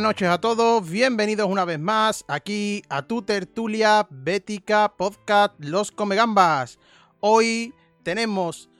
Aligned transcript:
Buenas 0.00 0.14
noches 0.16 0.28
a 0.30 0.40
todos, 0.40 0.88
bienvenidos 0.88 1.46
una 1.46 1.66
vez 1.66 1.78
más 1.78 2.24
aquí 2.26 2.82
a 2.88 3.02
tu 3.02 3.20
tertulia 3.20 4.06
Bética 4.08 4.94
Podcast 4.96 5.52
Los 5.58 5.92
Comegambas. 5.92 6.78
Hoy 7.20 7.74
tenemos 8.02 8.70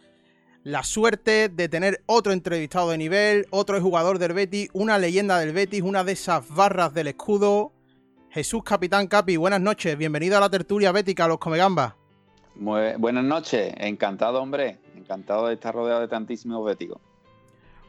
la 0.65 0.83
suerte 0.83 1.51
de 1.51 1.69
tener 1.69 2.03
otro 2.07 2.33
entrevistado 2.33 2.89
de 2.89 2.97
nivel, 2.97 3.47
otro 3.51 3.79
jugador 3.83 4.19
del 4.19 4.33
Betis, 4.33 4.71
una 4.73 4.97
leyenda 4.97 5.39
del 5.39 5.53
Betis, 5.53 5.83
una 5.83 6.05
de 6.05 6.13
esas 6.13 6.49
barras 6.49 6.95
del 6.95 7.09
escudo. 7.09 7.75
Jesús 8.31 8.63
Capitán 8.65 9.07
Capi, 9.07 9.37
buenas 9.37 9.61
noches, 9.61 9.99
bienvenido 9.99 10.39
a 10.39 10.41
la 10.41 10.49
tertulia 10.49 10.91
Bética 10.91 11.29
Los 11.29 11.37
Comegambas. 11.37 11.97
buenas 12.55 13.25
noches, 13.25 13.75
encantado 13.77 14.41
hombre, 14.41 14.79
encantado 14.97 15.49
de 15.49 15.55
estar 15.55 15.75
rodeado 15.75 16.01
de 16.01 16.09
tantísimos 16.09 16.65
béticos. 16.65 17.10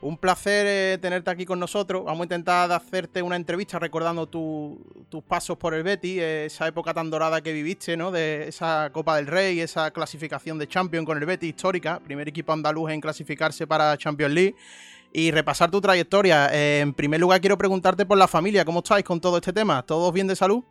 Un 0.01 0.17
placer 0.17 0.65
eh, 0.67 0.97
tenerte 0.99 1.29
aquí 1.29 1.45
con 1.45 1.59
nosotros. 1.59 2.03
Vamos 2.03 2.21
a 2.21 2.23
intentar 2.23 2.71
hacerte 2.71 3.21
una 3.21 3.35
entrevista 3.35 3.77
recordando 3.77 4.27
tus 4.27 5.23
pasos 5.27 5.57
por 5.57 5.75
el 5.75 5.83
Betis, 5.83 6.19
esa 6.19 6.67
época 6.67 6.91
tan 6.91 7.11
dorada 7.11 7.41
que 7.41 7.53
viviste, 7.53 7.95
¿no? 7.95 8.09
De 8.09 8.47
esa 8.47 8.89
Copa 8.91 9.17
del 9.17 9.27
Rey, 9.27 9.59
esa 9.59 9.91
clasificación 9.91 10.57
de 10.57 10.67
Champions 10.67 11.05
con 11.05 11.19
el 11.19 11.25
Betis 11.25 11.49
histórica, 11.49 11.99
primer 11.99 12.27
equipo 12.27 12.51
andaluz 12.51 12.89
en 12.89 12.99
clasificarse 12.99 13.67
para 13.67 13.95
Champions 13.95 14.33
League. 14.33 14.55
Y 15.13 15.29
repasar 15.29 15.69
tu 15.69 15.79
trayectoria. 15.79 16.49
Eh, 16.51 16.79
en 16.79 16.93
primer 16.93 17.19
lugar, 17.19 17.39
quiero 17.39 17.57
preguntarte 17.57 18.05
por 18.05 18.17
la 18.17 18.27
familia, 18.27 18.65
¿cómo 18.65 18.79
estáis 18.79 19.03
con 19.03 19.21
todo 19.21 19.37
este 19.37 19.53
tema? 19.53 19.83
¿Todos 19.83 20.11
bien 20.11 20.25
de 20.25 20.35
salud? 20.35 20.63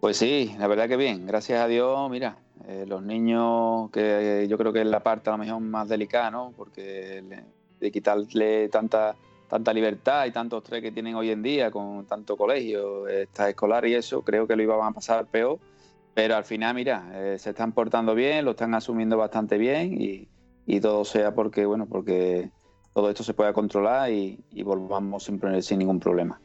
Pues 0.00 0.18
sí, 0.18 0.54
la 0.58 0.68
verdad 0.68 0.86
que 0.88 0.96
bien, 0.96 1.26
gracias 1.26 1.60
a 1.60 1.66
Dios, 1.66 2.08
mira, 2.10 2.36
eh, 2.68 2.84
los 2.86 3.02
niños, 3.02 3.90
que 3.90 4.46
yo 4.48 4.56
creo 4.56 4.72
que 4.72 4.82
es 4.82 4.86
la 4.86 5.02
parte 5.02 5.30
a 5.30 5.32
lo 5.32 5.38
mejor 5.38 5.60
más 5.60 5.88
delicada, 5.88 6.30
¿no? 6.30 6.52
Porque 6.56 7.24
de 7.80 7.90
quitarle 7.90 8.68
tanta 8.68 9.16
tanta 9.48 9.72
libertad 9.72 10.26
y 10.26 10.30
tantos 10.30 10.62
tres 10.62 10.82
que 10.82 10.92
tienen 10.92 11.14
hoy 11.14 11.30
en 11.30 11.42
día 11.42 11.70
con 11.70 12.06
tanto 12.06 12.36
colegio, 12.36 13.08
esta 13.08 13.48
escolar 13.48 13.86
y 13.86 13.94
eso, 13.94 14.22
creo 14.22 14.46
que 14.46 14.54
lo 14.54 14.62
iban 14.62 14.86
a 14.86 14.92
pasar 14.92 15.26
peor. 15.26 15.58
Pero 16.14 16.36
al 16.36 16.44
final, 16.44 16.74
mira, 16.74 17.10
eh, 17.14 17.38
se 17.38 17.50
están 17.50 17.72
portando 17.72 18.14
bien, 18.14 18.44
lo 18.44 18.52
están 18.52 18.74
asumiendo 18.74 19.16
bastante 19.16 19.56
bien 19.56 20.00
y, 20.00 20.28
todo 20.80 21.04
sea 21.04 21.34
porque, 21.34 21.64
bueno, 21.64 21.86
porque 21.86 22.50
todo 22.92 23.08
esto 23.08 23.24
se 23.24 23.32
pueda 23.32 23.52
controlar 23.52 24.12
y, 24.12 24.38
volvamos 24.62 25.24
siempre 25.24 25.62
sin 25.62 25.78
ningún 25.78 25.98
problema. 25.98 26.40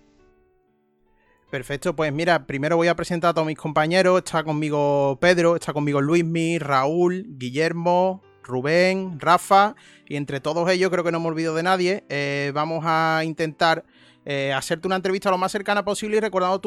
Perfecto, 1.49 1.95
pues 1.95 2.11
mira, 2.11 2.47
primero 2.47 2.77
voy 2.77 2.87
a 2.87 2.95
presentar 2.95 3.31
a 3.31 3.33
todos 3.33 3.45
mis 3.45 3.57
compañeros. 3.57 4.19
Está 4.19 4.43
conmigo 4.43 5.17
Pedro, 5.19 5.55
está 5.55 5.73
conmigo 5.73 6.01
Luismi, 6.01 6.57
Raúl, 6.57 7.25
Guillermo, 7.37 8.23
Rubén, 8.43 9.19
Rafa, 9.19 9.75
y 10.07 10.15
entre 10.15 10.39
todos 10.39 10.69
ellos, 10.69 10.89
creo 10.91 11.03
que 11.03 11.11
no 11.11 11.19
me 11.19 11.27
olvido 11.27 11.55
de 11.55 11.63
nadie, 11.63 12.03
eh, 12.09 12.51
vamos 12.53 12.83
a 12.85 13.21
intentar 13.23 13.83
eh, 14.25 14.53
hacerte 14.53 14.87
una 14.87 14.95
entrevista 14.95 15.31
lo 15.31 15.37
más 15.37 15.51
cercana 15.51 15.83
posible 15.83 16.17
y 16.17 16.19
recordando 16.19 16.59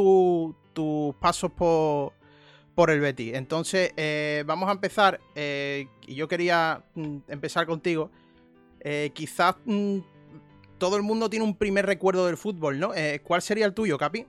tus 0.73 1.15
pasos 1.17 1.51
por, 1.53 2.13
por 2.75 2.91
el 2.91 3.01
Betty. 3.01 3.35
Entonces, 3.35 3.93
eh, 3.97 4.45
vamos 4.47 4.69
a 4.69 4.73
empezar, 4.73 5.21
y 5.35 6.15
yo 6.15 6.29
quería 6.29 6.83
mm, 6.95 7.17
empezar 7.29 7.67
contigo. 7.67 8.11
quizás 9.13 9.57
mm, 9.65 9.99
todo 10.79 10.97
el 10.97 11.03
mundo 11.03 11.31
tiene 11.31 11.45
un 11.45 11.57
primer 11.57 11.87
recuerdo 11.87 12.27
del 12.27 12.37
fútbol, 12.37 12.79
¿no? 12.79 12.93
¿Cuál 13.23 13.43
sería 13.43 13.67
el 13.67 13.73
tuyo, 13.73 13.97
Capi? 13.97 14.27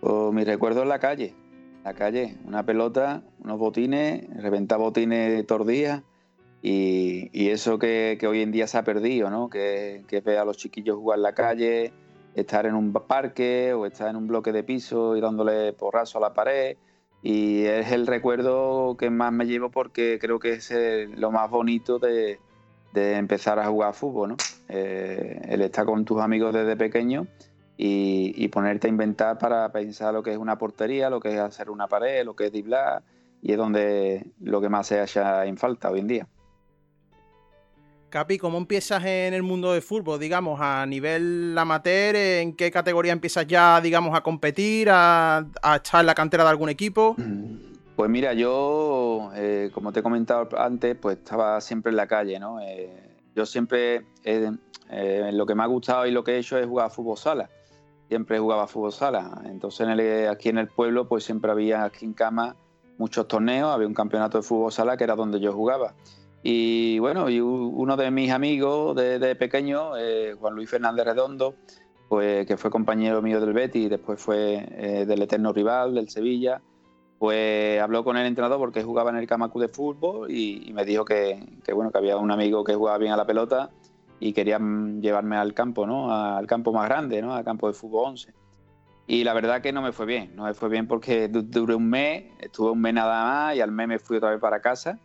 Pues 0.00 0.32
mi 0.32 0.44
recuerdo 0.44 0.82
en 0.82 0.88
la 0.88 0.98
calle 0.98 1.41
la 1.84 1.94
calle, 1.94 2.36
una 2.44 2.64
pelota, 2.64 3.22
unos 3.42 3.58
botines, 3.58 4.24
reventar 4.40 4.78
botines 4.78 5.46
todos 5.46 5.66
días 5.66 6.02
y, 6.62 7.48
eso 7.48 7.78
que, 7.78 8.18
hoy 8.28 8.42
en 8.42 8.52
día 8.52 8.66
se 8.68 8.78
ha 8.78 8.84
perdido, 8.84 9.30
¿no? 9.30 9.50
Que, 9.50 10.04
que 10.06 10.22
a 10.38 10.44
los 10.44 10.56
chiquillos 10.56 10.96
jugar 10.96 11.18
en 11.18 11.22
la 11.22 11.34
calle, 11.34 11.92
estar 12.34 12.66
en 12.66 12.74
un 12.74 12.92
parque 12.92 13.72
o 13.72 13.84
estar 13.84 14.08
en 14.08 14.16
un 14.16 14.28
bloque 14.28 14.52
de 14.52 14.62
piso 14.62 15.16
y 15.16 15.20
dándole 15.20 15.72
porrazo 15.72 16.18
a 16.18 16.20
la 16.20 16.32
pared. 16.32 16.76
Y 17.20 17.64
es 17.64 17.90
el 17.92 18.06
recuerdo 18.06 18.96
que 18.96 19.10
más 19.10 19.32
me 19.32 19.46
llevo 19.46 19.70
porque 19.70 20.18
creo 20.20 20.38
que 20.38 20.52
es 20.54 20.72
lo 21.16 21.30
más 21.32 21.50
bonito 21.50 21.98
de, 21.98 22.38
empezar 22.94 23.58
a 23.58 23.66
jugar 23.66 23.94
fútbol, 23.94 24.30
¿no? 24.30 24.36
Eh, 24.68 25.40
el 25.48 25.62
estar 25.62 25.84
con 25.84 26.04
tus 26.04 26.20
amigos 26.20 26.54
desde 26.54 26.76
pequeño 26.76 27.26
y, 27.84 28.48
ponerte 28.48 28.86
a 28.86 28.90
inventar 28.90 29.38
para 29.38 29.72
pensar 29.72 30.14
lo 30.14 30.22
que 30.22 30.30
es 30.30 30.38
una 30.38 30.56
portería, 30.56 31.10
lo 31.10 31.18
que 31.18 31.34
es 31.34 31.40
hacer 31.40 31.68
una 31.68 31.88
pared, 31.88 32.24
lo 32.24 32.36
que 32.36 32.46
es 32.46 32.52
diblar, 32.52 33.02
y 33.42 33.50
es 33.50 33.58
donde 33.58 34.24
lo 34.40 34.60
que 34.60 34.68
más 34.68 34.86
se 34.86 35.00
haya 35.00 35.44
en 35.46 35.56
falta 35.56 35.90
hoy 35.90 35.98
en 35.98 36.06
día. 36.06 36.28
Capi, 38.08 38.38
¿cómo 38.38 38.58
empiezas 38.58 39.04
en 39.04 39.34
el 39.34 39.42
mundo 39.42 39.72
del 39.72 39.82
fútbol? 39.82 40.20
Digamos, 40.20 40.60
a 40.60 40.86
nivel 40.86 41.56
amateur, 41.58 42.14
¿en 42.14 42.54
qué 42.54 42.70
categoría 42.70 43.12
empiezas 43.12 43.46
ya, 43.48 43.80
digamos, 43.80 44.14
a 44.14 44.20
competir, 44.20 44.88
a, 44.90 45.44
estar 45.74 46.00
en 46.00 46.06
la 46.06 46.14
cantera 46.14 46.44
de 46.44 46.50
algún 46.50 46.68
equipo? 46.68 47.16
Pues 47.94 48.08
mira, 48.08 48.32
yo, 48.32 49.30
eh, 49.34 49.70
como 49.74 49.92
te 49.92 50.00
he 50.00 50.02
comentado 50.02 50.48
antes, 50.58 50.96
pues 50.96 51.18
estaba 51.18 51.60
siempre 51.60 51.90
en 51.90 51.96
la 51.96 52.06
calle, 52.06 52.40
¿no? 52.40 52.58
Eh, 52.58 52.90
yo 53.36 53.44
siempre, 53.44 54.06
eh, 54.24 54.50
lo 55.30 55.44
que 55.44 55.54
me 55.54 55.62
ha 55.62 55.66
gustado 55.66 56.06
y 56.06 56.10
lo 56.10 56.24
que 56.24 56.32
he 56.32 56.38
hecho 56.38 56.58
es 56.58 56.66
jugar 56.66 56.86
a 56.86 56.90
fútbol 56.90 57.18
sala 57.18 57.50
siempre 58.12 58.38
jugaba 58.38 58.66
fútbol 58.66 58.92
sala. 58.92 59.42
Entonces 59.46 59.88
aquí 60.28 60.50
en 60.50 60.58
el 60.58 60.68
pueblo 60.68 61.08
pues 61.08 61.24
siempre 61.24 61.50
había 61.50 61.84
aquí 61.84 62.04
en 62.04 62.12
Cama 62.12 62.56
muchos 62.98 63.26
torneos, 63.26 63.70
había 63.70 63.88
un 63.88 63.94
campeonato 63.94 64.36
de 64.36 64.42
fútbol 64.42 64.70
sala 64.70 64.98
que 64.98 65.04
era 65.04 65.16
donde 65.16 65.40
yo 65.40 65.52
jugaba. 65.54 65.94
Y 66.42 66.98
bueno, 66.98 67.30
y 67.30 67.40
uno 67.40 67.96
de 67.96 68.10
mis 68.10 68.30
amigos 68.30 68.94
de, 68.96 69.34
pequeño, 69.36 69.96
eh, 69.96 70.34
Juan 70.38 70.54
Luis 70.54 70.68
Fernández 70.68 71.06
Redondo, 71.06 71.54
pues 72.08 72.46
que 72.46 72.58
fue 72.58 72.70
compañero 72.70 73.22
mío 73.22 73.40
del 73.40 73.54
Betis 73.54 73.86
y 73.86 73.88
después 73.88 74.20
fue 74.20 74.68
eh, 74.70 75.06
del 75.06 75.22
eterno 75.22 75.54
rival, 75.54 75.94
del 75.94 76.10
Sevilla, 76.10 76.60
pues 77.18 77.80
habló 77.80 78.04
con 78.04 78.18
el 78.18 78.26
entrenador 78.26 78.58
porque 78.58 78.82
jugaba 78.82 79.08
en 79.08 79.16
el 79.16 79.26
Camacu 79.26 79.58
de 79.58 79.68
fútbol 79.68 80.30
y, 80.30 80.70
me 80.74 80.84
dijo 80.84 81.06
que, 81.06 81.42
que, 81.64 81.72
bueno, 81.72 81.90
que 81.90 81.98
había 81.98 82.18
un 82.18 82.30
amigo 82.30 82.62
que 82.62 82.74
jugaba 82.74 82.98
bien 82.98 83.12
a 83.12 83.16
la 83.16 83.24
pelota 83.24 83.70
y 84.22 84.32
querían 84.32 85.02
llevarme 85.02 85.36
al 85.36 85.52
campo, 85.52 85.84
¿no? 85.84 86.14
Al 86.14 86.46
campo 86.46 86.72
más 86.72 86.88
grande, 86.88 87.20
¿no? 87.20 87.34
Al 87.34 87.44
campo 87.44 87.66
de 87.66 87.74
fútbol 87.74 88.10
11. 88.10 88.32
Y 89.08 89.24
la 89.24 89.34
verdad 89.34 89.60
que 89.60 89.72
no 89.72 89.82
me 89.82 89.90
fue 89.90 90.06
bien, 90.06 90.36
no 90.36 90.44
me 90.44 90.54
fue 90.54 90.68
bien 90.68 90.86
porque 90.86 91.26
duré 91.26 91.74
un 91.74 91.90
mes, 91.90 92.26
estuve 92.38 92.70
un 92.70 92.80
mes 92.80 92.94
nada 92.94 93.24
más 93.24 93.56
y 93.56 93.60
al 93.60 93.72
mes 93.72 93.88
me 93.88 93.98
fui 93.98 94.18
otra 94.18 94.30
vez 94.30 94.38
para 94.38 94.60
casa 94.60 95.00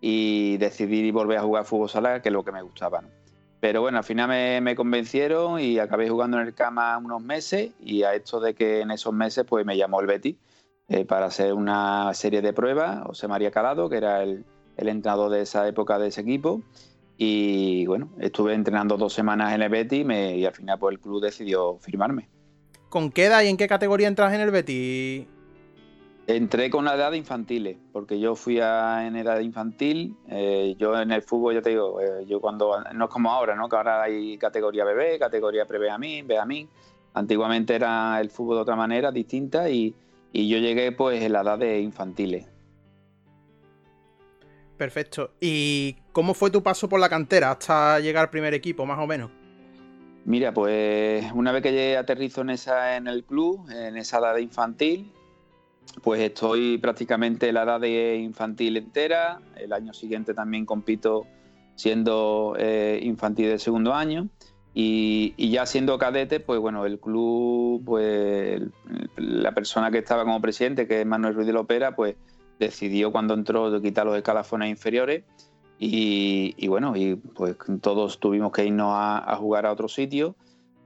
y 0.00 0.56
decidí 0.56 1.10
volver 1.10 1.36
a 1.36 1.42
jugar 1.42 1.66
fútbol 1.66 1.90
sala, 1.90 2.22
que 2.22 2.30
es 2.30 2.32
lo 2.32 2.42
que 2.44 2.50
me 2.50 2.62
gustaba. 2.62 3.02
Pero 3.60 3.82
bueno, 3.82 3.98
al 3.98 4.04
final 4.04 4.62
me, 4.62 4.74
convencieron 4.74 5.60
y 5.60 5.78
acabé 5.78 6.08
jugando 6.08 6.40
en 6.40 6.46
el 6.46 6.54
Cama 6.54 6.96
unos 6.96 7.22
meses 7.22 7.72
y 7.78 8.04
a 8.04 8.14
esto 8.14 8.40
de 8.40 8.54
que 8.54 8.80
en 8.80 8.90
esos 8.90 9.12
meses 9.12 9.44
pues 9.46 9.66
me 9.66 9.76
llamó 9.76 10.00
el 10.00 10.06
Betty 10.06 10.38
eh, 10.88 11.04
para 11.04 11.26
hacer 11.26 11.52
una 11.52 12.12
serie 12.14 12.40
de 12.40 12.54
pruebas, 12.54 13.02
José 13.04 13.28
María 13.28 13.50
Calado, 13.50 13.90
que 13.90 13.98
era 13.98 14.22
el, 14.22 14.46
el 14.78 14.88
entrenador 14.88 15.30
de 15.30 15.42
esa 15.42 15.68
época 15.68 15.98
de 15.98 16.08
ese 16.08 16.22
equipo, 16.22 16.62
y 17.24 17.86
bueno, 17.86 18.10
estuve 18.18 18.52
entrenando 18.52 18.96
dos 18.96 19.12
semanas 19.12 19.54
en 19.54 19.62
el 19.62 19.68
Betis 19.68 20.04
y 20.10 20.44
al 20.44 20.52
final 20.52 20.76
pues 20.76 20.94
el 20.94 21.00
club 21.00 21.22
decidió 21.22 21.78
firmarme. 21.78 22.28
¿Con 22.88 23.12
qué 23.12 23.26
edad 23.26 23.42
y 23.42 23.46
en 23.46 23.56
qué 23.56 23.68
categoría 23.68 24.08
entras 24.08 24.34
en 24.34 24.40
el 24.40 24.50
Betis? 24.50 25.28
Entré 26.26 26.68
con 26.68 26.84
la 26.84 26.96
edad 26.96 27.12
de 27.12 27.18
infantiles, 27.18 27.76
porque 27.92 28.18
yo 28.18 28.34
fui 28.34 28.58
en 28.58 29.14
edad 29.14 29.38
infantil. 29.38 30.16
Eh, 30.28 30.74
yo 30.78 31.00
en 31.00 31.12
el 31.12 31.22
fútbol, 31.22 31.54
ya 31.54 31.62
te 31.62 31.70
digo, 31.70 32.00
eh, 32.00 32.26
yo 32.26 32.40
cuando. 32.40 32.82
No 32.92 33.04
es 33.04 33.10
como 33.10 33.30
ahora, 33.30 33.54
¿no? 33.54 33.68
Que 33.68 33.76
ahora 33.76 34.02
hay 34.02 34.36
categoría 34.36 34.84
bebé, 34.84 35.16
categoría 35.18 35.64
pre 35.64 35.90
a 35.90 35.98
mí 35.98 36.68
Antiguamente 37.14 37.76
era 37.76 38.20
el 38.20 38.30
fútbol 38.30 38.56
de 38.56 38.62
otra 38.62 38.74
manera, 38.74 39.12
distinta, 39.12 39.70
y, 39.70 39.94
y 40.32 40.48
yo 40.48 40.58
llegué 40.58 40.90
pues 40.90 41.22
en 41.22 41.32
la 41.32 41.42
edad 41.42 41.58
de 41.58 41.80
infantiles. 41.80 42.48
Perfecto. 44.76 45.30
¿Y 45.40 46.01
cómo 46.12 46.34
fue 46.34 46.50
tu 46.50 46.62
paso 46.62 46.88
por 46.88 47.00
la 47.00 47.08
cantera 47.08 47.50
hasta 47.50 47.98
llegar 48.00 48.24
al 48.24 48.30
primer 48.30 48.54
equipo, 48.54 48.86
más 48.86 48.98
o 48.98 49.06
menos? 49.06 49.30
Mira, 50.24 50.54
pues 50.54 51.24
una 51.34 51.50
vez 51.50 51.62
que 51.62 51.96
aterrizo 51.96 52.42
en, 52.42 52.50
esa, 52.50 52.96
en 52.96 53.08
el 53.08 53.24
club, 53.24 53.68
en 53.70 53.96
esa 53.96 54.18
edad 54.18 54.36
infantil, 54.36 55.10
pues 56.02 56.20
estoy 56.20 56.78
prácticamente 56.78 57.48
en 57.48 57.54
la 57.54 57.64
edad 57.64 57.80
de 57.80 58.16
infantil 58.16 58.76
entera. 58.76 59.40
El 59.56 59.72
año 59.72 59.92
siguiente 59.92 60.32
también 60.32 60.64
compito 60.64 61.26
siendo 61.74 62.54
eh, 62.58 63.00
infantil 63.02 63.48
de 63.48 63.58
segundo 63.58 63.94
año. 63.94 64.28
Y, 64.74 65.50
ya 65.50 65.66
siendo 65.66 65.98
cadete, 65.98 66.40
pues 66.40 66.58
bueno, 66.60 66.86
el 66.86 66.98
club, 66.98 67.82
pues 67.84 68.62
la 69.16 69.52
persona 69.52 69.90
que 69.90 69.98
estaba 69.98 70.24
como 70.24 70.40
presidente, 70.40 70.86
que 70.86 71.00
es 71.00 71.06
Manuel 71.06 71.34
Ruiz 71.34 71.46
de 71.46 71.52
Lopera, 71.52 71.94
pues 71.94 72.14
decidió 72.58 73.12
cuando 73.12 73.34
entró 73.34 73.82
quitar 73.82 74.06
los 74.06 74.16
escalafones 74.16 74.70
inferiores 74.70 75.24
y, 75.84 76.68
bueno, 76.68 76.94
y 76.96 77.16
pues 77.16 77.56
todos 77.80 78.20
tuvimos 78.20 78.52
que 78.52 78.64
irnos 78.64 78.92
a, 78.94 79.34
jugar 79.36 79.66
a 79.66 79.72
otro 79.72 79.88
sitio. 79.88 80.36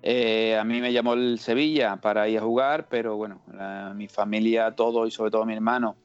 Eh, 0.03 0.57
a 0.57 0.65
mí 0.65 0.81
me 0.81 0.91
llamó 0.91 1.13
el 1.13 1.39
Sevilla 1.39 1.97
para 1.97 2.29
ir 2.29 2.39
a 2.39 2.43
jugar, 2.43 2.87
pero 2.89 3.15
bueno, 3.17 3.43
mi 3.95 4.09
familia, 4.09 4.75
todos 4.75 5.07
y 5.07 5.11
sobre 5.11 5.31
todo 5.31 5.45
mi 5.45 5.53
hermano, 5.53 5.97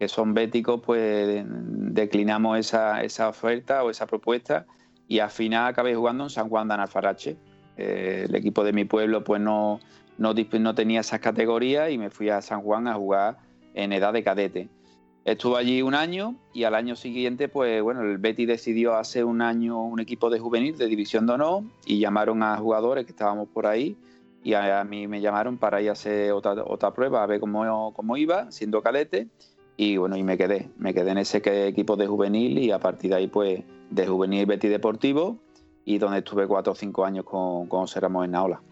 que 0.00 0.08
son 0.08 0.34
béticos, 0.34 0.80
pues 0.84 1.44
declinamos 1.46 2.58
esa, 2.58 3.02
esa, 3.02 3.28
oferta 3.28 3.84
o 3.84 3.90
esa 3.90 4.06
propuesta 4.06 4.66
y 5.06 5.20
al 5.20 5.30
final 5.30 5.68
acabé 5.68 5.94
jugando 5.94 6.24
en 6.24 6.30
San 6.30 6.48
Juan 6.48 6.66
de 6.66 6.74
Analfarache. 6.74 7.36
Eh, 7.76 8.24
el 8.28 8.34
equipo 8.34 8.64
de 8.64 8.72
mi 8.72 8.84
pueblo 8.84 9.22
pues 9.22 9.40
no, 9.40 9.78
no, 10.18 10.34
no 10.34 10.74
tenía 10.74 11.00
esas 11.00 11.20
categorías 11.20 11.92
y 11.92 11.98
me 11.98 12.10
fui 12.10 12.30
a 12.30 12.42
San 12.42 12.62
Juan 12.62 12.88
a 12.88 12.94
jugar 12.94 13.36
en 13.74 13.92
edad 13.92 14.12
de 14.12 14.24
cadete. 14.24 14.68
Estuve 15.24 15.58
allí 15.58 15.82
un 15.82 15.94
año 15.94 16.34
y 16.54 16.64
al 16.64 16.74
año 16.74 16.96
siguiente, 16.96 17.48
pues 17.48 17.82
bueno, 17.82 18.00
el 18.02 18.16
Betty 18.18 18.46
decidió 18.46 18.94
hacer 18.94 19.26
un 19.26 19.42
año 19.42 19.82
un 19.84 20.00
equipo 20.00 20.30
de 20.30 20.38
juvenil 20.38 20.76
de 20.78 20.86
división 20.86 21.26
de 21.26 21.34
honor 21.34 21.62
y 21.84 21.98
llamaron 21.98 22.42
a 22.42 22.56
jugadores 22.56 23.04
que 23.04 23.12
estábamos 23.12 23.48
por 23.48 23.66
ahí 23.66 23.96
y 24.42 24.54
a, 24.54 24.82
mí 24.84 25.06
me 25.06 25.20
llamaron 25.20 25.58
para 25.58 25.82
ir 25.82 25.90
a 25.90 25.92
hacer 25.92 26.32
otra, 26.32 26.52
otra 26.64 26.92
prueba, 26.94 27.22
a 27.22 27.26
ver 27.26 27.40
cómo, 27.40 27.92
cómo 27.92 28.16
iba, 28.16 28.50
siendo 28.50 28.82
cadete 28.82 29.28
y 29.76 29.98
bueno, 29.98 30.16
y 30.16 30.22
me 30.22 30.38
quedé, 30.38 30.70
me 30.78 30.94
quedé 30.94 31.10
en 31.10 31.18
ese 31.18 31.42
equipo 31.68 31.96
de 31.96 32.06
juvenil 32.06 32.58
y 32.58 32.70
a 32.70 32.78
partir 32.78 33.10
de 33.10 33.16
ahí, 33.16 33.26
pues 33.26 33.62
de 33.90 34.06
juvenil 34.06 34.46
Betty 34.46 34.68
Deportivo 34.68 35.38
y 35.84 35.98
donde 35.98 36.18
estuve 36.18 36.46
cuatro 36.46 36.72
o 36.72 36.76
cinco 36.76 37.04
años 37.04 37.24
con, 37.24 37.66
con 37.66 37.88
Seramos 37.88 38.24
en 38.24 38.30
Naola. 38.30 38.62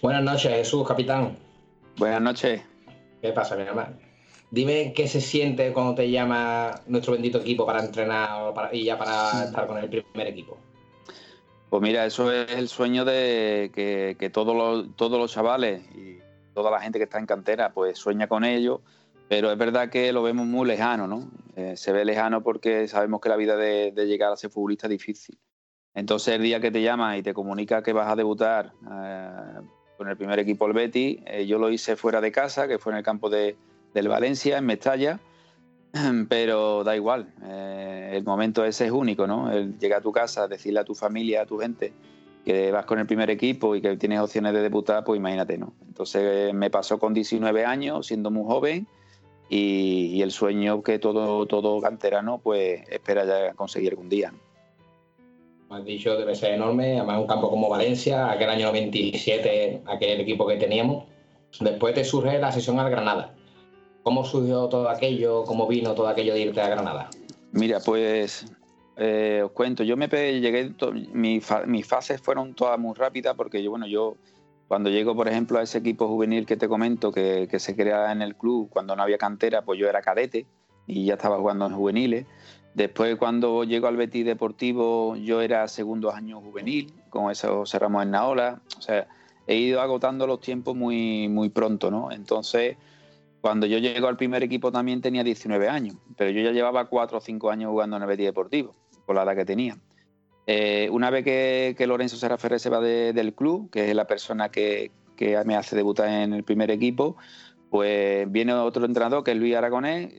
Buenas 0.00 0.22
noches, 0.22 0.52
Jesús, 0.52 0.86
capitán. 0.86 1.36
Buenas 1.98 2.22
noches. 2.22 2.75
¿Qué 3.20 3.32
pasa, 3.32 3.56
mi 3.56 3.62
hermano? 3.62 3.96
Dime 4.50 4.92
qué 4.94 5.08
se 5.08 5.20
siente 5.20 5.72
cuando 5.72 5.94
te 5.94 6.10
llama 6.10 6.82
nuestro 6.86 7.14
bendito 7.14 7.38
equipo 7.38 7.66
para 7.66 7.84
entrenar 7.84 8.52
y 8.72 8.84
ya 8.84 8.96
para 8.96 9.44
estar 9.44 9.66
con 9.66 9.78
el 9.78 9.88
primer 9.88 10.28
equipo. 10.28 10.56
Pues 11.68 11.82
mira, 11.82 12.06
eso 12.06 12.30
es 12.30 12.52
el 12.52 12.68
sueño 12.68 13.04
de 13.04 13.70
que, 13.74 14.30
todos, 14.30 14.54
los, 14.54 14.94
todos 14.96 15.18
los 15.18 15.32
chavales 15.32 15.82
y 15.96 16.18
toda 16.54 16.70
la 16.70 16.80
gente 16.80 16.98
que 16.98 17.04
está 17.04 17.18
en 17.18 17.26
cantera 17.26 17.72
pues 17.72 17.98
sueña 17.98 18.28
con 18.28 18.44
ello, 18.44 18.80
pero 19.28 19.50
es 19.50 19.58
verdad 19.58 19.90
que 19.90 20.12
lo 20.12 20.22
vemos 20.22 20.46
muy 20.46 20.66
lejano, 20.66 21.08
¿no? 21.08 21.28
Eh, 21.56 21.76
se 21.76 21.92
ve 21.92 22.04
lejano 22.04 22.42
porque 22.42 22.86
sabemos 22.86 23.20
que 23.20 23.28
la 23.28 23.36
vida 23.36 23.56
de, 23.56 23.92
llegar 24.06 24.32
a 24.32 24.36
ser 24.36 24.50
futbolista 24.50 24.86
es 24.86 24.90
difícil. 24.90 25.38
Entonces 25.92 26.34
el 26.34 26.42
día 26.42 26.60
que 26.60 26.70
te 26.70 26.82
llama 26.82 27.16
y 27.16 27.22
te 27.22 27.34
comunica 27.34 27.82
que 27.82 27.92
vas 27.92 28.08
a 28.08 28.16
debutar 28.16 28.72
eh, 28.90 29.60
con 29.96 30.08
el 30.08 30.16
primer 30.16 30.38
equipo 30.38 30.66
el 30.66 30.72
Betty. 30.72 31.22
Eh, 31.26 31.46
yo 31.46 31.58
lo 31.58 31.70
hice 31.70 31.96
fuera 31.96 32.20
de 32.20 32.32
casa, 32.32 32.68
que 32.68 32.78
fue 32.78 32.92
en 32.92 32.98
el 32.98 33.04
campo 33.04 33.30
de, 33.30 33.56
del 33.94 34.08
Valencia, 34.08 34.58
en 34.58 34.66
Mestalla, 34.66 35.20
pero 36.28 36.84
da 36.84 36.96
igual. 36.96 37.32
Eh, 37.44 38.12
el 38.14 38.24
momento 38.24 38.64
ese 38.64 38.86
es 38.86 38.92
único, 38.92 39.26
¿no? 39.26 39.50
El 39.50 39.78
llegar 39.78 40.00
a 40.00 40.02
tu 40.02 40.12
casa, 40.12 40.48
decirle 40.48 40.80
a 40.80 40.84
tu 40.84 40.94
familia, 40.94 41.42
a 41.42 41.46
tu 41.46 41.58
gente 41.58 41.92
que 42.44 42.70
vas 42.70 42.86
con 42.86 43.00
el 43.00 43.06
primer 43.06 43.28
equipo 43.28 43.74
y 43.74 43.80
que 43.80 43.96
tienes 43.96 44.20
opciones 44.20 44.52
de 44.52 44.62
debutar, 44.62 45.02
pues 45.02 45.18
imagínate, 45.18 45.58
¿no? 45.58 45.74
Entonces 45.84 46.54
me 46.54 46.70
pasó 46.70 46.98
con 46.98 47.12
19 47.12 47.64
años, 47.64 48.06
siendo 48.06 48.30
muy 48.30 48.44
joven, 48.44 48.86
y, 49.48 50.22
el 50.22 50.30
sueño 50.30 50.82
que 50.82 50.98
todo, 50.98 51.46
todo 51.46 51.80
canterano 51.80 52.38
pues 52.38 52.82
espera 52.88 53.24
ya 53.24 53.54
conseguir 53.54 53.92
algún 53.92 54.08
día. 54.08 54.32
Has 55.68 55.84
dicho, 55.84 56.16
debe 56.16 56.34
ser 56.36 56.52
enorme, 56.52 56.96
además 56.98 57.20
un 57.20 57.26
campo 57.26 57.50
como 57.50 57.68
Valencia, 57.68 58.30
aquel 58.30 58.50
año 58.50 58.66
97, 58.66 59.82
aquel 59.86 60.20
equipo 60.20 60.46
que 60.46 60.56
teníamos. 60.56 61.04
Después 61.58 61.94
te 61.94 62.04
surge 62.04 62.38
la 62.38 62.52
sesión 62.52 62.78
al 62.78 62.88
Granada. 62.88 63.34
¿Cómo 64.02 64.24
surgió 64.24 64.68
todo 64.68 64.88
aquello? 64.88 65.42
¿Cómo 65.44 65.66
vino 65.66 65.94
todo 65.94 66.06
aquello 66.06 66.34
de 66.34 66.42
irte 66.42 66.60
a 66.60 66.68
Granada? 66.68 67.10
Mira, 67.50 67.80
pues 67.84 68.46
eh, 68.96 69.42
os 69.44 69.50
cuento, 69.50 69.82
yo 69.82 69.96
me 69.96 70.06
llegué, 70.06 70.72
mis 71.12 71.86
fases 71.86 72.20
fueron 72.20 72.54
todas 72.54 72.78
muy 72.78 72.94
rápidas 72.94 73.34
porque 73.34 73.60
yo, 73.60 73.70
bueno, 73.70 73.88
yo 73.88 74.16
cuando 74.68 74.88
llego, 74.88 75.16
por 75.16 75.26
ejemplo, 75.26 75.58
a 75.58 75.62
ese 75.62 75.78
equipo 75.78 76.06
juvenil 76.06 76.46
que 76.46 76.56
te 76.56 76.68
comento, 76.68 77.10
que, 77.10 77.48
que 77.50 77.58
se 77.58 77.74
crea 77.74 78.12
en 78.12 78.22
el 78.22 78.36
club, 78.36 78.68
cuando 78.70 78.94
no 78.94 79.02
había 79.02 79.18
cantera, 79.18 79.62
pues 79.62 79.80
yo 79.80 79.88
era 79.88 80.00
cadete 80.00 80.46
y 80.86 81.06
ya 81.06 81.14
estaba 81.14 81.38
jugando 81.38 81.66
en 81.66 81.74
juveniles. 81.74 82.26
Después, 82.74 83.16
cuando 83.16 83.64
llego 83.64 83.86
al 83.86 83.96
Betis 83.96 84.26
Deportivo, 84.26 85.16
yo 85.16 85.40
era 85.40 85.66
segundo 85.66 86.12
año 86.12 86.40
juvenil, 86.40 86.92
con 87.08 87.30
eso 87.30 87.64
cerramos 87.64 88.02
en 88.02 88.10
Naola. 88.10 88.60
O 88.76 88.82
sea, 88.82 89.06
he 89.46 89.56
ido 89.56 89.80
agotando 89.80 90.26
los 90.26 90.40
tiempos 90.40 90.76
muy, 90.76 91.26
muy 91.28 91.48
pronto, 91.48 91.90
¿no? 91.90 92.12
Entonces, 92.12 92.76
cuando 93.40 93.66
yo 93.66 93.78
llego 93.78 94.08
al 94.08 94.18
primer 94.18 94.42
equipo 94.42 94.70
también 94.70 95.00
tenía 95.00 95.24
19 95.24 95.68
años, 95.68 95.96
pero 96.18 96.30
yo 96.30 96.42
ya 96.42 96.52
llevaba 96.52 96.84
4 96.86 97.16
o 97.16 97.20
5 97.20 97.50
años 97.50 97.70
jugando 97.70 97.96
en 97.96 98.02
el 98.02 98.08
Betis 98.08 98.26
Deportivo, 98.26 98.74
por 99.06 99.16
la 99.16 99.22
edad 99.22 99.36
que 99.36 99.46
tenía. 99.46 99.78
Eh, 100.46 100.88
una 100.92 101.08
vez 101.10 101.24
que, 101.24 101.86
Lorenzo 101.86 102.16
Serra 102.16 102.36
se 102.58 102.70
va 102.70 102.80
del 102.80 103.34
club, 103.34 103.70
que 103.70 103.88
es 103.88 103.96
la 103.96 104.06
persona 104.06 104.50
que, 104.50 104.90
que, 105.16 105.42
me 105.44 105.56
hace 105.56 105.76
debutar 105.76 106.08
en 106.08 106.34
el 106.34 106.44
primer 106.44 106.70
equipo, 106.70 107.16
pues 107.70 108.30
viene 108.30 108.52
otro 108.52 108.84
entrenador 108.84 109.24
que 109.24 109.32
es 109.32 109.36
Luis 109.38 109.56
Aragonés 109.56 110.12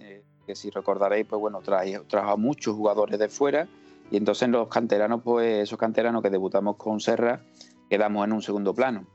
que 0.47 0.55
si 0.55 0.69
recordaréis, 0.69 1.27
pues 1.27 1.39
bueno, 1.39 1.61
trajo, 1.61 2.31
a 2.31 2.37
muchos 2.37 2.73
jugadores 2.73 3.19
de 3.19 3.27
fuera 3.27 3.67
y 4.09 4.15
entonces 4.15 4.47
los 4.47 4.69
canteranos, 4.69 5.21
pues 5.21 5.63
esos 5.63 5.77
canteranos 5.77 6.23
que 6.23 6.29
debutamos 6.29 6.77
con 6.77 7.01
Serra, 7.01 7.41
quedamos 7.89 8.25
en 8.25 8.31
un 8.31 8.41
segundo 8.41 8.73
plano. 8.73 9.05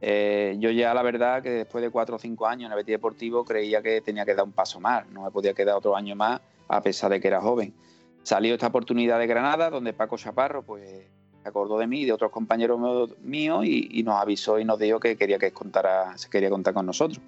Eh, 0.00 0.56
yo 0.58 0.70
ya 0.70 0.94
la 0.94 1.02
verdad 1.02 1.42
que 1.42 1.50
después 1.50 1.82
de 1.82 1.90
cuatro 1.90 2.16
o 2.16 2.18
cinco 2.18 2.46
años 2.46 2.66
en 2.66 2.72
el 2.72 2.76
Betis 2.76 2.94
Deportivo 2.94 3.44
creía 3.44 3.82
que 3.82 4.00
tenía 4.00 4.24
que 4.24 4.34
dar 4.34 4.46
un 4.46 4.52
paso 4.52 4.80
más, 4.80 5.06
no 5.10 5.24
me 5.24 5.30
podía 5.30 5.52
quedar 5.52 5.76
otro 5.76 5.94
año 5.94 6.16
más 6.16 6.40
a 6.68 6.80
pesar 6.82 7.10
de 7.10 7.20
que 7.20 7.28
era 7.28 7.40
joven. 7.40 7.74
Salió 8.22 8.54
esta 8.54 8.68
oportunidad 8.68 9.18
de 9.18 9.26
Granada 9.26 9.70
donde 9.70 9.92
Paco 9.92 10.16
Chaparro 10.16 10.62
pues 10.62 11.06
se 11.42 11.48
acordó 11.48 11.78
de 11.78 11.86
mí 11.86 12.02
y 12.02 12.04
de 12.06 12.12
otros 12.12 12.30
compañeros 12.30 12.80
míos 13.22 13.64
y, 13.66 14.02
nos 14.02 14.20
avisó 14.20 14.58
y 14.58 14.64
nos 14.64 14.78
dijo 14.78 15.00
que 15.00 15.16
quería 15.16 15.38
que 15.38 15.52
contara, 15.52 16.16
se 16.16 16.30
quería 16.30 16.48
contar 16.50 16.74
con 16.74 16.86
nosotros. 16.86 17.20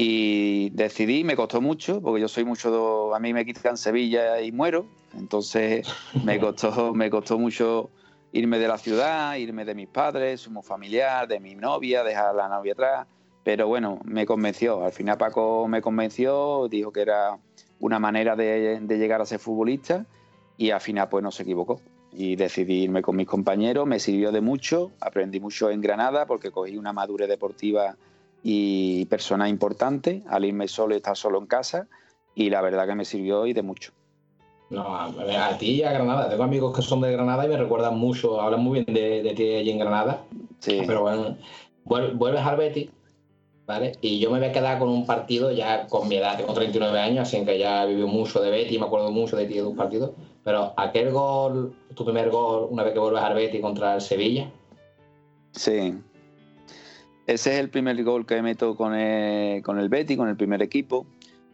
Y 0.00 0.70
decidí, 0.70 1.24
me 1.24 1.34
costó 1.34 1.60
mucho, 1.60 2.00
porque 2.00 2.20
yo 2.20 2.28
soy 2.28 2.44
mucho, 2.44 3.12
a 3.12 3.18
mí 3.18 3.34
me 3.34 3.44
quitan 3.44 3.76
Sevilla 3.76 4.40
y 4.40 4.52
muero, 4.52 4.86
entonces 5.12 5.88
me 6.24 6.38
costó, 6.38 6.94
me 6.94 7.10
costó 7.10 7.36
mucho 7.36 7.90
irme 8.30 8.60
de 8.60 8.68
la 8.68 8.78
ciudad, 8.78 9.34
irme 9.34 9.64
de 9.64 9.74
mis 9.74 9.88
padres, 9.88 10.42
somos 10.42 10.64
familiar, 10.64 11.26
de 11.26 11.40
mi 11.40 11.56
novia, 11.56 12.04
dejar 12.04 12.26
a 12.26 12.32
la 12.32 12.48
novia 12.48 12.74
atrás, 12.74 13.08
pero 13.42 13.66
bueno, 13.66 13.98
me 14.04 14.24
convenció, 14.24 14.84
al 14.84 14.92
final 14.92 15.18
Paco 15.18 15.66
me 15.66 15.82
convenció, 15.82 16.68
dijo 16.68 16.92
que 16.92 17.00
era 17.00 17.36
una 17.80 17.98
manera 17.98 18.36
de, 18.36 18.78
de 18.80 18.98
llegar 18.98 19.20
a 19.20 19.26
ser 19.26 19.40
futbolista 19.40 20.06
y 20.56 20.70
al 20.70 20.80
final 20.80 21.08
pues 21.08 21.24
no 21.24 21.32
se 21.32 21.42
equivocó. 21.42 21.80
Y 22.12 22.36
decidí 22.36 22.84
irme 22.84 23.02
con 23.02 23.16
mis 23.16 23.26
compañeros, 23.26 23.84
me 23.84 23.98
sirvió 23.98 24.30
de 24.30 24.42
mucho, 24.42 24.92
aprendí 25.00 25.40
mucho 25.40 25.70
en 25.70 25.80
Granada 25.80 26.24
porque 26.26 26.52
cogí 26.52 26.76
una 26.76 26.92
madurez 26.92 27.28
deportiva 27.28 27.96
y 28.42 29.04
persona 29.06 29.48
importante 29.48 30.22
al 30.28 30.44
irme 30.44 30.68
solo 30.68 30.94
y 30.94 30.98
estar 30.98 31.16
solo 31.16 31.38
en 31.38 31.46
casa 31.46 31.88
y 32.34 32.50
la 32.50 32.60
verdad 32.60 32.86
que 32.86 32.94
me 32.94 33.04
sirvió 33.04 33.46
y 33.46 33.52
de 33.52 33.62
mucho. 33.62 33.92
No, 34.70 34.94
a, 34.94 35.10
ti 35.58 35.76
y 35.76 35.82
a 35.82 35.92
Granada. 35.92 36.28
Tengo 36.28 36.42
amigos 36.44 36.76
que 36.76 36.82
son 36.82 37.00
de 37.00 37.10
Granada 37.10 37.46
y 37.46 37.48
me 37.48 37.56
recuerdan 37.56 37.98
mucho, 37.98 38.40
hablan 38.40 38.62
muy 38.62 38.84
bien 38.84 38.94
de, 38.94 39.34
ti 39.34 39.54
allí 39.54 39.70
en 39.70 39.78
Granada. 39.78 40.24
Sí. 40.60 40.82
Pero 40.86 41.02
bueno, 41.02 41.36
vuelves 41.84 42.42
al 42.42 42.56
Betis, 42.56 42.90
¿vale? 43.66 43.92
Y 44.02 44.18
yo 44.18 44.30
me 44.30 44.38
voy 44.38 44.48
a 44.48 44.52
quedar 44.52 44.78
con 44.78 44.90
un 44.90 45.06
partido 45.06 45.50
ya 45.52 45.86
con 45.86 46.06
mi 46.06 46.16
edad, 46.16 46.36
tengo 46.36 46.52
39 46.52 46.98
años, 47.00 47.28
así 47.28 47.44
que 47.44 47.58
ya 47.58 47.84
he 47.84 47.88
vivido 47.88 48.08
mucho 48.08 48.40
de 48.40 48.50
Betis, 48.50 48.78
me 48.78 48.86
acuerdo 48.86 49.10
mucho 49.10 49.36
de 49.36 49.46
ti 49.46 49.54
de 49.54 49.62
tus 49.62 49.76
partidos. 49.76 50.10
Pero 50.44 50.74
aquel 50.76 51.12
gol, 51.12 51.74
tu 51.94 52.04
primer 52.04 52.30
gol, 52.30 52.68
una 52.70 52.82
vez 52.82 52.92
que 52.92 52.98
vuelves 52.98 53.22
al 53.22 53.34
Betis 53.34 53.62
contra 53.62 53.94
el 53.94 54.00
Sevilla. 54.02 54.50
Sí, 55.52 55.94
ese 57.28 57.52
es 57.52 57.60
el 57.60 57.68
primer 57.68 58.02
gol 58.04 58.24
que 58.24 58.40
meto 58.40 58.74
con 58.74 58.94
el, 58.94 59.62
con 59.62 59.78
el 59.78 59.90
Betty, 59.90 60.16
con 60.16 60.30
el 60.30 60.36
primer 60.36 60.62
equipo. 60.62 61.06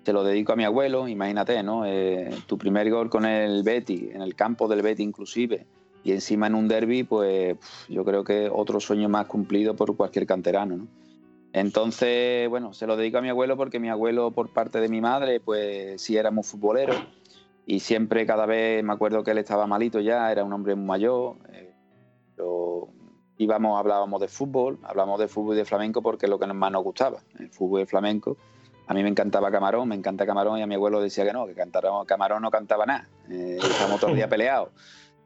Te 0.05 0.13
lo 0.13 0.23
dedico 0.23 0.53
a 0.53 0.57
mi 0.57 0.63
abuelo, 0.63 1.09
imagínate, 1.09 1.61
¿no? 1.65 1.85
Eh, 1.85 2.31
tu 2.47 2.57
primer 2.57 2.89
gol 2.91 3.11
con 3.11 3.25
el 3.25 3.65
Betty, 3.65 4.11
en 4.13 4.23
el 4.23 4.37
campo 4.37 4.69
del 4.69 4.83
Betty 4.83 5.03
inclusive, 5.03 5.67
y 6.05 6.13
encima 6.13 6.47
en 6.47 6.55
un 6.55 6.69
derby, 6.69 7.03
pues 7.03 7.57
yo 7.89 8.05
creo 8.05 8.23
que 8.23 8.49
otro 8.53 8.79
sueño 8.79 9.09
más 9.09 9.27
cumplido 9.27 9.75
por 9.75 9.97
cualquier 9.97 10.27
canterano, 10.27 10.77
¿no? 10.77 10.87
Entonces, 11.53 12.49
bueno, 12.49 12.73
se 12.73 12.87
lo 12.87 12.97
dedico 12.97 13.19
a 13.19 13.23
mi 13.23 13.31
abuelo 13.31 13.57
porque 13.57 13.81
mi 13.81 13.89
abuelo, 13.89 14.31
por 14.31 14.53
parte 14.53 14.81
de 14.81 14.89
mi 14.89 15.01
madre, 15.01 15.41
pues 15.41 16.01
sí 16.01 16.17
era 16.17 16.31
muy 16.31 16.45
futbolero 16.45 16.95
y 17.67 17.81
siempre, 17.81 18.27
cada 18.27 18.47
vez, 18.47 18.85
me 18.85 18.93
acuerdo 18.93 19.25
que 19.25 19.33
él 19.33 19.39
estaba 19.39 19.67
malito 19.67 19.99
ya, 19.99 20.31
era 20.31 20.45
un 20.45 20.53
hombre 20.53 20.77
mayor, 20.77 21.37
eh, 21.53 21.74
íbamos, 23.39 23.79
hablábamos 23.79 24.21
de 24.21 24.29
fútbol, 24.29 24.79
hablábamos 24.83 25.19
de 25.21 25.29
fútbol 25.29 25.55
y 25.55 25.59
de 25.59 25.65
flamenco 25.65 26.03
porque 26.03 26.27
es 26.27 26.31
lo 26.31 26.39
que 26.39 26.47
más 26.47 26.73
nos 26.73 26.85
gustaba, 26.85 27.21
el 27.39 27.51
fútbol 27.51 27.81
y 27.81 27.83
el 27.83 27.89
flamenco. 27.89 28.37
A 28.87 28.93
mí 28.93 29.03
me 29.03 29.09
encantaba 29.09 29.51
Camarón, 29.51 29.89
me 29.89 29.95
encanta 29.95 30.27
Camarón 30.27 30.59
y 30.59 30.63
a 30.63 30.67
mi 30.67 30.75
abuelo 30.75 31.01
decía 31.01 31.25
que 31.25 31.33
no, 31.33 31.47
que 31.47 31.55
Camarón 32.07 32.43
no 32.43 32.51
cantaba 32.51 32.85
nada, 32.85 33.09
eh, 33.31 33.59
estábamos 33.61 34.01
todo 34.01 34.11
el 34.11 34.17
día 34.17 34.29
peleados. 34.29 34.71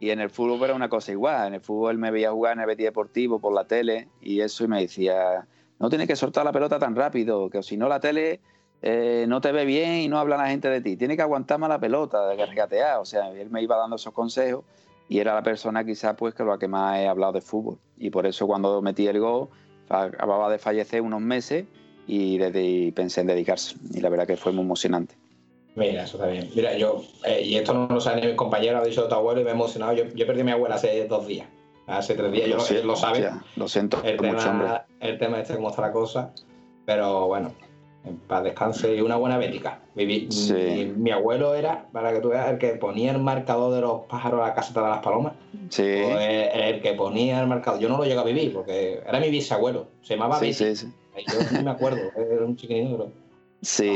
Y 0.01 0.11
en 0.11 0.21
el 0.21 0.31
fútbol 0.31 0.63
era 0.63 0.75
una 0.75 0.89
cosa 0.89 1.11
igual, 1.11 1.49
en 1.49 1.55
el 1.55 1.61
fútbol 1.61 1.93
él 1.93 1.99
me 1.99 2.13
veía 2.13 2.31
jugar 2.31 2.53
en 2.53 2.61
el 2.61 2.67
Betis 2.67 2.87
Deportivo 2.87 3.41
por 3.41 3.53
la 3.53 3.65
tele 3.65 4.09
y 4.21 4.41
eso 4.41 4.63
y 4.65 4.69
me 4.69 4.81
decía, 4.81 5.47
no 5.81 5.89
tienes 5.89 6.07
que 6.07 6.15
soltar 6.15 6.45
la 6.45 6.53
pelota 6.53 6.79
tan 6.79 6.95
rápido, 6.95 7.51
que 7.51 7.65
si 7.65 7.77
no 7.77 7.89
la 7.89 7.99
tele 7.99 8.41
eh, 8.81 9.27
no 9.29 9.41
te 9.41 9.51
ve 9.51 9.65
bien 9.65 9.95
y 9.95 10.09
no 10.09 10.21
habla 10.21 10.37
la 10.37 10.47
gente 10.47 10.69
de 10.69 10.81
ti, 10.81 10.97
tienes 10.97 11.17
que 11.17 11.25
aguantar 11.25 11.59
más 11.59 11.69
la 11.69 11.81
pelota, 11.81 12.29
de 12.29 12.37
que 12.37 12.47
regatear, 12.47 13.01
o 13.01 13.05
sea, 13.05 13.29
él 13.31 13.51
me 13.51 13.61
iba 13.61 13.77
dando 13.77 13.97
esos 13.97 14.13
consejos 14.13 14.65
y 15.09 15.19
era 15.19 15.35
la 15.35 15.43
persona 15.43 15.85
quizás 15.85 16.15
pues 16.17 16.35
que 16.35 16.45
lo 16.45 16.59
que 16.59 16.69
más 16.69 16.99
he 16.99 17.09
hablado 17.09 17.33
de 17.33 17.41
fútbol 17.41 17.79
y 17.97 18.11
por 18.11 18.27
eso 18.27 18.47
cuando 18.47 18.83
metí 18.83 19.07
el 19.07 19.21
gol 19.21 19.49
acababa 19.89 20.51
de 20.51 20.59
fallecer 20.59 21.01
unos 21.01 21.21
meses 21.21 21.65
y, 22.07 22.39
desde, 22.39 22.93
pensé 22.93 23.21
en 23.21 23.27
dedicarse 23.27 23.77
y 23.93 24.01
la 24.01 24.09
verdad 24.09 24.27
que 24.27 24.37
fue 24.37 24.53
muy 24.53 24.65
emocionante. 24.65 25.15
Mira, 25.75 26.05
eso 26.05 26.17
está 26.17 26.29
bien. 26.29 26.51
Mira, 26.57 26.77
yo, 26.77 27.03
eh, 27.25 27.43
y 27.45 27.57
esto 27.57 27.73
no 27.75 27.87
lo 27.87 28.01
sabe 28.01 28.21
ni 28.21 28.27
mi 28.29 28.35
compañero, 28.37 28.79
ha 28.79 28.85
dicho 28.85 29.07
tu 29.07 29.15
abuelo 29.15 29.41
y 29.41 29.45
me 29.45 29.51
he 29.51 29.53
emocionado. 29.53 29.93
Yo, 29.93 30.05
yo 30.15 30.27
perdí 30.27 30.41
a 30.41 30.45
mi 30.45 30.51
abuela 30.51 30.75
hace 30.75 31.07
dos 31.07 31.27
días, 31.27 31.47
hace 31.87 32.15
tres 32.15 32.33
días, 32.33 32.49
yo 32.49 32.57
lo, 32.57 32.85
lo 32.85 32.97
sabe. 32.97 33.31
lo 33.57 33.69
siento 33.69 34.03
el 34.03 34.17
tema, 34.17 34.85
El 35.01 35.19
tema 35.19 35.41
este, 35.41 35.55
cómo 35.55 35.71
está 35.71 35.83
la 35.83 35.93
cosa. 35.93 36.33
Pero 36.87 37.29
bueno, 37.29 37.53
para 38.27 38.43
descanse 38.43 38.95
y 38.95 39.01
una 39.01 39.17
buena 39.17 39.39
bética. 39.39 39.81
Mi, 39.95 41.11
abuelo 41.11 41.55
era, 41.55 41.87
para 41.93 42.13
que 42.13 42.21
tú 42.21 42.29
veas, 42.29 42.49
el 42.51 42.59
que 42.59 42.69
ponía 42.75 43.11
el 43.11 43.19
marcador 43.19 43.75
de 43.75 43.81
los 43.81 44.03
pájaros 44.03 44.41
a 44.41 44.49
la 44.49 44.55
caseta 44.55 44.83
de 44.83 44.89
las 44.89 45.03
palomas. 45.03 45.35
Sí. 45.69 45.83
el, 45.83 46.81
que 46.81 46.95
ponía 46.95 47.41
el 47.41 47.47
marcador. 47.47 47.81
Yo 47.81 47.89
no 47.89 47.99
lo 47.99 48.05
llegué 48.05 48.19
a 48.19 48.25
vivir 48.25 48.53
porque 48.53 49.03
era 49.07 49.21
mi 49.21 49.31
bisabuelo. 49.31 49.89
Se 50.03 50.15
llamaba 50.15 50.39
sí, 50.39 50.53
sí, 50.53 50.77
sí. 50.77 50.93
Yo 51.27 51.57
no 51.59 51.63
me 51.63 51.71
acuerdo, 51.71 52.01
era 52.17 52.45
un 52.45 52.57
chiquinito. 52.57 53.11
Sí, 53.61 53.93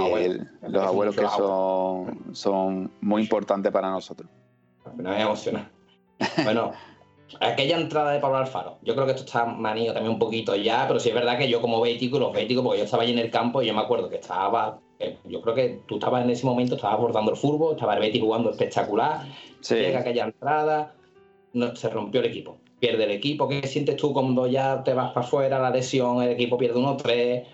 los 0.62 0.82
abuelos, 0.82 1.14
que 1.14 1.26
son, 1.28 2.34
son 2.34 2.90
muy 3.00 3.22
importantes 3.22 3.70
para 3.70 3.90
nosotros. 3.90 4.28
Me 4.96 5.22
emociona. 5.22 5.70
Bueno, 6.42 6.72
aquella 7.40 7.78
entrada 7.78 8.12
de 8.12 8.20
Pablo 8.20 8.38
Alfaro, 8.38 8.78
yo 8.82 8.94
creo 8.94 9.06
que 9.06 9.12
esto 9.12 9.24
está 9.24 9.44
manío 9.44 9.92
también 9.92 10.12
un 10.12 10.18
poquito 10.18 10.54
ya, 10.56 10.86
pero 10.86 11.00
sí 11.00 11.08
es 11.08 11.14
verdad 11.14 11.38
que 11.38 11.48
yo 11.48 11.60
como 11.60 11.80
bético, 11.80 12.18
los 12.18 12.32
béticos, 12.32 12.64
porque 12.64 12.78
yo 12.78 12.84
estaba 12.84 13.02
allí 13.02 13.12
en 13.12 13.18
el 13.18 13.30
campo 13.30 13.62
y 13.62 13.66
yo 13.66 13.74
me 13.74 13.80
acuerdo 13.80 14.08
que 14.08 14.16
estaba, 14.16 14.80
yo 15.24 15.40
creo 15.42 15.54
que 15.54 15.80
tú 15.86 15.96
estabas 15.96 16.24
en 16.24 16.30
ese 16.30 16.46
momento, 16.46 16.76
estabas 16.76 16.98
abordando 16.98 17.30
el 17.30 17.36
fútbol, 17.36 17.74
estaba 17.74 17.94
el 17.94 18.00
Betis 18.00 18.20
jugando 18.20 18.50
espectacular, 18.50 19.26
llega 19.68 20.00
aquella 20.00 20.24
entrada, 20.24 20.94
no, 21.52 21.74
se 21.74 21.88
rompió 21.88 22.20
el 22.20 22.26
equipo, 22.26 22.58
pierde 22.78 23.04
el 23.04 23.10
equipo, 23.10 23.48
¿qué 23.48 23.66
sientes 23.66 23.96
tú 23.96 24.12
cuando 24.12 24.46
ya 24.46 24.82
te 24.84 24.94
vas 24.94 25.12
para 25.12 25.26
afuera, 25.26 25.58
la 25.58 25.70
lesión, 25.70 26.22
el 26.22 26.30
equipo 26.30 26.56
pierde 26.58 26.78
uno 26.78 26.96
tres 26.96 27.46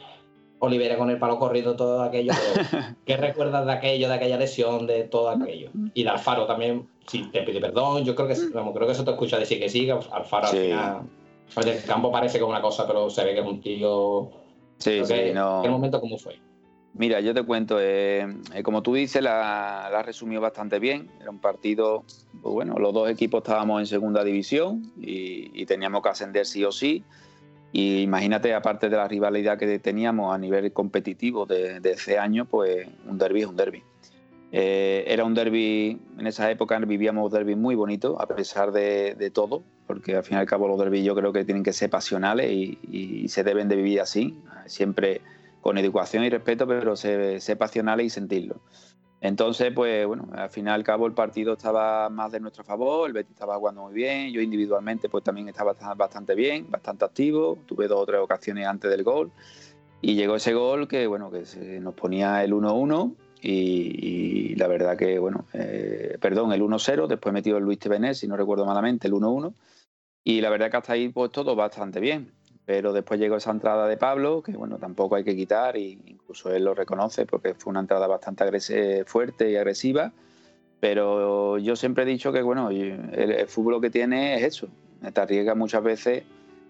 Olivera 0.61 0.97
con 0.97 1.11
el 1.11 1.19
palo 1.19 1.39
corrido, 1.39 1.77
todo 1.77 2.03
aquello. 2.03 2.33
¿Qué 3.07 3.17
recuerdas 3.17 3.65
de 3.67 3.73
aquello, 3.73 4.09
de 4.09 4.15
aquella 4.15 4.39
lesión, 4.39 4.87
de 4.87 5.05
todo 5.05 5.31
aquello? 5.31 5.71
Y 5.95 6.03
de 6.03 6.09
Alfaro 6.09 6.47
también, 6.47 6.89
si 7.07 7.23
te 7.31 7.43
pide 7.43 7.61
perdón, 7.61 8.05
yo 8.05 8.15
creo 8.15 8.29
que, 8.29 8.35
creo 8.35 8.87
que 8.87 8.93
eso 8.93 9.05
te 9.05 9.13
escucha 9.13 9.39
decir 9.39 9.61
que 9.61 9.69
sí, 9.69 9.89
Alfaro 9.91 10.49
al 10.49 10.57
final. 10.57 11.03
En 11.57 11.69
el 11.69 11.83
campo 11.85 12.11
parece 12.11 12.39
como 12.39 12.51
una 12.51 12.61
cosa, 12.61 12.87
pero 12.87 13.09
se 13.09 13.25
ve 13.25 13.35
que 13.35 13.41
es 13.41 13.47
un 13.47 13.61
tío. 13.61 14.31
Sí, 14.79 15.05
sí, 15.05 15.15
no. 15.33 15.61
¿Qué 15.63 15.71
momento 15.71 16.01
cómo 16.01 16.19
fue? 16.19 16.39
Mira, 16.95 17.21
yo 17.21 17.33
te 17.33 17.43
cuento, 17.43 17.79
eh, 17.81 18.27
eh, 18.55 18.63
como 18.63 18.83
tú 18.83 18.95
dices, 18.95 19.23
la, 19.23 19.89
la 19.91 20.03
resumió 20.03 20.41
bastante 20.41 20.79
bien. 20.79 21.11
Era 21.21 21.31
un 21.31 21.39
partido, 21.39 22.05
pues 22.43 22.53
bueno, 22.53 22.75
los 22.79 22.93
dos 22.93 23.09
equipos 23.09 23.43
estábamos 23.43 23.81
en 23.81 23.87
segunda 23.87 24.25
división 24.25 24.93
y 24.97 25.65
teníamos 25.67 26.03
que 26.03 26.09
ascender 26.09 26.45
sí 26.45 26.65
o 26.65 26.73
sí. 26.73 27.05
Y 27.73 28.01
imagínate, 28.01 28.55
aparte 28.55 28.89
de 28.89 28.97
la 28.97 29.07
rivalidad 29.09 29.59
que 29.59 29.79
teníamos 29.79 30.35
a 30.35 30.39
nivel 30.39 30.73
competitivo 30.73 31.45
de, 31.47 31.81
ese 31.85 32.19
año, 32.19 32.47
pues 32.47 32.87
un 33.07 33.19
derby 33.19 33.43
es 33.43 33.47
un 33.47 33.57
derby. 33.57 33.83
Eh, 34.51 35.05
era 35.07 35.25
un 35.25 35.35
derby, 35.35 36.01
en 36.19 36.27
esa 36.27 36.51
época 36.51 36.79
vivíamos 36.79 37.31
derby 37.31 37.55
muy 37.55 37.75
bonito, 37.75 38.21
a 38.21 38.27
pesar 38.27 38.73
de, 38.73 39.31
todo, 39.35 39.63
porque 39.87 40.17
al 40.17 40.25
fin 40.25 40.39
y 40.39 40.41
al 40.41 40.47
cabo 40.47 40.67
los 40.67 40.79
derbis 40.79 41.05
yo 41.05 41.15
creo 41.15 41.33
que 41.33 41.45
tienen 41.45 41.63
que 41.63 41.75
ser 41.75 41.91
pasionales 41.91 42.51
y, 42.51 43.29
se 43.29 43.45
deben 43.45 43.69
de 43.69 43.77
vivir 43.77 44.01
así, 44.01 44.39
siempre 44.65 45.21
con 45.61 45.77
educación 45.77 46.25
y 46.25 46.31
respeto, 46.31 46.67
pero 46.67 46.97
ser, 46.97 47.43
ser 47.43 47.59
pasionales 47.59 48.07
y 48.07 48.11
sentirlo. 48.11 48.63
Entonces, 49.21 49.73
pues 49.75 50.07
bueno, 50.07 50.29
al 50.33 50.49
final 50.49 50.79
y 50.79 50.81
al 50.81 50.85
cabo 50.85 51.07
el 51.07 51.13
partido 51.13 51.55
estaba 51.55 52.09
más 52.09 52.31
de 52.31 52.39
nuestro 52.39 52.63
favor, 52.63 53.09
el 53.09 53.13
Betis 53.13 53.33
estaba 53.33 53.57
jugando 53.57 53.83
muy 53.83 53.93
bien, 53.93 54.33
yo 54.33 54.41
individualmente 54.41 55.09
pues 55.09 55.25
también 55.25 55.49
estaba 55.49 55.75
bastante 55.97 56.37
bien, 56.37 56.71
bastante 56.71 57.05
activo, 57.05 57.59
tuve 57.67 57.89
dos 57.89 58.01
o 58.01 58.07
tres 58.07 58.21
ocasiones 58.21 58.67
antes 58.67 58.91
del 58.91 59.03
gol 59.03 59.33
y 60.01 60.15
llegó 60.15 60.37
ese 60.37 60.55
gol 60.55 60.87
que 60.87 61.09
bueno, 61.09 61.33
que 61.33 61.47
se 61.47 61.81
nos 61.81 61.95
ponía 61.95 62.45
el 62.45 62.53
1-1 62.53 63.17
y, 63.41 64.55
la 64.57 64.69
verdad 64.69 64.97
que 64.97 65.19
bueno, 65.19 65.47
eh, 65.53 66.17
perdón, 66.21 66.53
el 66.53 66.63
1-0, 66.63 67.09
después 67.09 67.33
metió 67.33 67.57
el 67.57 67.65
Luis 67.65 67.79
Tevenés, 67.81 68.19
si 68.19 68.29
no 68.29 68.37
recuerdo 68.37 68.67
malamente, 68.67 69.09
el 69.09 69.15
1-1 69.15 69.53
y 70.23 70.41
la 70.41 70.51
verdad 70.51 70.71
que 70.71 70.77
hasta 70.77 70.93
ahí 70.93 71.09
pues 71.09 71.33
todo 71.33 71.57
bastante 71.57 71.99
bien 71.99 72.38
pero 72.69 72.93
después 72.93 73.19
llegó 73.19 73.37
esa 73.37 73.51
entrada 73.51 73.89
de 73.89 73.97
Pablo, 73.97 74.43
que 74.43 74.53
bueno, 74.53 74.77
tampoco 74.77 75.17
hay 75.17 75.25
que 75.25 75.35
quitar, 75.35 75.75
e 75.79 75.99
incluso 76.05 76.53
él 76.53 76.65
lo 76.65 76.75
reconoce 76.75 77.25
porque 77.25 77.55
fue 77.55 77.71
una 77.71 77.81
entrada 77.81 78.07
bastante 78.07 78.45
fuerte 79.07 79.51
y 79.51 79.57
agresiva, 79.57 80.13
pero 80.79 81.57
yo 81.57 81.77
siempre 81.77 82.03
he 82.03 82.07
dicho 82.07 82.31
que 82.31 82.43
bueno, 82.43 82.69
el, 82.69 83.49
fútbol 83.49 83.81
que 83.81 83.89
tiene 83.89 84.37
es 84.37 84.43
eso, 84.43 84.69
te 85.01 85.19
arriesga 85.19 85.55
muchas 85.55 85.83
veces 85.83 86.25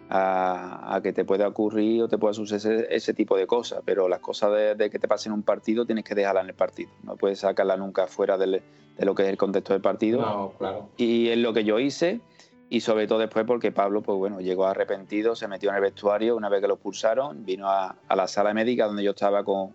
a, 0.08 1.00
que 1.02 1.12
te 1.12 1.24
pueda 1.24 1.48
ocurrir 1.48 2.04
o 2.04 2.08
te 2.08 2.16
pueda 2.16 2.32
suceder 2.32 2.86
ese, 2.92 3.12
tipo 3.12 3.36
de 3.36 3.48
cosas, 3.48 3.82
pero 3.84 4.08
las 4.08 4.20
cosas 4.20 4.52
de, 4.78 4.90
que 4.90 5.00
te 5.00 5.08
pasen 5.08 5.32
un 5.32 5.42
partido 5.42 5.84
tienes 5.84 6.04
que 6.04 6.14
dejarla 6.14 6.42
en 6.42 6.50
el 6.50 6.54
partido, 6.54 6.90
no 7.02 7.16
puedes 7.16 7.40
sacarla 7.40 7.76
nunca 7.76 8.06
fuera 8.06 8.38
de 8.38 8.62
lo 8.98 9.14
que 9.16 9.24
es 9.24 9.28
el 9.30 9.36
contexto 9.36 9.72
del 9.72 9.82
partido. 9.82 10.20
No, 10.20 10.52
claro. 10.58 10.90
Y 10.96 11.26
es 11.30 11.38
lo 11.38 11.52
que 11.52 11.64
yo 11.64 11.80
hice 11.80 12.20
y 12.70 12.80
sobre 12.80 13.06
todo 13.06 13.18
después 13.18 13.44
porque 13.46 13.72
Pablo, 13.72 14.02
pues 14.02 14.18
bueno, 14.18 14.40
llegó 14.40 14.66
arrepentido, 14.66 15.34
se 15.34 15.48
metió 15.48 15.70
en 15.70 15.76
el 15.76 15.82
vestuario 15.82 16.36
una 16.36 16.48
vez 16.48 16.60
que 16.60 16.68
lo 16.68 16.74
expulsaron, 16.74 17.44
vino 17.44 17.68
a, 17.68 17.96
la 18.14 18.28
sala 18.28 18.52
médica 18.52 18.86
donde 18.86 19.02
yo 19.04 19.10
estaba 19.10 19.42
con, 19.44 19.72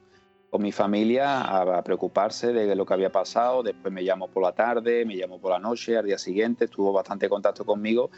mi 0.59 0.71
familia 0.71 1.41
a, 1.41 1.83
preocuparse 1.83 2.53
de 2.53 2.75
lo 2.75 2.85
que 2.85 2.93
había 2.93 3.11
pasado, 3.11 3.63
después 3.63 3.91
me 3.91 4.03
llamó 4.03 4.27
por 4.27 4.43
la 4.43 4.51
tarde, 4.51 5.03
me 5.03 5.17
llamó 5.17 5.39
por 5.39 5.51
la 5.51 5.57
noche, 5.57 5.97
al 5.97 6.05
día 6.05 6.19
siguiente 6.19 6.65
estuvo 6.65 6.93
bastante 6.93 7.27
contacto 7.27 7.65
conmigo, 7.65 8.11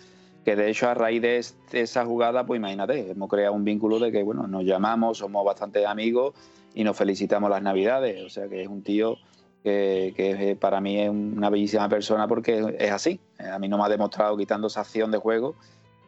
que 0.43 0.57
de 0.57 0.69
hecho 0.69 0.89
a 0.89 0.93
raíz 0.93 1.21
de, 1.21 1.37
esa 1.71 2.05
jugada, 2.05 2.45
pues 2.45 2.57
imagínate, 2.57 3.11
hemos 3.11 3.29
creado 3.29 3.53
un 3.53 3.63
vínculo 3.63 3.99
de 3.99 4.11
que, 4.11 4.21
bueno, 4.21 4.47
nos 4.47 4.65
llamamos, 4.65 5.19
somos 5.19 5.45
bastante 5.45 5.85
amigos 5.85 6.33
y 6.73 6.83
nos 6.83 6.97
felicitamos 6.97 7.49
las 7.49 7.61
navidades, 7.61 8.21
o 8.21 8.29
sea 8.29 8.49
que 8.49 8.61
es 8.61 8.67
un 8.67 8.83
tío 8.83 9.17
que, 9.65 10.13
eh, 10.51 10.55
para 10.55 10.79
mí 10.79 11.01
es 11.01 11.09
una 11.09 11.49
bellísima 11.49 11.89
persona 11.89 12.27
porque 12.27 12.75
es 12.77 12.91
así. 12.91 13.19
Eh, 13.39 13.47
a 13.47 13.57
mí 13.57 13.67
no 13.67 13.79
me 13.79 13.83
ha 13.83 13.89
demostrado 13.89 14.37
quitando 14.37 14.67
esa 14.67 14.81
acción 14.81 15.09
de 15.09 15.17
juego, 15.17 15.55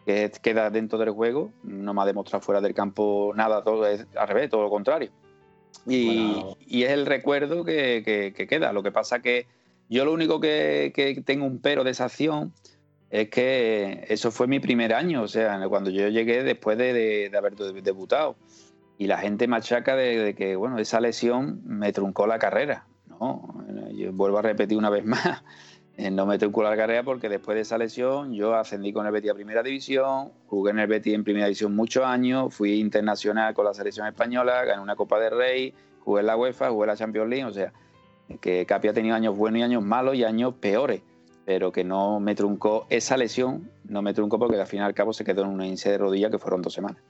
que 0.06 0.32
queda 0.42 0.70
dentro 0.70 1.00
del 1.00 1.10
juego, 1.10 1.52
no 1.64 1.94
me 1.94 2.02
ha 2.04 2.06
demostrado 2.06 2.44
fuera 2.44 2.62
del 2.62 2.76
campo 2.76 3.34
nada, 3.36 3.64
todo 3.64 3.88
es 3.88 4.06
al 4.16 4.28
revés, 4.28 4.50
todo 4.52 4.62
lo 4.62 4.70
contrario. 4.70 5.10
Y, 5.88 6.84
es 6.84 6.92
el 6.92 7.06
recuerdo 7.08 7.66
que, 7.66 8.34
queda. 8.48 8.72
Lo 8.74 8.84
que 8.84 8.92
pasa 8.92 9.22
que 9.22 9.48
yo 9.90 10.06
lo 10.06 10.14
único 10.14 10.40
que, 10.40 11.24
tengo 11.26 11.46
un 11.46 11.60
pero 11.60 11.84
de 11.84 11.92
esa 11.92 12.06
acción 12.06 12.54
es 13.10 13.30
que 13.30 14.06
eso 14.10 14.32
fue 14.32 14.48
mi 14.48 14.60
primer 14.60 14.94
año, 14.94 15.24
o 15.24 15.28
sea, 15.28 15.60
cuando 15.68 15.90
yo 15.90 16.08
llegué 16.10 16.44
después 16.44 16.78
de, 16.78 17.32
haber 17.36 17.56
debutado. 17.56 18.36
Y 19.00 19.08
la 19.08 19.18
gente 19.18 19.48
machaca 19.48 19.96
de, 19.96 20.18
de, 20.18 20.36
que, 20.36 20.56
bueno, 20.56 20.78
esa 20.80 21.00
lesión 21.00 21.62
me 21.66 21.92
truncó 21.92 22.28
la 22.28 22.40
carrera. 22.40 22.86
No, 23.20 23.54
yo 23.92 24.12
vuelvo 24.14 24.38
a 24.40 24.42
repetir 24.42 24.78
una 24.78 24.90
vez 24.90 25.06
más, 25.06 25.44
no 26.12 26.26
me 26.26 26.38
tengo 26.38 26.64
la 26.64 26.76
carrera 26.76 27.04
porque 27.04 27.30
después 27.30 27.56
de 27.56 27.62
esa 27.62 27.78
lesión 27.78 28.34
yo 28.34 28.54
ascendí 28.54 28.94
con 28.94 29.06
el 29.06 29.12
Betis 29.12 29.32
a 29.32 29.34
Primera 29.34 29.64
División, 29.64 30.32
jugué 30.48 30.72
en 30.72 30.80
el 30.80 30.88
Betis 30.88 31.14
en 31.14 31.24
Primera 31.24 31.48
División 31.48 31.76
muchos 31.76 32.06
años, 32.06 32.54
fui 32.54 32.80
internacional 32.80 33.54
con 33.54 33.66
la 33.66 33.74
selección 33.74 34.08
española, 34.08 34.64
gané 34.66 34.82
una 34.82 34.96
Copa 34.96 35.20
de 35.20 35.30
Rey, 35.30 35.74
jugué 36.02 36.22
en 36.22 36.28
la 36.28 36.38
UEFA, 36.38 36.70
jugué 36.70 36.84
en 36.84 36.88
la 36.88 36.98
Champions 36.98 37.30
League, 37.30 37.46
o 37.46 37.52
sea, 37.54 37.74
que 38.40 38.66
Capi 38.66 38.90
ha 38.90 38.94
tenido 38.94 39.16
años 39.16 39.36
buenos 39.36 39.60
y 39.60 39.64
años 39.64 39.84
malos 39.84 40.16
y 40.16 40.24
años 40.24 40.54
peores, 40.56 41.02
pero 41.46 41.72
que 41.72 41.84
no 41.84 42.20
me 42.20 42.36
truncó 42.36 42.86
esa 42.90 43.18
lesión, 43.18 43.72
no 43.86 44.02
me 44.02 44.14
truncó 44.14 44.38
porque 44.38 44.60
al 44.60 44.68
fin 44.68 44.80
y 44.80 44.84
al 44.84 44.94
cabo 44.94 45.14
se 45.14 45.24
quedó 45.24 45.44
en 45.44 45.50
una 45.50 45.66
índice 45.66 45.92
de 45.92 45.98
rodilla 45.98 46.30
que 46.30 46.38
fueron 46.38 46.62
dos 46.62 46.74
semanas. 46.74 47.02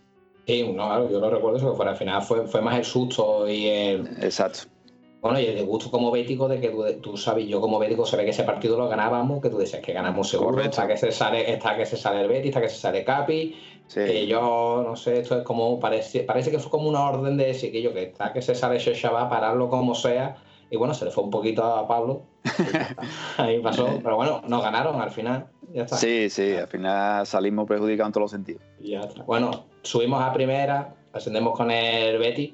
Sí, 0.46 0.72
no, 0.72 1.10
yo 1.10 1.20
lo 1.20 1.30
recuerdo 1.30 1.58
eso, 1.58 1.72
que 1.72 1.76
fuera, 1.76 1.92
al 1.92 1.98
final 1.98 2.22
fue, 2.22 2.48
fue 2.48 2.62
más 2.62 2.78
el 2.78 2.86
susto 2.86 3.50
y 3.50 3.68
el... 3.68 4.08
Exacto 4.22 4.77
bueno, 5.22 5.40
y 5.40 5.46
el 5.46 5.66
gusto 5.66 5.90
como 5.90 6.12
bético 6.12 6.48
de 6.48 6.60
que 6.60 6.70
tú, 7.02 7.18
sabes, 7.18 7.48
yo 7.48 7.60
como 7.60 7.80
bético 7.80 8.06
sabía 8.06 8.26
que 8.26 8.32
ese 8.32 8.44
partido 8.44 8.78
lo 8.78 8.88
ganábamos, 8.88 9.42
que 9.42 9.50
tú 9.50 9.58
decías 9.58 9.82
que 9.82 9.92
ganamos 9.92 10.30
seguro, 10.30 10.62
está 10.62 10.88
que 10.88 10.96
se 10.96 11.12
sale, 11.12 11.52
está 11.52 11.76
que 11.76 11.86
se 11.86 11.98
sale 11.98 12.22
el 12.22 12.28
Betis, 12.28 12.50
está 12.50 12.62
que 12.62 12.70
se 12.70 12.78
sale 12.78 13.04
Capi, 13.04 13.56
que 13.92 14.28
yo 14.28 14.84
no 14.86 14.96
sé, 14.96 15.22
esto 15.22 15.38
es 15.38 15.44
como, 15.44 15.80
parece, 15.80 16.22
parece 16.22 16.52
que 16.52 16.60
fue 16.60 16.70
como 16.70 16.88
una 16.88 17.04
orden 17.10 17.36
de 17.36 17.48
decir 17.48 17.72
que 17.72 17.82
yo 17.82 17.94
que 17.94 18.04
está 18.04 18.32
que 18.32 18.44
se 18.44 18.54
sale 18.54 18.78
ese 18.78 18.94
chaval, 18.94 19.28
pararlo 19.28 19.70
como 19.70 19.96
sea, 19.96 20.38
y 20.70 20.78
bueno, 20.78 20.94
se 20.94 21.06
le 21.06 21.12
fue 21.12 21.24
un 21.24 21.32
poquito 21.32 21.64
a 21.64 21.88
Pablo, 21.88 22.22
ahí 23.38 23.60
pasó, 23.60 24.00
pero 24.04 24.18
bueno, 24.18 24.42
nos 24.48 24.62
ganaron 24.62 25.02
al 25.02 25.10
final, 25.10 25.48
ya 25.74 25.84
está. 25.84 25.98
Sí, 25.98 26.30
sí, 26.30 26.54
al 26.54 26.68
final 26.68 27.26
salimos 27.26 27.68
perjudicados 27.68 28.10
en 28.10 28.14
todos 28.14 28.24
los 28.24 28.32
sentidos. 28.32 28.62
Ya 28.82 29.00
está. 29.00 29.24
Bueno, 29.24 29.66
subimos 29.82 30.22
a 30.22 30.32
primera, 30.32 30.94
ascendemos 31.12 31.58
con 31.58 31.72
el 31.72 32.20
Betis 32.20 32.54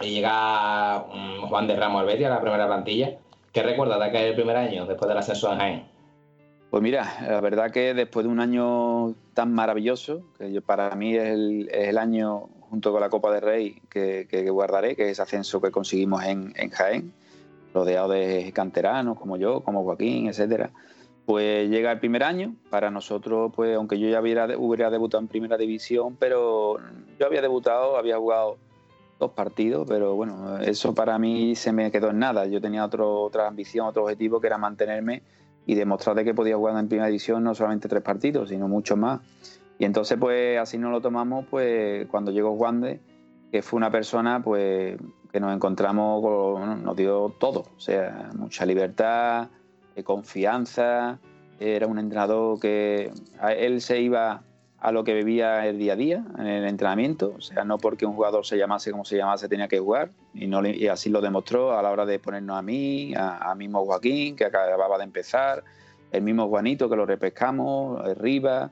y 0.00 0.10
llega 0.10 1.06
Juan 1.48 1.66
de 1.66 1.76
Ramos 1.76 2.06
Betis 2.06 2.26
a 2.26 2.30
la 2.30 2.40
primera 2.40 2.66
plantilla. 2.66 3.18
¿Qué 3.52 3.62
recuerdas 3.62 3.98
de 3.98 4.06
aquel 4.06 4.34
primer 4.34 4.56
año 4.56 4.86
después 4.86 5.08
del 5.08 5.18
ascenso 5.18 5.52
en 5.52 5.58
Jaén? 5.58 5.84
Pues 6.70 6.84
mira, 6.84 7.16
la 7.28 7.40
verdad 7.40 7.72
que 7.72 7.94
después 7.94 8.24
de 8.24 8.30
un 8.30 8.38
año 8.38 9.14
tan 9.34 9.52
maravilloso, 9.52 10.22
que 10.38 10.60
para 10.60 10.94
mí 10.94 11.16
es 11.16 11.28
el, 11.28 11.98
año 11.98 12.48
junto 12.60 12.92
con 12.92 13.00
la 13.00 13.10
Copa 13.10 13.32
de 13.32 13.40
Rey 13.40 13.82
que, 13.90 14.48
guardaré, 14.50 14.94
que 14.94 15.06
es 15.06 15.10
ese 15.10 15.22
ascenso 15.22 15.60
que 15.60 15.72
conseguimos 15.72 16.22
en, 16.22 16.52
Jaén, 16.70 17.12
rodeado 17.74 18.10
de 18.10 18.52
canteranos 18.52 19.18
como 19.18 19.36
yo, 19.36 19.62
como 19.62 19.82
Joaquín, 19.82 20.28
etcétera. 20.28 20.70
Pues 21.26 21.68
llega 21.68 21.90
el 21.90 21.98
primer 21.98 22.22
año, 22.22 22.54
para 22.70 22.90
nosotros, 22.92 23.50
pues 23.54 23.76
aunque 23.76 23.98
yo 23.98 24.08
ya 24.08 24.20
hubiera 24.20 24.46
debutado 24.46 25.20
en 25.20 25.28
primera 25.28 25.56
división, 25.56 26.16
pero 26.20 26.78
yo 27.18 27.26
había 27.26 27.42
debutado, 27.42 27.96
había 27.96 28.16
jugado 28.16 28.58
dos 29.20 29.32
partidos, 29.32 29.86
pero 29.86 30.16
bueno, 30.16 30.58
eso 30.58 30.94
para 30.94 31.18
mí 31.18 31.54
se 31.54 31.72
me 31.72 31.90
quedó 31.92 32.10
en 32.10 32.18
nada. 32.18 32.46
Yo 32.46 32.60
tenía 32.60 32.84
otro, 32.84 33.20
otra 33.20 33.46
ambición, 33.46 33.86
otro 33.86 34.02
objetivo 34.02 34.40
que 34.40 34.48
era 34.48 34.58
mantenerme 34.58 35.22
y 35.66 35.74
demostrar 35.74 36.16
de 36.16 36.24
que 36.24 36.34
podía 36.34 36.56
jugar 36.56 36.76
en 36.78 36.88
primera 36.88 37.06
división 37.06 37.44
no 37.44 37.54
solamente 37.54 37.86
tres 37.86 38.02
partidos, 38.02 38.48
sino 38.48 38.66
muchos 38.66 38.98
más. 38.98 39.20
Y 39.78 39.84
entonces, 39.84 40.18
pues 40.18 40.58
así 40.58 40.78
nos 40.78 40.90
lo 40.90 41.00
tomamos, 41.00 41.46
pues 41.48 42.06
cuando 42.08 42.32
llegó 42.32 42.56
Juan 42.56 43.00
que 43.52 43.62
fue 43.62 43.76
una 43.76 43.90
persona, 43.90 44.42
pues 44.42 44.96
que 45.30 45.40
nos 45.40 45.54
encontramos, 45.54 46.22
con, 46.22 46.82
nos 46.82 46.96
dio 46.96 47.34
todo, 47.38 47.66
o 47.76 47.80
sea, 47.80 48.30
mucha 48.34 48.64
libertad, 48.64 49.48
eh, 49.96 50.02
confianza, 50.02 51.18
era 51.58 51.86
un 51.86 51.98
entrenador 51.98 52.58
que 52.58 53.12
él 53.56 53.80
se 53.80 54.00
iba 54.00 54.42
a 54.80 54.92
lo 54.92 55.04
que 55.04 55.14
vivía 55.14 55.66
el 55.66 55.78
día 55.78 55.92
a 55.92 55.96
día 55.96 56.24
en 56.38 56.46
el 56.46 56.64
entrenamiento, 56.64 57.34
o 57.36 57.40
sea, 57.40 57.64
no 57.64 57.76
porque 57.76 58.06
un 58.06 58.14
jugador 58.14 58.46
se 58.46 58.56
llamase 58.56 58.90
como 58.90 59.04
se 59.04 59.16
llamase 59.16 59.48
tenía 59.48 59.68
que 59.68 59.78
jugar, 59.78 60.10
y, 60.32 60.86
así 60.86 61.10
lo 61.10 61.20
demostró 61.20 61.78
a 61.78 61.82
la 61.82 61.90
hora 61.90 62.06
de 62.06 62.18
ponernos 62.18 62.56
a 62.56 62.62
mí, 62.62 63.12
a, 63.14 63.54
mismo 63.54 63.84
Joaquín, 63.84 64.36
que 64.36 64.46
acababa 64.46 64.96
de 64.96 65.04
empezar, 65.04 65.62
el 66.12 66.22
mismo 66.22 66.48
Juanito 66.48 66.88
que 66.88 66.96
lo 66.96 67.04
repescamos, 67.04 68.00
arriba, 68.06 68.70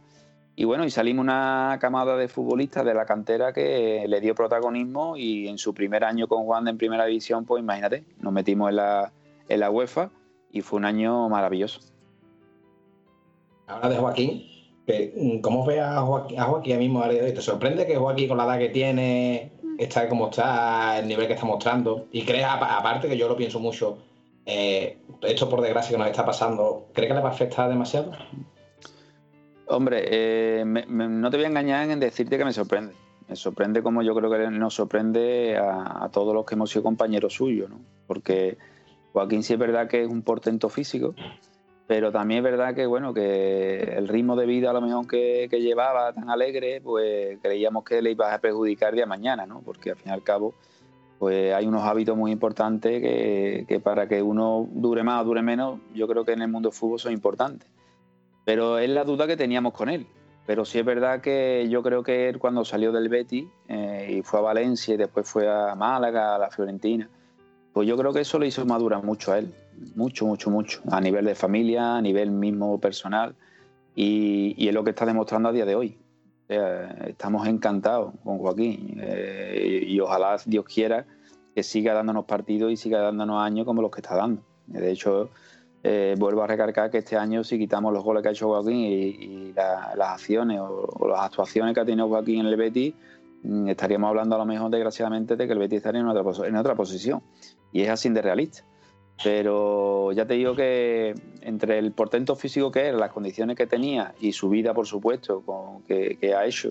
y 0.57 0.65
bueno, 0.65 0.85
y 0.85 0.91
salimos 0.91 1.23
una 1.23 1.77
camada 1.81 2.17
de 2.17 2.27
futbolistas 2.27 2.85
de 2.85 2.95
la 2.95 3.05
cantera 3.05 3.53
que 3.53 4.07
le 4.09 4.21
dio 4.21 4.35
protagonismo 4.35 5.17
y 5.17 5.47
en 5.47 5.57
su 5.57 5.73
primer 5.73 6.03
año 6.05 6.27
con 6.27 6.45
Juan 6.45 6.67
en 6.67 6.79
primera 6.79 7.05
división, 7.05 7.45
pues 7.45 7.63
imagínate, 7.63 8.05
nos 8.19 8.33
metimos 8.33 8.71
en 8.71 8.77
la, 8.77 9.13
en 9.49 9.61
la 9.61 9.71
UEFA 9.71 10.11
y 10.51 10.63
fue 10.63 10.79
un 10.79 10.87
año 10.87 11.29
maravilloso. 11.29 11.81
Ahora 13.69 13.91
de 13.91 13.97
Joaquín, 13.99 14.58
¿Cómo 15.43 15.67
ves 15.67 15.81
a 15.81 16.01
Joaquín, 16.01 16.41
a 16.41 16.45
Joaquín 16.45 16.79
mismo? 16.79 17.03
¿Te 17.07 17.43
sorprende 17.43 17.87
que 17.87 17.97
Joaquín 17.97 18.29
con 18.29 18.39
la 18.39 18.45
edad 18.45 18.59
que 18.59 18.71
tiene 18.71 19.53
está 19.77 20.09
como 20.09 20.31
está, 20.31 20.99
el 20.99 21.07
nivel 21.07 21.27
que 21.27 21.35
está 21.35 21.45
mostrando? 21.45 22.07
Y 22.11 22.23
crees, 22.23 22.47
aparte 22.47 23.09
que 23.09 23.17
yo 23.17 23.29
lo 23.29 23.37
pienso 23.37 23.61
mucho, 23.61 23.99
eh, 24.47 24.97
esto 25.21 25.51
por 25.51 25.61
desgracia 25.61 25.93
que 25.93 25.99
nos 25.99 26.09
está 26.09 26.25
pasando, 26.25 26.87
¿crees 26.95 27.09
que 27.09 27.15
le 27.15 27.21
va 27.21 27.29
a 27.29 27.33
afectar 27.33 27.69
demasiado? 27.69 28.13
Hombre, 29.67 30.05
eh, 30.07 30.65
no 30.65 31.31
te 31.31 31.37
voy 31.37 31.45
a 31.45 31.49
engañar 31.49 31.91
en 31.91 32.01
decirte 32.01 32.39
que 32.39 32.45
me 32.47 32.53
sorprende. 32.55 32.95
Me 33.29 33.37
sorprende 33.37 33.83
como 33.83 34.03
yo 34.03 34.15
creo 34.15 34.31
que 34.31 34.51
nos 34.51 34.73
sorprende 34.73 35.59
a, 35.59 36.05
a 36.05 36.09
todos 36.09 36.33
los 36.33 36.47
que 36.47 36.55
hemos 36.55 36.71
sido 36.71 36.83
compañeros 36.83 37.35
suyos, 37.35 37.69
¿no? 37.69 37.79
Porque 38.07 38.57
Joaquín 39.13 39.43
sí 39.43 39.53
es 39.53 39.59
verdad 39.59 39.87
que 39.87 40.05
es 40.05 40.09
un 40.09 40.23
portento 40.23 40.71
físico, 40.71 41.15
pero 41.89 42.13
también 42.13 42.45
es 42.45 42.45
verdad 42.45 42.75
que 42.75 42.85
bueno 42.85 43.15
que 43.15 43.81
el 43.97 44.09
ritmo 44.09 44.37
de 44.37 44.45
vida 44.45 44.71
a 44.71 44.73
lo 44.75 44.83
mejor 44.83 45.09
que, 45.09 45.49
llevaba 45.51 46.13
tan 46.13 46.29
alegre 46.29 46.83
pues 46.83 47.39
creíamos 47.43 47.83
que 47.83 48.03
le 48.03 48.11
iba 48.11 48.33
a 48.33 48.39
perjudicar 48.39 48.95
día 48.95 49.07
mañana 49.07 49.47
no 49.47 49.63
porque 49.63 49.91
al 49.91 49.97
fin 49.97 50.11
y 50.11 50.15
al 50.15 50.23
cabo 50.23 50.55
pues 51.19 51.55
hay 51.55 51.67
unos 51.67 51.83
hábitos 51.83 52.17
muy 52.17 52.31
importantes 52.31 53.01
que, 53.03 53.81
para 53.83 54.07
que 54.07 54.23
uno 54.23 54.69
dure 54.71 55.03
más 55.03 55.23
o 55.23 55.25
dure 55.25 55.43
menos 55.43 55.81
yo 55.95 56.07
creo 56.07 56.27
que 56.27 56.33
en 56.33 56.43
el 56.43 56.49
mundo 56.49 56.69
del 56.69 56.79
fútbol 56.79 57.01
son 57.01 57.13
importantes. 57.13 57.69
Pero 58.45 58.79
es 58.79 58.89
la 58.89 59.03
duda 59.03 59.27
que 59.27 59.37
teníamos 59.37 59.73
con 59.73 59.89
él. 59.89 60.07
Pero 60.47 60.65
sí 60.65 60.79
es 60.79 60.85
verdad 60.85 61.21
que 61.21 61.67
yo 61.69 61.83
creo 61.83 62.05
que 62.05 62.29
él 62.29 62.39
cuando 62.39 62.65
salió 62.65 62.93
del 62.93 63.09
Betis 63.09 63.47
eh, 63.67 64.19
y 64.19 64.23
fue 64.23 64.39
a 64.39 64.43
Valencia 64.43 64.95
y 64.95 64.97
después 64.97 65.29
fue 65.29 65.51
a 65.51 65.75
Málaga 65.75 66.37
a 66.37 66.39
la 66.39 66.51
Fiorentina 66.51 67.09
pues 67.79 67.87
yo 67.87 67.97
creo 67.97 68.13
que 68.13 68.23
eso 68.23 68.41
le 68.41 68.49
hizo 68.49 68.67
madurar 68.67 69.05
mucho 69.05 69.31
a 69.31 69.39
él 69.39 69.55
mucho, 69.95 70.27
mucho, 70.27 70.51
mucho, 70.51 70.81
a 70.91 71.01
nivel 71.01 71.25
de 71.25 71.35
familia, 71.35 71.97
a 71.97 72.03
nivel 72.03 72.31
mismo 72.31 72.81
personal, 72.81 73.35
y, 73.95 74.69
es 74.69 74.75
lo 74.75 74.85
que 74.85 74.91
está 74.91 75.05
demostrando 75.07 75.49
a 75.49 75.53
día 75.53 75.65
de 75.65 75.75
hoy. 75.75 75.99
estamos 76.49 77.47
encantados 77.47 78.15
con 78.25 78.39
Joaquín 78.39 78.99
eh, 79.03 79.85
y 79.87 80.01
ojalá 80.01 80.37
Dios 80.47 80.65
quiera 80.65 81.05
que 81.55 81.63
siga 81.63 81.93
dándonos 81.93 82.25
partidos 82.25 82.73
y 82.73 82.77
siga 82.77 83.01
dándonos 83.01 83.43
años 83.43 83.67
como 83.67 83.83
los 83.83 83.91
que 83.91 84.01
está 84.01 84.15
dando. 84.15 84.43
De 84.67 84.93
hecho, 84.93 85.31
eh, 85.83 86.15
vuelvo 86.19 86.43
a 86.43 86.47
recargar 86.47 86.91
que 86.91 86.99
este 86.99 87.17
año 87.17 87.45
si 87.45 87.59
quitamos 87.59 87.93
los 87.93 88.03
goles 88.05 88.23
que 88.23 88.29
ha 88.29 88.33
hecho 88.33 88.49
Joaquín 88.49 88.77
y, 88.77 89.53
las 89.53 89.99
acciones 89.99 90.61
o, 90.61 91.09
las 91.09 91.21
actuaciones 91.21 91.75
que 91.75 91.81
ha 91.81 91.85
tenido 91.85 92.09
Joaquín 92.09 92.41
en 92.41 92.47
el 92.47 92.57
Betis, 92.57 92.95
mm, 93.43 93.69
estaríamos 93.69 94.09
hablando 94.09 94.37
a 94.37 94.39
lo 94.39 94.45
mejor 94.45 94.71
desgraciadamente 94.71 95.37
de 95.37 95.47
que 95.47 95.53
el 95.53 95.59
Betis 95.59 95.79
estaría 95.79 96.01
en 96.01 96.07
otra, 96.07 96.47
en 96.47 96.57
otra 96.57 96.75
posición. 96.75 97.23
Y 97.73 97.83
es 97.83 97.91
así 97.91 98.09
de 98.09 98.23
realista. 98.23 98.65
Pero 99.23 100.13
ya 100.13 100.27
te 100.27 100.35
digo 100.35 100.55
que 100.55 101.15
entre 101.43 101.79
el 101.79 101.93
portento 101.93 102.37
físico 102.37 102.71
que 102.71 102.87
era, 102.87 102.99
las 102.99 103.13
condiciones 103.13 103.57
que 103.57 103.67
tenía 103.67 104.15
y 104.21 104.33
su 104.33 104.49
vida, 104.49 104.75
por 104.75 104.87
supuesto, 104.87 105.43
con, 105.43 105.83
que, 105.83 106.17
ha 106.37 106.47
hecho, 106.47 106.71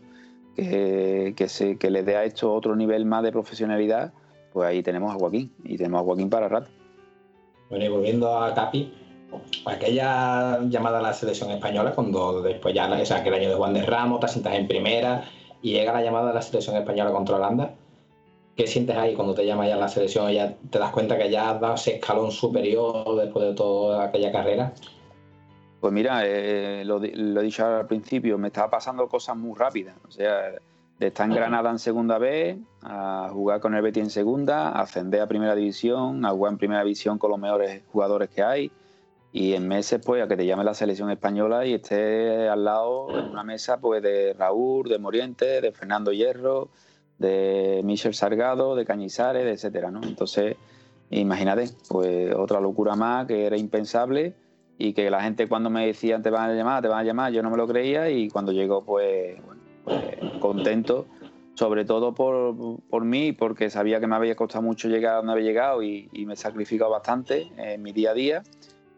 que, 0.55 1.45
se, 1.47 1.77
le 1.89 2.03
dé 2.03 2.15
a 2.15 2.23
esto 2.23 2.53
otro 2.53 2.75
nivel 2.75 3.05
más 3.05 3.23
de 3.23 3.31
profesionalidad, 3.31 4.13
pues 4.53 4.69
ahí 4.69 4.81
tenemos 4.81 5.13
a 5.13 5.19
Joaquín 5.19 5.51
y 5.63 5.77
tenemos 5.77 6.01
a 6.01 6.03
Joaquín 6.05 6.29
para 6.29 6.47
rato. 6.47 6.69
Bueno, 7.69 7.83
y 7.83 7.89
volviendo 7.89 8.37
a 8.37 8.53
Capi, 8.53 8.93
aquella 9.65 10.61
llamada 10.69 10.99
a 10.99 11.01
la 11.01 11.13
selección 11.13 11.51
española, 11.51 11.91
cuando 11.93 12.41
después 12.41 12.73
ya, 12.73 12.89
o 12.89 13.05
sea, 13.05 13.23
que 13.23 13.29
el 13.29 13.35
año 13.35 13.49
de 13.49 13.55
Juan 13.55 13.73
de 13.73 13.81
Ramos, 13.83 14.21
te 14.21 14.29
sientas 14.29 14.55
en 14.55 14.69
primera 14.69 15.25
y 15.61 15.73
llega 15.73 15.91
la 15.91 16.01
llamada 16.01 16.31
a 16.31 16.33
la 16.33 16.41
selección 16.41 16.77
española 16.77 17.11
contra 17.11 17.35
Holanda 17.35 17.75
¿Qué 18.57 18.65
sientes 18.65 18.97
ahí 18.97 19.13
cuando 19.13 19.35
te 19.35 19.45
llama 19.45 19.67
ya 19.67 19.77
la 19.77 19.87
selección? 19.87 20.31
¿Ya 20.31 20.55
te 20.71 20.79
das 20.79 20.91
cuenta 20.91 21.15
que 21.15 21.29
ya 21.29 21.51
has 21.51 21.61
dado 21.61 21.75
ese 21.75 21.97
escalón 21.97 22.31
superior 22.31 23.15
después 23.15 23.45
de 23.45 23.53
toda 23.53 24.05
aquella 24.05 24.31
carrera? 24.31 24.73
Pues 25.79 25.93
mira, 25.93 26.21
eh, 26.25 26.83
lo, 26.83 27.01
he 27.03 27.43
dicho 27.43 27.63
al 27.63 27.85
principio, 27.85 28.35
me 28.39 28.47
estaba 28.47 28.71
pasando 28.71 29.07
cosas 29.07 29.37
muy 29.37 29.55
rápidas. 29.55 29.95
O 30.07 30.09
sea, 30.09 30.53
de 30.97 31.07
estar 31.07 31.29
en 31.29 31.35
Granada 31.35 31.69
en 31.69 31.77
segunda 31.77 32.17
vez, 32.17 32.57
a 32.81 33.29
jugar 33.31 33.59
con 33.59 33.75
el 33.75 33.83
Betis 33.83 34.05
en 34.05 34.09
segunda, 34.09 34.69
a 34.69 34.81
ascender 34.81 35.21
a 35.21 35.27
primera 35.27 35.53
división, 35.53 36.25
a 36.25 36.31
jugar 36.31 36.53
en 36.53 36.57
primera 36.57 36.81
división 36.83 37.19
con 37.19 37.29
los 37.29 37.39
mejores 37.39 37.83
jugadores 37.91 38.29
que 38.29 38.41
hay. 38.41 38.71
Y 39.31 39.53
en 39.53 39.67
meses, 39.67 40.01
pues, 40.03 40.23
a 40.23 40.27
que 40.27 40.35
te 40.35 40.47
llame 40.47 40.63
la 40.63 40.73
selección 40.73 41.11
española 41.11 41.63
y 41.63 41.75
esté 41.75 42.49
al 42.49 42.65
lado 42.65 43.19
en 43.19 43.25
una 43.25 43.43
mesa 43.43 43.77
pues 43.79 44.01
de 44.01 44.33
Raúl, 44.33 44.89
de 44.89 44.97
Moriente, 44.97 45.61
de 45.61 45.71
Fernando 45.71 46.11
Hierro, 46.11 46.69
de 47.19 47.81
Michel 47.83 48.13
Sargado, 48.13 48.75
de 48.75 48.85
Cañizares, 48.85 49.45
etcétera, 49.45 49.91
¿no? 49.91 50.01
Entonces, 50.03 50.55
imagínate, 51.09 51.69
pues 51.89 52.33
otra 52.35 52.59
locura 52.59 52.95
más 52.95 53.25
que 53.27 53.45
era 53.45 53.57
impensable 53.57 54.35
y 54.77 54.93
que 54.93 55.09
la 55.09 55.21
gente 55.21 55.47
cuando 55.47 55.69
me 55.69 55.87
decían 55.87 56.21
te 56.21 56.29
van 56.29 56.49
a 56.49 56.53
llamar, 56.53 56.81
te 56.81 56.87
van 56.87 56.99
a 56.99 57.03
llamar, 57.03 57.33
yo 57.33 57.41
no 57.41 57.49
me 57.49 57.57
lo 57.57 57.67
creía 57.67 58.09
y 58.09 58.29
cuando 58.29 58.51
llegó, 58.51 58.83
pues, 58.83 59.37
pues 59.83 59.99
contento, 60.39 61.07
sobre 61.55 61.85
todo 61.85 62.13
por, 62.13 62.79
por, 62.89 63.03
mí, 63.03 63.31
porque 63.31 63.69
sabía 63.69 63.99
que 63.99 64.07
me 64.07 64.15
había 64.15 64.35
costado 64.35 64.61
mucho 64.61 64.87
llegar 64.87 65.13
a 65.13 65.17
donde 65.17 65.31
había 65.31 65.45
llegado 65.45 65.81
y, 65.81 66.09
y 66.13 66.25
me 66.25 66.33
he 66.33 66.37
sacrificado 66.37 66.91
bastante 66.91 67.51
en 67.57 67.81
mi 67.81 67.93
día 67.93 68.11
a 68.11 68.13
día 68.13 68.43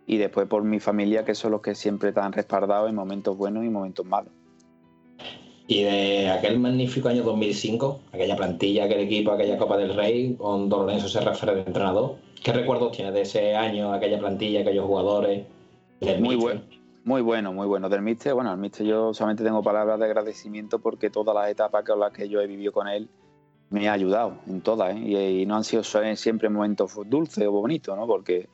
y 0.05 0.17
después 0.17 0.47
por 0.47 0.63
mi 0.63 0.79
familia, 0.79 1.23
que 1.23 1.35
son 1.35 1.51
los 1.51 1.61
que 1.61 1.75
siempre 1.75 2.11
te 2.11 2.19
han 2.19 2.33
respaldado 2.33 2.87
en 2.87 2.95
momentos 2.95 3.37
buenos 3.37 3.63
y 3.63 3.69
momentos 3.69 4.05
malos. 4.05 4.33
Y 5.71 5.83
de 5.83 6.31
aquel 6.31 6.57
magnífico 6.57 7.09
año 7.09 7.21
2005, 7.21 7.99
aquella 8.11 8.35
plantilla, 8.35 8.85
aquel 8.85 9.01
equipo, 9.01 9.31
aquella 9.31 9.55
Copa 9.55 9.77
del 9.77 9.95
Rey, 9.95 10.33
con 10.33 10.67
Don 10.67 10.87
Lorenzo 10.87 11.07
Serrafera 11.07 11.53
de 11.53 11.61
entrenador, 11.61 12.15
¿qué 12.43 12.51
recuerdos 12.51 12.91
tienes 12.91 13.13
de 13.13 13.21
ese 13.21 13.55
año, 13.55 13.93
aquella 13.93 14.17
plantilla, 14.17 14.61
aquellos 14.61 14.85
jugadores? 14.85 15.45
muy 16.19 16.35
bueno. 16.37 16.61
Muy 17.03 17.21
bueno, 17.21 17.53
muy 17.53 17.67
bueno. 17.67 17.87
Del 17.87 18.01
Mister, 18.01 18.33
bueno, 18.33 18.49
al 18.49 18.57
Mister 18.57 18.83
yo 18.83 19.13
solamente 19.13 19.43
tengo 19.43 19.61
palabras 19.61 19.99
de 19.99 20.05
agradecimiento 20.05 20.79
porque 20.79 21.11
todas 21.11 21.35
las 21.35 21.51
etapas 21.51 21.85
con 21.85 21.99
las 21.99 22.13
que 22.13 22.27
yo 22.27 22.41
he 22.41 22.47
vivido 22.47 22.71
con 22.71 22.87
él 22.87 23.07
me 23.69 23.89
ha 23.89 23.93
ayudado 23.93 24.37
en 24.47 24.61
todas, 24.61 24.95
¿eh? 24.95 24.99
y, 24.99 25.45
no 25.45 25.55
han 25.55 25.63
sido 25.63 25.83
siempre 25.83 26.49
momentos 26.49 26.99
dulces 27.05 27.45
o 27.45 27.51
bonitos, 27.51 27.95
¿no? 27.95 28.07
Porque 28.07 28.49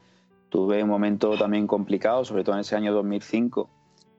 tuve 0.50 0.84
un 0.84 0.90
momento 0.90 1.38
también 1.38 1.66
complicado, 1.66 2.26
sobre 2.26 2.44
todo 2.44 2.56
en 2.56 2.62
ese 2.62 2.76
año 2.76 2.94
2005, 2.94 3.70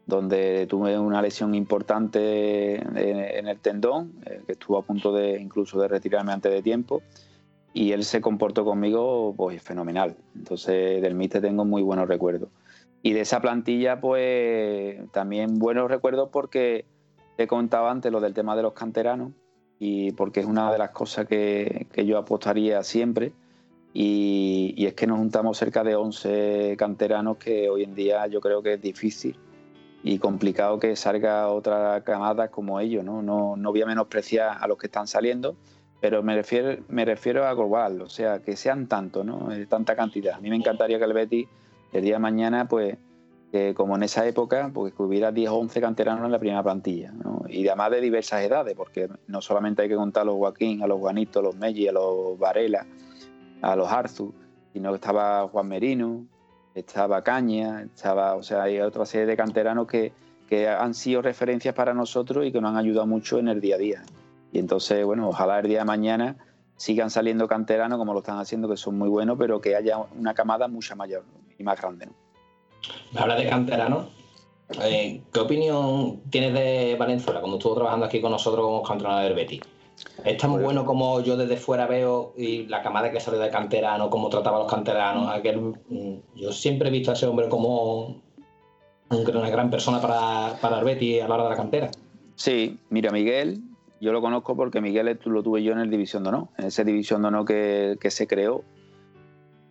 donde 0.07 0.67
tuve 0.69 0.97
una 0.99 1.21
lesión 1.21 1.55
importante 1.55 2.77
en 2.77 3.49
el 3.49 3.59
tendón, 3.59 4.13
eh, 4.25 4.41
que 4.47 4.53
estuvo 4.53 4.79
a 4.79 4.83
punto 4.83 5.13
de 5.13 5.41
incluso 5.41 5.81
de 5.81 5.89
retirarme 5.89 6.33
antes 6.33 6.53
de 6.53 6.63
tiempo, 6.63 7.03
y 7.75 7.93
él 7.93 8.05
se 8.05 8.21
comportó 8.21 8.65
conmigo 8.65 9.35
pues 9.37 9.61
fenomenal. 9.61 10.17
Entonces 10.35 11.03
del 11.03 11.15
MITE 11.17 11.41
tengo 11.41 11.65
muy 11.65 11.83
buenos 11.83 12.09
recuerdos. 12.09 12.49
Y 13.03 13.13
de 13.13 13.21
esa 13.21 13.41
plantilla 13.41 14.01
pues 14.01 14.97
también 15.11 15.59
buenos 15.59 15.91
recuerdos 15.91 16.31
porque 16.33 16.87
te 17.37 17.47
contaba 17.47 17.91
antes 17.91 18.11
lo 18.11 18.21
del 18.21 18.33
tema 18.33 18.57
de 18.57 18.63
los 18.63 18.73
canteranos 18.73 19.33
y 19.79 20.13
porque 20.13 20.41
es 20.41 20.47
una 20.47 20.73
de 20.73 20.79
las 20.79 20.91
cosas 20.91 21.27
que, 21.27 21.87
que 21.93 22.07
yo 22.07 22.17
apostaría 22.17 22.83
siempre. 22.83 23.33
Y, 23.93 24.75
y, 24.77 24.87
es 24.87 24.95
que 24.95 25.07
nos 25.07 25.19
juntamos 25.19 25.57
cerca 25.57 25.83
de 25.83 25.97
11 25.97 26.77
canteranos 26.79 27.39
que 27.39 27.71
hoy 27.71 27.83
en 27.83 27.95
día 27.95 28.27
yo 28.27 28.41
creo 28.41 28.63
que 28.63 28.75
es 28.75 28.81
difícil 28.81 29.39
y 30.03 30.19
complicado 30.19 30.79
que 30.79 30.95
salga 30.97 31.49
otra 31.49 32.03
camada 32.03 32.49
como 32.49 32.81
ellos, 32.81 33.05
¿no? 33.05 33.23
No, 33.23 33.57
no 33.57 33.71
voy 33.73 33.83
a 33.83 33.87
menospreciar 33.87 34.59
a 34.61 34.67
los 34.69 34.79
que 34.79 34.87
están 34.87 35.07
saliendo, 35.07 35.57
pero 36.01 36.23
me 36.23 36.35
refiero, 36.35 36.83
me 36.89 37.05
refiero 37.05 37.47
a 37.47 37.55
global, 37.55 38.03
o 38.03 38.09
sea, 38.09 38.41
que 38.41 38.57
sean 38.57 38.87
tantos, 38.87 39.25
¿no? 39.25 39.49
tanta 39.69 39.97
cantidad. 39.97 40.35
A 40.35 40.41
mí 40.41 40.51
me 40.51 40.57
encantaría 40.57 40.99
que 40.99 41.05
el 41.05 41.13
Betis 41.13 41.49
el 41.93 42.03
día 42.03 42.15
de 42.15 42.21
mañana, 42.21 42.69
pues, 42.69 42.97
que 43.51 43.75
como 43.75 43.97
en 43.97 44.03
esa 44.03 44.27
época, 44.27 44.71
pues 44.75 44.93
que 44.93 45.03
hubiera 45.03 45.33
10 45.33 45.51
o 45.51 45.57
11 45.57 45.81
canteranos 45.81 46.25
en 46.27 46.33
la 46.33 46.39
primera 46.39 46.63
plantilla, 46.63 47.13
y 47.49 47.67
además 47.69 47.91
de 47.93 48.01
diversas 48.01 48.43
edades, 48.43 48.75
porque 48.77 49.09
no 49.29 49.41
solamente 49.41 49.83
hay 49.83 49.89
que 49.89 49.95
contar 49.95 50.23
a 50.23 50.27
los 50.27 50.37
Joaquín, 50.37 50.83
a 50.83 50.87
los 50.87 50.99
Juanitos, 50.99 51.41
a 51.41 51.47
los 51.47 51.57
Melli, 51.57 51.89
a 51.89 51.93
los 51.93 52.39
Varela, 52.39 52.87
a 53.63 53.77
los 53.77 53.91
Arzu, 53.91 54.35
sino 54.73 54.91
que 54.91 54.97
estaba 54.97 55.49
Juan 55.49 55.69
Merino, 55.69 56.27
estaba 56.77 57.23
Caña, 57.23 57.83
estaba, 57.83 58.35
o 58.35 58.43
sea, 58.43 58.65
hay 58.65 58.81
otra 58.81 59.07
serie 59.07 59.27
de 59.27 59.37
canteranos 59.37 59.87
que, 59.87 60.13
que 60.47 60.69
han 60.69 60.93
sido 60.93 61.23
referencias 61.23 61.75
para 61.75 61.95
nosotros 61.95 62.45
y 62.45 62.53
que 62.53 62.61
nos 62.61 62.71
han 62.71 62.77
ayudado 62.77 63.07
mucho 63.07 63.39
en 63.39 63.49
el 63.49 63.61
día 63.61 63.77
a 63.77 63.79
día. 63.79 64.03
Y 64.53 64.59
entonces, 64.59 65.05
bueno, 65.05 65.29
ojalá 65.29 65.59
el 65.61 65.69
día 65.69 65.81
de 65.81 65.85
mañana 65.87 66.37
sigan 66.77 67.11
saliendo 67.11 67.49
canteranos 67.49 67.99
como 67.99 68.13
lo 68.13 68.21
están 68.21 68.39
haciendo, 68.39 68.69
que 68.69 68.77
son 68.77 68.99
muy 68.99 69.09
buenos, 69.09 69.39
pero 69.39 69.61
que 69.61 69.75
haya 69.75 69.99
una 69.99 70.35
camada 70.35 70.69
mucha 70.69 70.95
mayor 70.95 71.25
y 71.59 71.63
más 71.63 71.81
grande. 71.81 72.09
Habla 73.17 73.37
de 73.37 73.49
canteranos. 73.49 74.09
Eh, 74.83 75.23
¿Qué 75.33 75.41
opinión 75.41 76.21
tienes 76.29 76.53
de 76.53 76.97
Valenzuela 76.99 77.41
cuando 77.41 77.57
estuvo 77.57 77.75
trabajando 77.75 78.05
aquí 78.05 78.21
con 78.21 78.33
nosotros 78.33 78.65
como 78.65 78.83
canterano 78.83 79.21
del 79.21 79.35
Betis? 79.35 79.61
¿Es 80.25 80.39
tan 80.39 80.53
pues- 80.53 80.65
bueno 80.65 80.85
como 80.85 81.21
yo 81.21 81.37
desde 81.37 81.57
fuera 81.57 81.87
veo 81.87 82.33
y 82.37 82.67
la 82.67 82.83
camada 82.83 83.11
que 83.11 83.21
salió 83.21 83.41
de 83.41 83.51
canterano, 83.51 84.11
cómo 84.11 84.29
trataba 84.29 84.57
a 84.57 84.61
los 84.61 84.71
canteranos? 84.71 85.29
Aquel, 85.31 85.59
mm, 85.59 86.15
yo 86.37 86.53
siempre 86.53 86.89
he 86.89 86.93
visto 86.93 87.11
a 87.11 87.15
ese 87.15 87.27
hombre 87.27 87.49
como 87.49 88.23
una 89.11 89.51
gran 89.51 89.71
persona 89.71 90.01
para, 90.01 90.59
para 90.61 90.79
el 90.79 90.85
Betis 90.85 91.23
a 91.23 91.29
la 91.29 91.35
hora 91.35 91.45
de 91.45 91.51
la 91.51 91.57
cantera. 91.57 91.91
Sí, 92.35 92.79
mira, 92.91 93.11
Miguel, 93.13 93.61
yo 94.01 94.13
lo 94.13 94.21
conozco 94.21 94.57
porque 94.57 94.81
Miguel 94.81 95.19
lo 95.25 95.43
tuve 95.43 95.63
yo 95.63 95.73
en 95.73 95.79
el 95.79 95.91
División 95.91 96.23
de 96.23 96.31
Honor, 96.31 96.49
en 96.59 96.67
ese 96.67 96.85
División 96.85 97.23
de 97.23 97.29
Honor 97.29 97.45
que, 97.45 97.97
que 98.01 98.11
se 98.11 98.27
creó 98.27 98.65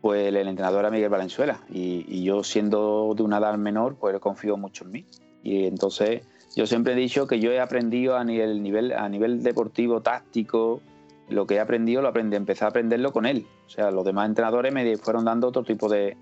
pues 0.05 0.27
el 0.27 0.35
entrenador 0.35 0.81
era 0.81 0.91
Miguel 0.91 1.09
Valenzuela 1.09 1.61
y, 1.67 2.23
yo 2.23 2.43
siendo 2.43 3.11
de 3.15 3.23
una 3.23 3.39
edad 3.39 3.57
menor 3.57 3.95
pues 3.95 4.19
confío 4.19 4.55
mucho 4.55 4.83
en 4.83 4.91
mí 4.91 5.05
y 5.41 5.65
entonces 5.65 6.21
yo 6.55 6.65
siempre 6.65 6.93
he 6.93 6.95
dicho 6.95 7.27
que 7.27 7.39
yo 7.39 7.51
he 7.51 7.59
aprendido 7.59 8.15
a 8.15 8.23
nivel, 8.23 8.93
a 8.93 9.09
nivel 9.09 9.43
deportivo, 9.43 10.01
táctico, 10.01 10.81
lo 11.29 11.45
que 11.45 11.55
he 11.55 11.59
aprendido 11.59 12.01
lo 12.01 12.07
aprendí, 12.07 12.37
empecé 12.37 12.65
a 12.65 12.69
aprenderlo 12.69 13.11
con 13.11 13.25
él. 13.25 13.45
O 13.65 13.69
sea, 13.69 13.91
los 13.91 14.05
demás 14.05 14.29
entrenadores 14.29 14.73
me 14.73 14.95
fueron 14.97 15.25
dando 15.25 15.47
otro 15.47 15.63
tipo 15.63 15.89
de, 15.89 16.15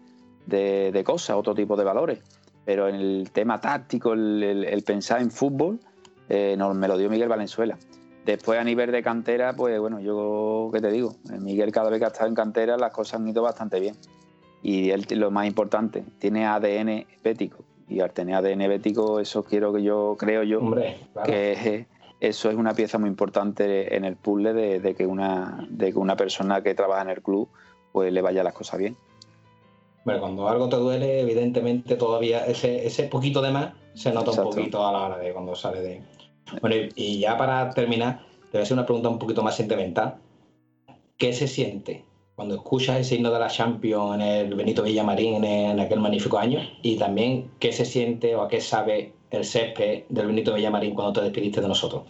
cosas, 1.06 1.36
otro 1.36 1.54
tipo 1.54 1.76
de 1.76 1.84
valores. 1.84 2.19
Pero 2.65 2.88
en 2.88 2.96
el 2.96 3.30
tema 3.32 3.60
táctico, 3.60 4.13
el, 4.13 4.84
pensar 4.86 5.22
en 5.22 5.30
fútbol, 5.30 5.80
eh, 6.30 6.58
me 6.74 6.88
lo 6.88 6.98
dio 6.98 7.10
Miguel 7.10 7.30
Valenzuela. 7.30 7.78
Después 8.26 8.58
a 8.58 8.63
nivel 8.63 8.91
de 8.91 9.04
cantera, 9.04 9.54
pues 9.54 9.78
bueno, 9.80 10.00
yo 10.00 10.69
qué 10.74 10.80
te 10.80 10.89
digo, 10.89 11.17
Miguel 11.41 11.74
cada 11.74 11.89
vez 11.89 12.00
que 12.00 12.06
ha 12.06 12.08
estado 12.08 12.30
en 12.30 12.36
cantera 12.36 12.78
las 12.78 12.93
cosas 12.93 13.19
han 13.19 13.28
ido 13.28 13.43
bastante 13.43 13.82
bien. 13.82 13.98
Y 14.62 14.91
él, 14.91 15.06
lo 15.12 15.30
más 15.30 15.46
importante, 15.46 16.06
tiene 16.19 16.46
ADN 16.48 17.06
bético. 17.22 17.65
Y 17.93 17.99
al 17.99 18.12
tener 18.12 18.36
ADN 18.36 18.67
bético, 18.67 19.19
eso 19.19 19.43
quiero 19.43 19.71
que 19.71 19.84
yo, 19.84 20.15
creo 20.17 20.41
yo, 20.41 20.60
que 21.23 21.86
eso 22.19 22.49
es 22.49 22.56
una 22.56 22.73
pieza 22.73 22.97
muy 22.97 23.08
importante 23.08 23.95
en 23.95 24.03
el 24.03 24.15
puzzle 24.15 24.53
de, 24.53 24.95
que 24.95 25.06
una, 25.06 25.67
de 25.69 25.93
que 25.93 25.99
una 25.99 26.15
persona 26.15 26.63
que 26.63 26.73
trabaja 26.73 27.03
en 27.03 27.10
el 27.10 27.21
club 27.21 27.49
pues 27.91 28.12
le 28.12 28.21
vaya 28.23 28.43
las 28.43 28.53
cosas 28.53 28.79
bien. 28.79 28.97
Bueno, 30.06 30.21
cuando 30.21 30.49
algo 30.49 30.67
te 30.69 30.77
duele, 30.77 31.21
evidentemente 31.21 31.95
todavía 31.95 32.47
ese, 32.47 32.88
ese 32.88 33.03
poquito 33.03 33.43
de 33.43 33.51
más 33.51 33.73
se 33.93 34.12
nota 34.12 34.32
un 34.32 34.49
poquito 34.49 34.88
a 34.88 34.91
la 34.91 34.99
hora 35.03 35.17
de 35.19 35.32
cuando 35.32 35.56
sale 35.56 35.82
de, 35.82 36.01
bueno, 36.60 36.75
y 36.95 37.19
ya 37.19 37.38
para 37.38 37.69
terminar, 37.69 38.21
te 38.45 38.53
voy 38.53 38.62
a 38.62 38.63
hacer 38.63 38.73
una 38.73 38.86
pregunta 38.86 39.10
un 39.10 39.19
poquito 39.19 39.43
más 39.43 39.56
sentimental. 39.56 40.15
¿Qué 41.17 41.32
se 41.32 41.47
siente 41.47 42.03
cuando 42.36 42.56
escuchas 42.56 43.00
ese 43.00 43.15
himno 43.15 43.32
de 43.32 43.39
la 43.39 43.48
Champions 43.48 44.15
en 44.15 44.22
el 44.22 44.56
Benito 44.56 44.84
Villamarín 44.84 45.43
en, 45.43 45.80
aquel 45.80 46.00
magnífico 46.00 46.38
año? 46.38 46.60
Y 46.82 46.98
también, 46.98 47.52
¿qué 47.60 47.72
se 47.72 47.86
siente 47.86 48.36
o 48.36 48.41
a 48.41 48.48
qué 48.48 48.62
sabe 48.62 49.13
el 49.32 49.46
césped 49.46 50.04
del 50.10 50.28
Benito 50.28 50.54
Villamarín 50.54 50.96
cuando 50.96 51.13
te 51.13 51.22
despediste 51.22 51.62
de 51.62 51.67
nosotros? 51.67 52.04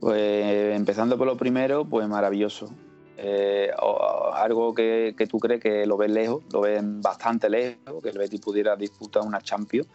Pues 0.00 0.76
empezando 0.76 1.18
por 1.18 1.26
lo 1.26 1.36
primero, 1.36 1.84
pues 1.84 2.08
maravilloso. 2.08 2.68
Eh, 3.16 3.70
algo 4.34 4.72
que, 4.74 5.14
que, 5.18 5.26
tú 5.26 5.38
crees 5.38 5.60
que 5.60 5.86
lo 5.86 5.96
ves 5.96 6.10
lejos, 6.10 6.44
lo 6.52 6.60
ves 6.60 6.80
bastante 6.84 7.50
lejos, 7.50 8.02
que 8.02 8.10
el 8.10 8.18
Betis 8.18 8.40
pudiera 8.40 8.76
disputar 8.76 9.24
una 9.24 9.40
Champions 9.40 9.88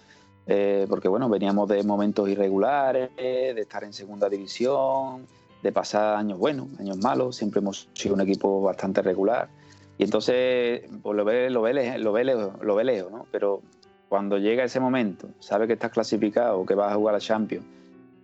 eh, 0.45 0.85
porque 0.89 1.07
bueno, 1.07 1.29
veníamos 1.29 1.69
de 1.69 1.83
momentos 1.83 2.27
irregulares, 2.27 3.15
de 3.15 3.59
estar 3.59 3.83
en 3.83 3.93
segunda 3.93 4.29
división, 4.29 5.25
de 5.63 5.71
pasar 5.71 6.17
años 6.17 6.37
buenos, 6.37 6.67
años 6.79 6.97
malos, 6.97 7.37
siempre 7.37 7.59
hemos 7.59 7.87
sido 7.93 8.13
un 8.15 8.21
equipo 8.21 8.61
bastante 8.61 9.01
regular. 9.01 9.49
Y 9.97 10.03
entonces 10.03 10.81
pues 11.01 11.15
lo 11.15 11.23
ve, 11.23 11.49
lo 11.49 11.61
ve, 11.61 11.97
lo 11.97 12.11
ve, 12.11 12.23
lo 12.25 12.83
lejos, 12.83 13.11
¿no? 13.11 13.25
Pero 13.31 13.61
cuando 14.09 14.37
llega 14.37 14.65
ese 14.65 14.81
momento, 14.81 15.29
sabes 15.39 15.67
que 15.67 15.73
estás 15.73 15.91
clasificado, 15.91 16.65
que 16.65 16.75
vas 16.75 16.91
a 16.91 16.95
jugar 16.95 17.15
a 17.15 17.19
Champions 17.19 17.65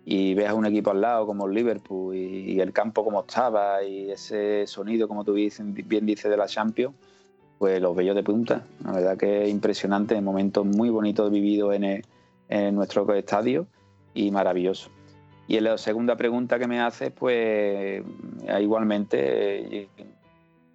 y 0.04 0.34
ves 0.34 0.48
a 0.48 0.54
un 0.54 0.66
equipo 0.66 0.90
al 0.90 1.00
lado 1.00 1.26
como 1.26 1.46
el 1.46 1.54
Liverpool 1.54 2.14
y, 2.14 2.60
el 2.60 2.72
campo 2.72 3.02
como 3.02 3.20
estaba 3.20 3.82
y 3.82 4.10
ese 4.10 4.66
sonido, 4.66 5.08
como 5.08 5.24
tú 5.24 5.34
bien 5.34 6.06
dices, 6.06 6.30
de 6.30 6.36
la 6.36 6.46
Champions, 6.46 6.94
pues 7.58 7.80
los 7.80 7.96
bellos 7.96 8.14
de 8.14 8.22
punta. 8.22 8.66
La 8.84 8.92
verdad 8.92 9.16
que 9.16 9.44
es 9.44 9.50
impresionante, 9.50 10.20
momentos 10.20 10.66
muy 10.66 10.90
bonitos 10.90 11.30
vividos 11.30 11.74
en, 11.74 12.02
en 12.48 12.74
nuestro 12.74 13.12
estadio 13.14 13.66
y 14.12 14.30
maravilloso. 14.30 14.90
Y 15.50 15.58
la 15.58 15.76
segunda 15.78 16.16
pregunta 16.16 16.60
que 16.60 16.68
me 16.68 16.80
haces, 16.80 17.10
pues 17.10 17.34
eh, 17.34 18.04
igualmente 18.60 19.78
eh, 19.78 19.88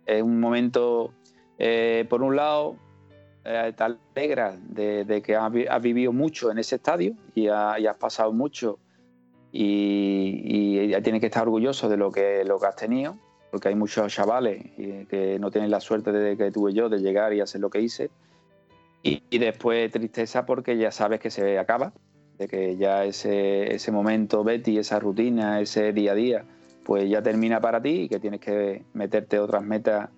es 0.05 0.21
un 0.21 0.37
momento, 0.41 1.13
eh, 1.57 2.05
por 2.09 2.21
un 2.21 2.35
lado, 2.35 2.75
te 3.41 3.73
alegra 3.81 4.57
de, 4.67 5.21
que 5.25 5.37
has, 5.37 5.81
vivido 5.81 6.11
mucho 6.11 6.51
en 6.51 6.57
ese 6.57 6.75
estadio 6.75 7.13
y, 7.33 7.47
has 7.47 7.95
pasado 7.97 8.33
mucho 8.33 8.77
y, 9.53 10.89
ya 10.89 11.01
tienes 11.01 11.21
que 11.21 11.27
estar 11.27 11.43
orgulloso 11.43 11.87
de 11.87 11.95
lo 11.95 12.11
que, 12.11 12.43
lo 12.43 12.59
que 12.59 12.67
has 12.67 12.75
tenido 12.75 13.15
porque 13.51 13.69
hay 13.69 13.75
muchos 13.75 14.13
chavales 14.13 14.61
que 14.75 15.37
no 15.39 15.51
tienen 15.51 15.71
la 15.71 15.79
suerte 15.79 16.11
de 16.11 16.35
que 16.35 16.51
tuve 16.51 16.73
yo 16.73 16.89
de 16.89 16.99
llegar 16.99 17.31
y 17.31 17.39
hacer 17.39 17.61
lo 17.61 17.69
que 17.69 17.79
hice. 17.79 18.09
Y, 19.03 19.37
después 19.37 19.89
tristeza 19.89 20.45
porque 20.45 20.75
ya 20.75 20.91
sabes 20.91 21.21
que 21.21 21.29
se 21.29 21.57
acaba, 21.59 21.93
de 22.37 22.47
que 22.47 22.77
ya 22.77 23.05
ese, 23.05 23.73
ese 23.73 23.91
momento 23.91 24.43
Betty, 24.43 24.77
esa 24.77 24.99
rutina, 24.99 25.61
ese 25.61 25.93
día 25.93 26.11
a 26.11 26.15
día, 26.15 26.45
pues 26.83 27.09
ya 27.09 27.21
termina 27.21 27.61
para 27.61 27.81
ti 27.81 28.01
y 28.01 28.09
que 28.09 28.19
tienes 28.19 28.39
que 28.39 28.83
meterte 28.93 29.39
otras 29.39 29.63
metas 29.63 30.09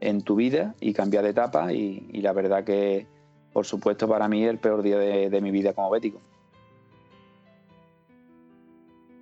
en 0.00 0.22
tu 0.22 0.36
vida 0.36 0.74
y 0.80 0.92
cambiar 0.92 1.24
de 1.24 1.30
etapa. 1.30 1.72
Y, 1.72 2.20
la 2.20 2.32
verdad 2.32 2.64
que, 2.64 3.06
por 3.52 3.66
supuesto, 3.66 4.08
para 4.08 4.28
mí 4.28 4.44
es 4.44 4.50
el 4.50 4.58
peor 4.58 4.82
día 4.82 4.98
de, 4.98 5.40
mi 5.40 5.50
vida 5.50 5.72
como 5.72 5.90
bético. 5.90 6.20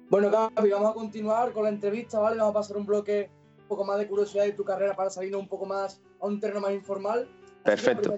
Bueno, 0.08 0.28
Gaby, 0.30 0.70
vamos 0.70 0.90
a 0.90 0.94
continuar 0.94 1.52
con 1.52 1.64
la 1.64 1.68
entrevista, 1.68 2.18
¿vale? 2.18 2.36
Vamos 2.36 2.50
a 2.50 2.58
pasar 2.58 2.76
un 2.76 2.86
bloque 2.86 3.30
poco 3.68 3.84
más 3.84 3.98
de 3.98 4.08
curiosidad 4.08 4.44
de 4.44 4.52
tu 4.52 4.64
carrera 4.64 4.96
para 4.96 5.08
salirnos 5.08 5.40
un 5.40 5.48
poco 5.48 5.64
más 5.64 6.00
a 6.20 6.26
un 6.26 6.40
terreno 6.40 6.60
más 6.60 6.72
informal. 6.72 7.28
Perfecto. 7.64 8.16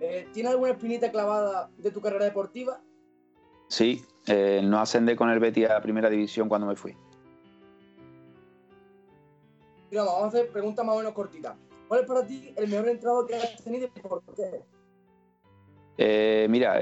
Eh, 0.00 0.28
¿Tienes 0.32 0.52
alguna 0.52 0.72
espinita 0.72 1.10
clavada 1.10 1.70
de 1.78 1.90
tu 1.90 2.02
carrera 2.02 2.26
deportiva? 2.26 2.82
Sí, 3.68 4.04
eh, 4.26 4.60
no 4.62 4.78
ascendé 4.78 5.16
con 5.16 5.30
el 5.30 5.38
Betis 5.38 5.68
a 5.68 5.80
primera 5.80 6.08
división 6.08 6.48
cuando 6.48 6.66
me 6.66 6.76
fui. 6.76 6.96
vamos 9.92 10.24
a 10.24 10.26
hacer 10.26 10.50
preguntas 10.50 10.84
más 10.84 10.94
o 10.94 10.98
menos 10.98 11.12
cortitas. 11.12 11.56
¿Cuál 11.88 12.00
es 12.00 12.06
para 12.06 12.26
ti 12.26 12.52
el 12.56 12.68
mejor 12.68 12.88
entrado 12.88 13.26
que 13.26 13.36
has 13.36 13.62
tenido 13.62 13.88
y 13.94 14.00
por 14.00 14.22
qué? 14.34 14.62
Eh, 15.98 16.46
mira, 16.50 16.78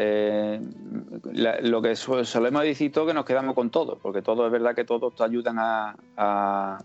lo 1.62 1.82
que 1.82 1.94
solemos 1.94 2.62
decir 2.64 2.90
todo 2.90 3.06
que 3.06 3.14
nos 3.14 3.24
quedamos 3.24 3.54
con 3.54 3.70
todo, 3.70 3.98
porque 3.98 4.22
todo 4.22 4.46
es 4.46 4.52
verdad 4.52 4.74
que 4.74 4.84
todos 4.84 5.14
te 5.14 5.22
ayudan 5.22 5.56
a, 5.58 6.78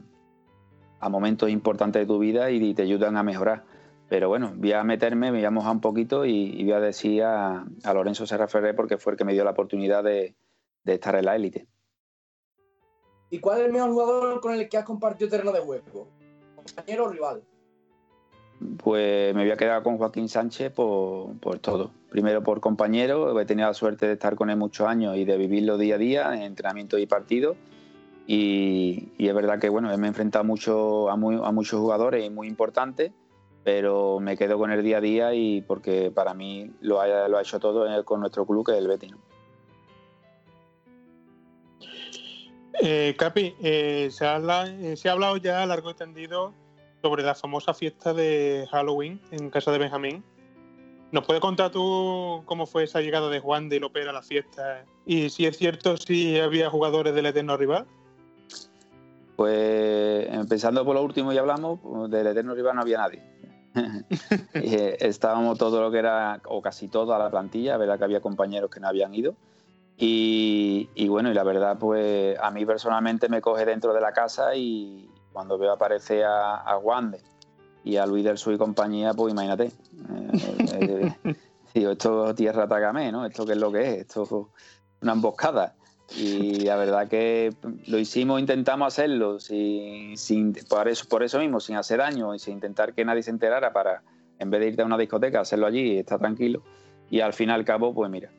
a 0.99 1.09
momentos 1.09 1.49
importantes 1.49 2.01
de 2.01 2.05
tu 2.05 2.19
vida 2.19 2.51
y 2.51 2.73
te 2.73 2.83
ayudan 2.83 3.17
a 3.17 3.23
mejorar. 3.23 3.63
Pero 4.09 4.27
bueno, 4.27 4.53
voy 4.55 4.73
a 4.73 4.83
meterme, 4.83 5.31
me 5.31 5.37
voy 5.37 5.45
a 5.45 5.51
mojar 5.51 5.73
un 5.73 5.81
poquito 5.81 6.25
y, 6.25 6.63
voy 6.63 6.73
a 6.73 6.79
decir 6.79 7.23
a, 7.23 7.65
Lorenzo 7.93 8.25
Serra 8.25 8.47
Ferrer 8.47 8.75
porque 8.75 8.97
fue 8.97 9.13
el 9.13 9.17
que 9.17 9.25
me 9.25 9.33
dio 9.33 9.43
la 9.43 9.51
oportunidad 9.51 10.03
de, 10.03 10.35
estar 10.85 11.15
en 11.15 11.25
la 11.25 11.35
élite. 11.35 11.67
¿Y 13.29 13.39
cuál 13.39 13.59
es 13.59 13.65
el 13.67 13.71
mejor 13.71 13.91
jugador 13.91 14.41
con 14.41 14.53
el 14.53 14.67
que 14.67 14.77
has 14.77 14.85
compartido 14.85 15.29
terreno 15.29 15.51
de 15.51 15.59
juego? 15.59 16.07
¿Compañero 16.55 17.05
o 17.05 17.09
rival? 17.09 17.43
Pues 18.83 19.35
me 19.35 19.43
voy 19.43 19.51
a 19.51 19.57
quedar 19.57 19.83
con 19.83 19.97
Joaquín 19.97 20.27
Sánchez 20.27 20.73
por, 20.73 21.59
todo. 21.61 21.91
Primero 22.09 22.41
por 22.41 22.59
compañero, 22.59 23.39
he 23.39 23.45
tenido 23.45 23.67
la 23.67 23.75
suerte 23.75 24.07
de 24.07 24.13
estar 24.13 24.35
con 24.35 24.49
él 24.49 24.57
muchos 24.57 24.87
años 24.87 25.15
y 25.15 25.23
de 25.23 25.37
vivirlo 25.37 25.77
día 25.77 25.95
a 25.95 25.97
día 25.99 26.33
en 26.33 26.41
entrenamiento 26.41 26.97
y 26.97 27.05
partido 27.05 27.55
y, 28.31 29.11
es 29.17 29.33
verdad 29.33 29.57
que 29.57 29.69
bueno, 29.69 29.87
me 29.97 30.05
he 30.05 30.07
enfrentado 30.07 30.45
mucho 30.45 31.09
a, 31.09 31.15
muchos 31.15 31.79
jugadores 31.79 32.31
muy 32.31 32.47
importantes, 32.47 33.11
pero 33.71 34.19
me 34.19 34.35
quedo 34.35 34.57
con 34.57 34.71
el 34.71 34.83
día 34.83 34.97
a 34.97 35.01
día 35.01 35.33
y 35.35 35.61
porque 35.61 36.09
para 36.09 36.33
mí 36.33 36.71
lo 36.81 36.99
ha, 36.99 37.27
lo 37.27 37.37
ha 37.37 37.41
hecho 37.41 37.59
todo 37.59 38.03
con 38.03 38.19
nuestro 38.19 38.43
club, 38.43 38.65
que 38.65 38.71
es 38.71 38.79
el 38.79 38.87
Betis. 38.87 39.13
Eh, 42.81 43.13
Capi, 43.15 43.53
eh, 43.61 44.09
se, 44.11 44.25
ha, 44.25 44.65
eh, 44.65 44.97
se, 44.97 45.07
ha, 45.07 45.11
hablado 45.11 45.37
ya 45.37 45.63
largo 45.67 45.91
y 45.91 45.93
tendido 45.93 46.51
sobre 47.03 47.21
la 47.21 47.35
famosa 47.35 47.75
fiesta 47.75 48.11
de 48.11 48.67
Halloween 48.71 49.21
en 49.29 49.51
casa 49.51 49.71
de 49.71 49.77
Benjamín. 49.77 50.23
¿Nos 51.11 51.23
puedes 51.27 51.39
contar 51.39 51.69
tú 51.69 52.41
cómo 52.45 52.65
fue 52.65 52.85
esa 52.85 53.01
llegada 53.01 53.29
de 53.29 53.39
Juan 53.39 53.69
de 53.69 53.79
López 53.79 54.07
a 54.07 54.13
la 54.13 54.23
fiesta? 54.23 54.83
Y 55.05 55.29
si 55.29 55.45
es 55.45 55.55
cierto, 55.57 55.95
si 55.95 56.39
había 56.39 56.71
jugadores 56.71 57.13
del 57.13 57.27
eterno 57.27 57.55
rival. 57.55 57.85
Pues 59.35 60.27
empezando 60.31 60.83
por 60.83 60.95
lo 60.95 61.03
último 61.03 61.31
y 61.31 61.37
hablamos, 61.37 62.09
del 62.09 62.25
eterno 62.25 62.55
rival 62.55 62.75
no 62.75 62.81
había 62.81 62.97
nadie. 62.97 63.28
Eh, 64.53 64.97
estábamos 64.99 65.57
todo 65.57 65.81
lo 65.81 65.91
que 65.91 65.99
era, 65.99 66.41
o 66.45 66.61
casi 66.61 66.87
toda 66.87 67.17
la 67.17 67.29
plantilla, 67.29 67.77
verdad 67.77 67.97
que 67.97 68.03
había 68.03 68.21
compañeros 68.21 68.69
que 68.69 68.79
no 68.79 68.87
habían 68.87 69.13
ido. 69.13 69.35
Y, 70.01 71.07
bueno, 71.09 71.29
y 71.29 71.33
la 71.33 71.43
verdad, 71.43 71.77
pues 71.77 72.37
a 72.39 72.51
mí 72.51 72.65
personalmente 72.65 73.27
me 73.27 73.41
coge 73.41 73.65
dentro 73.65 73.93
de 73.93 73.99
la 73.99 74.13
casa 74.13 74.55
y 74.55 75.09
cuando 75.33 75.57
veo 75.57 75.73
aparecer 75.73 76.23
a, 76.23 76.55
a 76.55 76.77
Wande 76.77 77.19
y 77.83 77.97
a 77.97 78.05
Luis 78.05 78.23
del 78.23 78.37
Sur 78.37 78.53
y 78.53 78.57
compañía, 78.57 79.13
pues 79.13 79.33
imagínate. 79.33 79.65
Eh, 79.65 81.13
eh, 81.23 81.35
digo, 81.73 81.91
esto 81.91 82.29
es 82.29 82.35
tierra 82.35 82.67
Tagamé, 82.67 83.11
¿no? 83.11 83.25
Esto 83.25 83.45
qué 83.45 83.53
es 83.53 83.57
lo 83.57 83.71
que 83.71 83.81
es, 83.81 83.97
esto 84.01 84.23
es 84.23 84.31
una 85.01 85.13
emboscada. 85.13 85.75
Y 86.15 86.61
la 86.61 86.75
verdad 86.75 87.07
que 87.07 87.53
lo 87.87 87.99
hicimos, 87.99 88.39
intentamos 88.39 88.87
hacerlo 88.87 89.39
sin, 89.39 90.15
por, 90.67 90.87
eso, 90.87 91.05
por 91.07 91.23
eso 91.23 91.39
mismo, 91.39 91.59
sin 91.59 91.75
hacer 91.75 91.99
daño 91.99 92.33
y 92.33 92.39
sin 92.39 92.55
intentar 92.55 92.93
que 92.93 93.05
nadie 93.05 93.23
se 93.23 93.29
enterara 93.29 93.71
para, 93.73 94.01
en 94.39 94.49
vez 94.49 94.59
de 94.61 94.67
irte 94.69 94.81
a 94.81 94.85
una 94.85 94.97
discoteca, 94.97 95.41
hacerlo 95.41 95.67
allí 95.67 95.93
y 95.93 95.97
estar 95.99 96.19
tranquilo. 96.19 96.63
Y 97.11 97.21
al 97.21 97.33
fin 97.33 97.49
y 97.49 97.51
al 97.51 97.63
cabo, 97.63 97.93
pues 97.93 98.09
mira, 98.09 98.31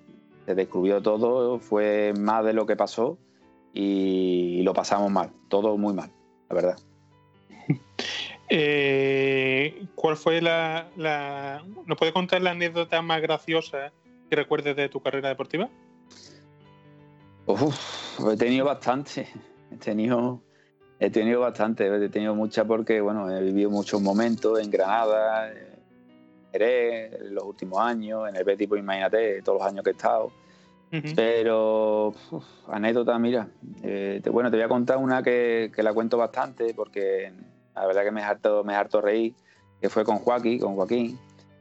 se 0.46 0.54
descubrió 0.54 1.00
todo, 1.00 1.58
fue 1.60 2.12
más 2.18 2.44
de 2.44 2.52
lo 2.52 2.66
que 2.66 2.76
pasó 2.76 3.18
y 3.72 4.62
lo 4.62 4.74
pasamos 4.74 5.10
mal, 5.10 5.30
todo 5.48 5.76
muy 5.76 5.94
mal, 5.94 6.10
la 6.48 6.54
verdad. 6.54 6.78
Eh, 8.52 9.84
¿Cuál 9.94 10.16
fue 10.16 10.40
la, 10.40 10.88
la... 10.96 11.62
¿Nos 11.86 11.96
puedes 11.96 12.12
contar 12.12 12.42
la 12.42 12.50
anécdota 12.50 13.00
más 13.00 13.22
graciosa 13.22 13.92
que 14.28 14.34
recuerdes 14.34 14.74
de 14.74 14.88
tu 14.88 15.00
carrera 15.00 15.28
deportiva? 15.28 15.68
He 18.32 18.36
tenido 18.36 18.64
bastante. 18.64 19.28
He 19.70 19.76
tenido, 19.76 20.42
he 20.98 21.10
tenido 21.10 21.40
bastante. 21.40 21.86
He 21.86 22.08
tenido 22.08 22.34
mucha 22.34 22.64
porque, 22.64 23.00
bueno, 23.00 23.30
he 23.30 23.42
vivido 23.42 23.70
muchos 23.70 24.00
momentos 24.00 24.60
en 24.60 24.70
Granada, 24.70 25.50
en 25.50 25.78
Jerez, 26.52 27.20
en 27.20 27.34
los 27.34 27.44
últimos 27.44 27.80
años, 27.80 28.28
en 28.28 28.36
el 28.36 28.44
Betis, 28.44 28.68
pues 28.68 28.80
imagínate, 28.80 29.42
todos 29.42 29.58
los 29.58 29.68
años 29.68 29.84
que 29.84 29.90
he 29.90 29.92
estado. 29.92 30.32
Pero, 31.14 32.14
anécdota, 32.66 33.16
mira, 33.18 33.48
eh, 33.84 34.20
bueno, 34.32 34.50
te 34.50 34.56
voy 34.56 34.64
a 34.64 34.68
contar 34.68 34.96
una 34.96 35.22
que, 35.22 35.70
la 35.76 35.94
cuento 35.94 36.18
bastante 36.18 36.74
porque 36.74 37.32
la 37.76 37.86
verdad 37.86 38.02
que 38.02 38.10
me 38.10 38.22
harto, 38.22 38.64
me 38.64 38.74
harto 38.74 39.00
reír, 39.00 39.34
que 39.80 39.88
fue 39.88 40.04
con 40.04 40.18
Joaquín, 40.18 40.58
con 40.58 40.74
Joaquín, 40.74 41.16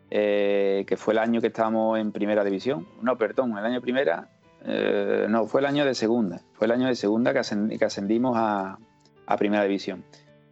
eh, 0.09 0.83
que 0.87 0.97
fue 0.97 1.13
el 1.13 1.19
año 1.19 1.41
que 1.41 1.47
estábamos 1.47 1.99
en 1.99 2.11
primera 2.11 2.43
división. 2.43 2.87
No, 3.03 3.17
perdón, 3.19 3.55
el 3.55 3.63
año 3.63 3.81
primera, 3.81 4.27
eh, 4.65 5.27
no, 5.29 5.47
fue 5.47 5.61
el 5.61 5.67
año 5.67 5.85
de 5.85 5.95
segunda. 5.95 6.41
Fue 6.53 6.65
el 6.65 6.71
año 6.71 6.87
de 6.87 6.95
segunda 6.95 7.33
que, 7.33 7.39
ascendimos 7.39 8.35
a, 8.37 8.77
primera 9.37 9.63
división. 9.63 10.03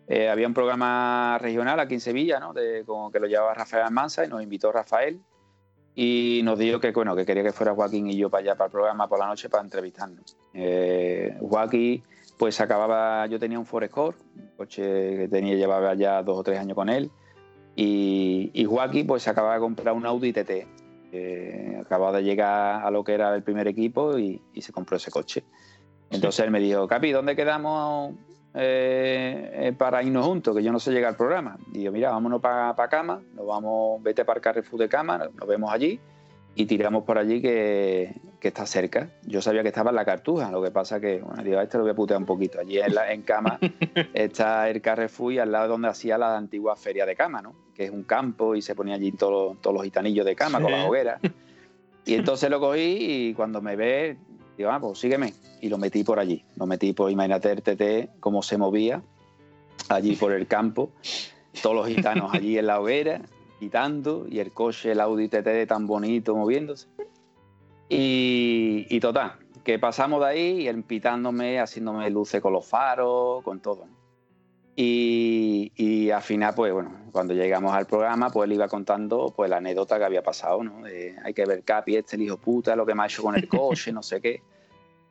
Eh, 0.08 0.30
había 0.30 0.48
un 0.48 0.54
programa 0.54 1.38
regional 1.40 1.80
aquí 1.80 1.96
en 1.96 2.00
Sevilla, 2.00 2.40
¿no? 2.40 2.54
Como 2.86 3.12
que 3.12 3.20
lo 3.20 3.28
llevaba 3.28 3.54
Rafael 3.54 3.84
Almanza 3.84 4.24
y 4.24 4.30
nos 4.30 4.42
invitó 4.42 4.72
Rafael 4.72 5.20
y 5.96 6.42
nos 6.44 6.60
dijo 6.60 6.80
que, 6.80 6.92
bueno, 6.92 7.16
que 7.16 7.26
quería 7.26 7.44
que 7.44 7.52
fuera 7.52 7.74
Joaquín 7.74 8.08
y 8.08 8.16
yo 8.16 8.30
para 8.30 8.42
allá, 8.42 8.56
para 8.56 8.68
el 8.68 8.72
programa 8.72 9.10
por 9.10 9.20
la 9.20 9.26
noche 9.26 9.50
para 9.50 9.64
entrevistarnos. 9.64 10.38
Eh, 10.54 11.36
Joaquín, 11.42 12.04
pues 12.38 12.62
acababa, 12.62 13.26
yo 13.26 13.40
tenía 13.40 13.58
un 13.58 13.66
Forescore, 13.66 14.16
un 14.36 14.50
coche 14.56 14.84
que 15.18 15.28
tenía, 15.28 15.56
llevaba 15.56 15.96
ya 15.96 16.22
dos 16.22 16.38
o 16.38 16.44
tres 16.44 16.60
años 16.60 16.76
con 16.76 16.90
él, 16.90 17.10
y, 17.76 18.52
y 18.54 18.66
Joaquín 18.66 19.08
pues 19.08 19.28
acababa 19.28 19.56
de 19.56 19.60
comprar 19.60 19.96
un 19.96 20.06
Audi 20.06 20.34
TT 20.34 20.77
acababa 21.80 22.18
de 22.18 22.24
llegar 22.24 22.86
a 22.86 22.92
lo 22.92 23.04
que 23.04 23.14
era 23.14 23.34
el 23.36 23.44
primer 23.44 23.68
equipo 23.68 24.18
y, 24.18 24.42
se 24.60 24.72
compró 24.72 24.98
ese 24.98 25.12
coche. 25.12 25.44
Entonces 26.10 26.46
él 26.46 26.52
me 26.52 26.60
dijo, 26.60 26.88
Capi, 26.88 27.12
¿dónde 27.12 27.36
quedamos 27.36 28.14
eh, 28.54 29.52
eh, 29.54 29.74
para 29.78 30.04
irnos 30.04 30.26
juntos? 30.26 30.56
Que 30.56 30.64
yo 30.64 30.72
no 30.72 30.80
sé 30.80 30.92
llegar 30.92 31.12
al 31.12 31.18
programa. 31.18 31.58
Y 31.74 31.84
yo, 31.84 31.92
mira, 31.92 32.12
vámonos 32.12 32.42
para 32.42 32.88
cama, 32.90 33.22
nos 33.34 33.46
vamos, 33.46 34.02
vete 34.04 34.26
para 34.26 34.38
el 34.38 34.42
Carrefour 34.42 34.80
de 34.80 34.90
cama, 34.90 35.30
nos 35.34 35.48
vemos 35.48 35.72
allí 35.72 36.00
y 36.56 36.66
tiramos 36.66 37.04
por 37.04 37.18
allí 37.18 37.42
que, 37.42 38.16
está 38.42 38.66
cerca. 38.66 39.10
Yo 39.24 39.42
sabía 39.42 39.62
que 39.64 39.70
estaba 39.70 39.90
en 39.90 39.96
la 39.96 40.06
Cartuja, 40.06 40.52
lo 40.52 40.62
que 40.62 40.72
pasa 40.72 41.00
que, 41.00 41.20
bueno, 41.20 41.44
digo, 41.44 41.60
a 41.60 41.64
este 41.64 41.78
lo 41.78 41.84
voy 41.84 41.92
a 41.92 41.96
putear 41.96 42.20
un 42.20 42.26
poquito. 42.26 42.60
Allí 42.60 42.80
en, 42.80 42.94
en 43.10 43.22
cama 43.24 43.60
está 44.14 44.70
el 44.70 44.82
Carrefour 44.82 45.34
y 45.34 45.40
al 45.40 45.52
lado 45.52 45.70
donde 45.70 45.88
hacía 45.88 46.18
la 46.18 46.38
antigua 46.38 46.76
feria 46.76 47.06
de 47.06 47.16
cama, 47.16 47.42
¿no? 47.42 47.56
Que 47.76 47.86
es 47.86 47.92
un 47.92 48.04
campo 48.04 48.56
y 48.56 48.62
se 48.62 48.76
ponía 48.76 48.96
allí 48.96 49.12
todos, 49.12 49.60
todos 49.62 49.74
los 49.74 49.84
gitanillos 49.84 50.26
de 50.26 50.36
cama 50.36 50.62
con 50.62 50.72
la 50.72 50.86
hoguera. 50.86 51.20
Y 52.06 52.14
entonces 52.14 52.50
lo 52.50 52.62
cogí 52.62 53.28
y 53.30 53.34
cuando 53.34 53.62
me 53.62 53.76
ve, 53.76 54.16
digo, 54.58 54.70
ah, 54.72 54.80
pues 54.80 54.98
sígueme. 54.98 55.34
Y 55.60 55.68
lo 55.68 55.78
metí 55.78 56.06
por 56.06 56.20
allí. 56.20 56.42
Lo 56.56 56.66
metí 56.66 56.94
por, 56.94 57.12
imagínate 57.12 57.52
el 57.52 57.62
TT, 57.62 58.22
cómo 58.22 58.42
se 58.42 58.58
movía 58.58 59.02
allí 59.90 60.16
por 60.16 60.32
el 60.32 60.48
campo. 60.48 60.90
Todos 61.62 61.76
los 61.76 61.88
gitanos 61.88 62.34
allí 62.34 62.58
en 62.58 62.68
la 62.68 62.80
hoguera 62.80 63.22
quitando 63.60 64.26
y 64.30 64.40
el 64.40 64.52
coche, 64.52 64.92
el 64.92 65.02
Audi 65.02 65.28
TT 65.28 65.68
tan 65.68 65.88
bonito 65.88 66.36
moviéndose. 66.36 66.88
Y, 67.90 69.00
total, 69.00 69.34
que 69.64 69.80
pasamos 69.80 70.20
de 70.22 70.28
ahí 70.28 70.62
y 70.62 70.68
él 70.68 70.84
pitándome, 70.84 71.60
haciéndome 71.60 72.10
luces 72.10 72.42
con 72.42 72.54
los 72.54 72.66
faros, 72.66 73.44
con 73.44 73.60
todo. 73.60 73.86
Y, 74.76 75.72
y, 75.76 76.12
al 76.12 76.22
final, 76.22 76.54
pues 76.56 76.72
bueno, 76.72 76.92
cuando 77.12 77.34
llegamos 77.34 77.74
al 77.74 77.88
programa, 77.88 78.30
pues 78.30 78.48
él 78.48 78.54
iba 78.54 78.68
contando 78.68 79.34
pues 79.36 79.50
la 79.50 79.58
anécdota 79.58 79.98
que 79.98 80.06
había 80.06 80.22
pasado, 80.22 80.64
¿no? 80.64 80.84
hay 80.86 81.34
que 81.34 81.46
ver 81.46 81.64
Capi, 81.64 81.96
este 81.96 82.16
el 82.16 82.24
hijo 82.24 82.38
puta, 82.38 82.76
lo 82.76 82.86
que 82.86 82.94
me 82.94 83.04
ha 83.04 83.06
hecho 83.08 83.24
con 83.24 83.36
el 83.36 83.48
coche, 83.48 83.92
no 83.92 84.04
sé 84.04 84.22
qué. 84.22 84.42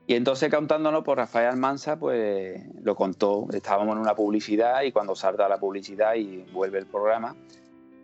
Y 0.08 0.14
entonces 0.14 0.52
contándonos, 0.54 1.02
por 1.02 1.18
Rafael 1.18 1.48
Almanza, 1.48 1.98
pues 1.98 2.62
lo 2.80 2.94
contó. 2.94 3.48
Estábamos 3.52 3.96
en 3.96 4.02
una 4.02 4.14
publicidad 4.14 4.82
y 4.82 4.92
cuando 4.92 5.16
salta 5.16 5.48
la 5.48 5.58
publicidad 5.58 6.14
y 6.14 6.44
vuelve 6.52 6.78
el 6.78 6.86
programa, 6.86 7.34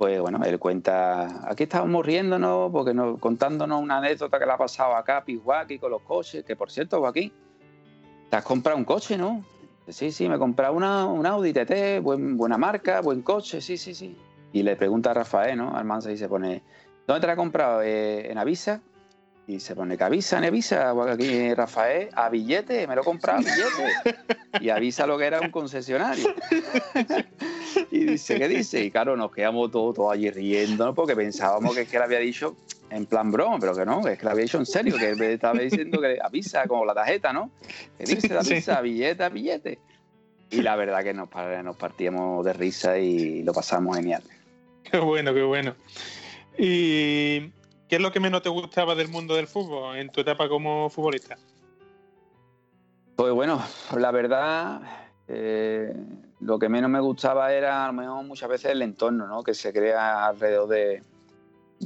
pues 0.03 0.21
bueno, 0.21 0.43
él 0.45 0.59
cuenta, 0.59 1.49
aquí 1.49 1.63
estábamos 1.63 2.05
riéndonos, 2.05 2.73
porque 2.73 2.93
nos, 2.93 3.21
contándonos 3.21 3.81
una 3.81 3.99
anécdota 3.99 4.37
que 4.37 4.47
le 4.47 4.51
ha 4.51 4.59
pasado 4.59 4.97
acá 4.97 5.19
a 5.19 5.25
con 5.79 5.93
los 5.93 6.03
coches, 6.03 6.43
que 6.43 6.57
por 6.57 6.73
cierto, 6.73 6.99
Joaquín, 6.99 7.33
te 8.29 8.37
has 8.37 8.45
comprado 8.45 8.77
un 8.77 8.85
coche, 8.85 9.17
¿no? 9.17 9.45
Sí, 9.87 10.11
sí, 10.11 10.29
me 10.29 10.35
he 10.35 10.39
comprado 10.41 10.75
una, 10.75 11.07
un 11.07 11.25
Audi 11.25 11.53
TT, 11.53 12.03
buena 12.03 12.59
marca, 12.59 13.01
buen 13.01 13.23
coche, 13.23 13.61
sí, 13.61 13.77
sí, 13.77 13.95
sí. 13.95 14.17
Y 14.53 14.65
le 14.65 14.75
pregunta 14.75 15.13
a 15.13 15.15
Rafael, 15.15 15.57
¿no? 15.57 15.77
Almanza 15.77 16.11
y 16.11 16.17
se 16.17 16.29
pone, 16.29 16.65
¿dónde 17.07 17.21
te 17.21 17.27
la 17.29 17.35
has 17.35 17.39
comprado? 17.39 17.83
Eh, 17.83 18.29
¿En 18.29 18.39
Avisa? 18.39 18.81
Y 19.47 19.61
se 19.61 19.77
pone 19.77 19.97
que 19.97 20.03
avisa, 20.03 20.39
en 20.39 20.47
avisa, 20.47 20.91
aquí 21.13 21.55
Rafael, 21.55 22.09
a 22.15 22.29
billete, 22.29 22.89
me 22.89 22.97
lo 22.97 23.03
he 23.03 23.05
comprado. 23.05 23.43
Y 24.61 24.69
avisa 24.69 25.07
lo 25.07 25.17
que 25.17 25.27
era 25.27 25.41
un 25.41 25.53
concesionario. 25.53 26.35
y 27.93 28.05
dice, 28.05 28.39
¿qué 28.39 28.49
dice? 28.49 28.83
Y 28.85 28.91
claro, 28.91 29.17
nos 29.17 29.31
quedamos 29.31 29.71
todos, 29.71 29.95
todos 29.95 30.13
allí 30.13 30.31
riendo, 30.31 30.95
porque 30.95 31.15
pensábamos 31.15 31.75
que 31.75 31.83
es 31.83 31.89
que 31.89 31.99
le 31.99 32.05
había 32.05 32.19
dicho 32.19 32.57
en 32.91 33.07
plan 33.07 33.31
broma, 33.31 33.59
pero 33.61 33.75
que 33.75 33.85
no, 33.85 34.07
es 34.09 34.19
que 34.19 34.25
le 34.25 34.31
había 34.33 34.43
dicho 34.43 34.59
en 34.59 34.67
serio, 34.67 34.97
que 34.97 35.33
estaba 35.33 35.59
diciendo 35.59 36.01
que 36.01 36.19
avisa, 36.21 36.67
como 36.67 36.85
la 36.85 36.95
tarjeta, 36.95 37.33
¿no? 37.33 37.51
Que 37.99 38.05
dice, 38.05 38.37
avisa, 38.37 38.81
billete, 38.81 39.29
billete. 39.29 39.79
Y 40.51 40.63
la 40.63 40.77
verdad 40.77 41.05
que 41.05 41.15
nos, 41.15 41.29
nos 41.63 41.77
partíamos 41.77 42.45
de 42.45 42.53
risa 42.53 42.99
y 42.99 43.43
lo 43.43 43.53
pasamos 43.53 43.97
genial. 43.97 44.23
Qué 44.91 44.99
bueno, 44.99 45.33
qué 45.33 45.43
bueno. 45.43 45.75
Y 46.59 47.53
¿Qué 47.93 47.97
es 47.97 48.03
lo 48.03 48.11
que 48.11 48.21
menos 48.21 48.41
te 48.41 48.49
gustaba 48.49 48.95
del 48.95 49.09
mundo 49.09 49.37
del 49.37 49.47
fútbol 49.47 49.99
en 49.99 50.09
tu 50.09 50.23
etapa 50.23 50.49
como 50.49 50.89
futbolista? 50.89 51.37
Pues 53.17 53.35
bueno, 53.35 53.63
la 53.95 54.11
verdad, 54.11 54.81
eh, 55.29 55.95
lo 56.43 56.59
que 56.59 56.69
menos 56.69 56.91
me 56.91 57.01
gustaba 57.01 57.53
era 57.53 57.85
a 57.85 57.87
lo 57.89 57.93
mejor 57.93 58.25
muchas 58.25 58.49
veces 58.49 58.73
el 58.73 58.83
entorno 58.83 59.27
¿no? 59.27 59.45
que 59.45 59.55
se 59.55 59.73
crea 59.73 60.27
alrededor 60.27 60.69
de, 60.69 61.03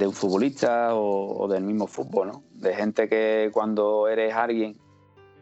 un 0.03 0.13
futbolista 0.13 0.95
o, 0.95 1.47
del 1.47 1.63
mismo 1.63 1.87
fútbol, 1.87 2.27
¿no? 2.27 2.43
De 2.53 2.75
gente 2.75 3.07
que 3.09 3.49
cuando 3.51 4.07
eres 4.07 4.33
alguien, 4.33 4.75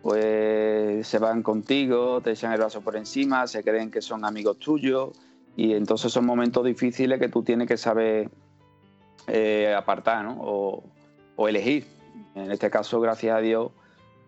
pues 0.01 1.05
se 1.07 1.19
van 1.19 1.43
contigo, 1.43 2.21
te 2.21 2.31
echan 2.31 2.51
el 2.53 2.59
brazo 2.59 2.81
por 2.81 2.95
encima, 2.95 3.47
se 3.47 3.63
creen 3.63 3.91
que 3.91 4.01
son 4.01 4.23
amigos 4.23 4.57
tuyos 4.59 5.11
y 5.57 5.73
entonces 5.73 6.11
son 6.11 6.25
momentos 6.25 6.63
difíciles 6.63 7.19
que 7.19 7.27
tú 7.27 7.43
tienes 7.43 7.67
que 7.67 7.77
saber 7.77 8.29
eh, 9.27 9.73
apartar 9.77 10.23
¿no? 10.23 10.37
o, 10.41 11.47
elegir. 11.47 11.85
En 12.33 12.51
este 12.51 12.69
caso, 12.69 12.99
gracias 13.01 13.35
a 13.35 13.39
Dios, 13.39 13.71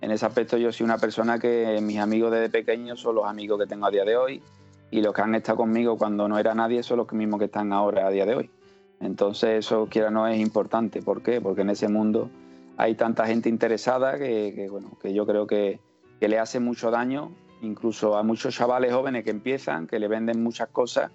en 0.02 0.12
ese 0.12 0.26
aspecto 0.26 0.58
yo 0.58 0.71
soy 0.71 0.86
una 0.86 0.97
persona 0.97 1.39
que 1.39 1.80
mis 1.82 2.00
amigos 2.00 2.32
desde 2.32 2.50
pequeño 2.50 2.97
son 2.97 3.15
los 3.15 3.26
amigos 3.26 3.60
que 3.60 3.65
tengo 3.65 3.86
a 3.86 3.91
día 3.91 4.04
de 4.04 4.15
hoy 4.15 4.41
y 4.91 5.02
los 5.02 5.13
que 5.13 5.21
han 5.21 5.36
estado 5.36 5.58
conmigo 5.58 5.97
cuando 5.97 6.28
no 6.28 6.38
era 6.39 6.54
nadie 6.56 6.84
son 6.84 6.97
los 6.97 7.12
mismos 7.12 7.39
que 7.39 7.45
están 7.45 7.73
ahora 7.73 8.08
a 8.08 8.10
día 8.10 8.26
de 8.26 8.36
hoy. 8.36 8.50
Entonces 9.00 9.65
eso 9.65 9.88
quiera 9.89 10.10
no 10.10 10.28
es 10.28 10.39
importante. 10.39 11.02
¿Por 11.02 11.21
qué? 11.21 11.41
Porque 11.41 11.62
en 11.62 11.69
ese 11.69 11.88
mundo 11.88 12.30
hay 12.78 12.95
tanta 12.95 13.26
gente 13.26 13.50
interesada 13.50 14.17
que, 14.17 14.67
bueno, 14.69 14.97
que 15.02 15.13
yo 15.13 15.26
creo 15.26 15.47
que, 15.47 15.80
le 16.19 16.39
hace 16.39 16.60
mucho 16.60 16.89
daño, 16.89 17.32
incluso 17.62 18.17
a 18.17 18.23
muchos 18.23 18.56
chavales 18.56 18.91
jóvenes 18.91 19.23
que 19.23 19.30
empiezan, 19.30 19.86
que 19.86 20.00
le 20.00 20.08
venden 20.08 20.41
muchas 20.41 20.69
cosas 20.69 21.12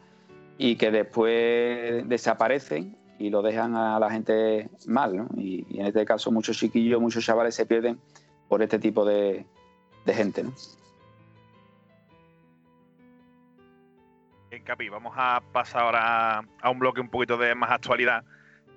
y 0.58 0.76
que 0.76 0.92
después 0.92 2.08
desaparecen 2.08 2.96
y 3.18 3.30
lo 3.30 3.42
dejan 3.42 3.74
a 3.74 3.98
la 3.98 4.10
gente 4.10 4.68
mal, 4.86 5.16
¿no? 5.16 5.28
Y, 5.36 5.66
en 5.78 5.86
este 5.86 6.04
caso 6.04 6.30
muchos 6.30 6.56
chiquillos, 6.56 7.00
muchos 7.00 7.24
chavales 7.24 7.54
se 7.54 7.66
pierden 7.66 7.98
por 8.48 8.62
este 8.62 8.78
tipo 8.78 9.04
de, 9.04 9.44
gente. 10.06 10.44
Capi, 14.64 14.88
vamos 14.88 15.14
a 15.16 15.42
pasar 15.52 15.82
ahora 15.82 16.44
a 16.60 16.70
un 16.70 16.78
bloque 16.78 17.00
un 17.00 17.08
poquito 17.08 17.36
de 17.36 17.54
más 17.54 17.70
actualidad. 17.70 18.24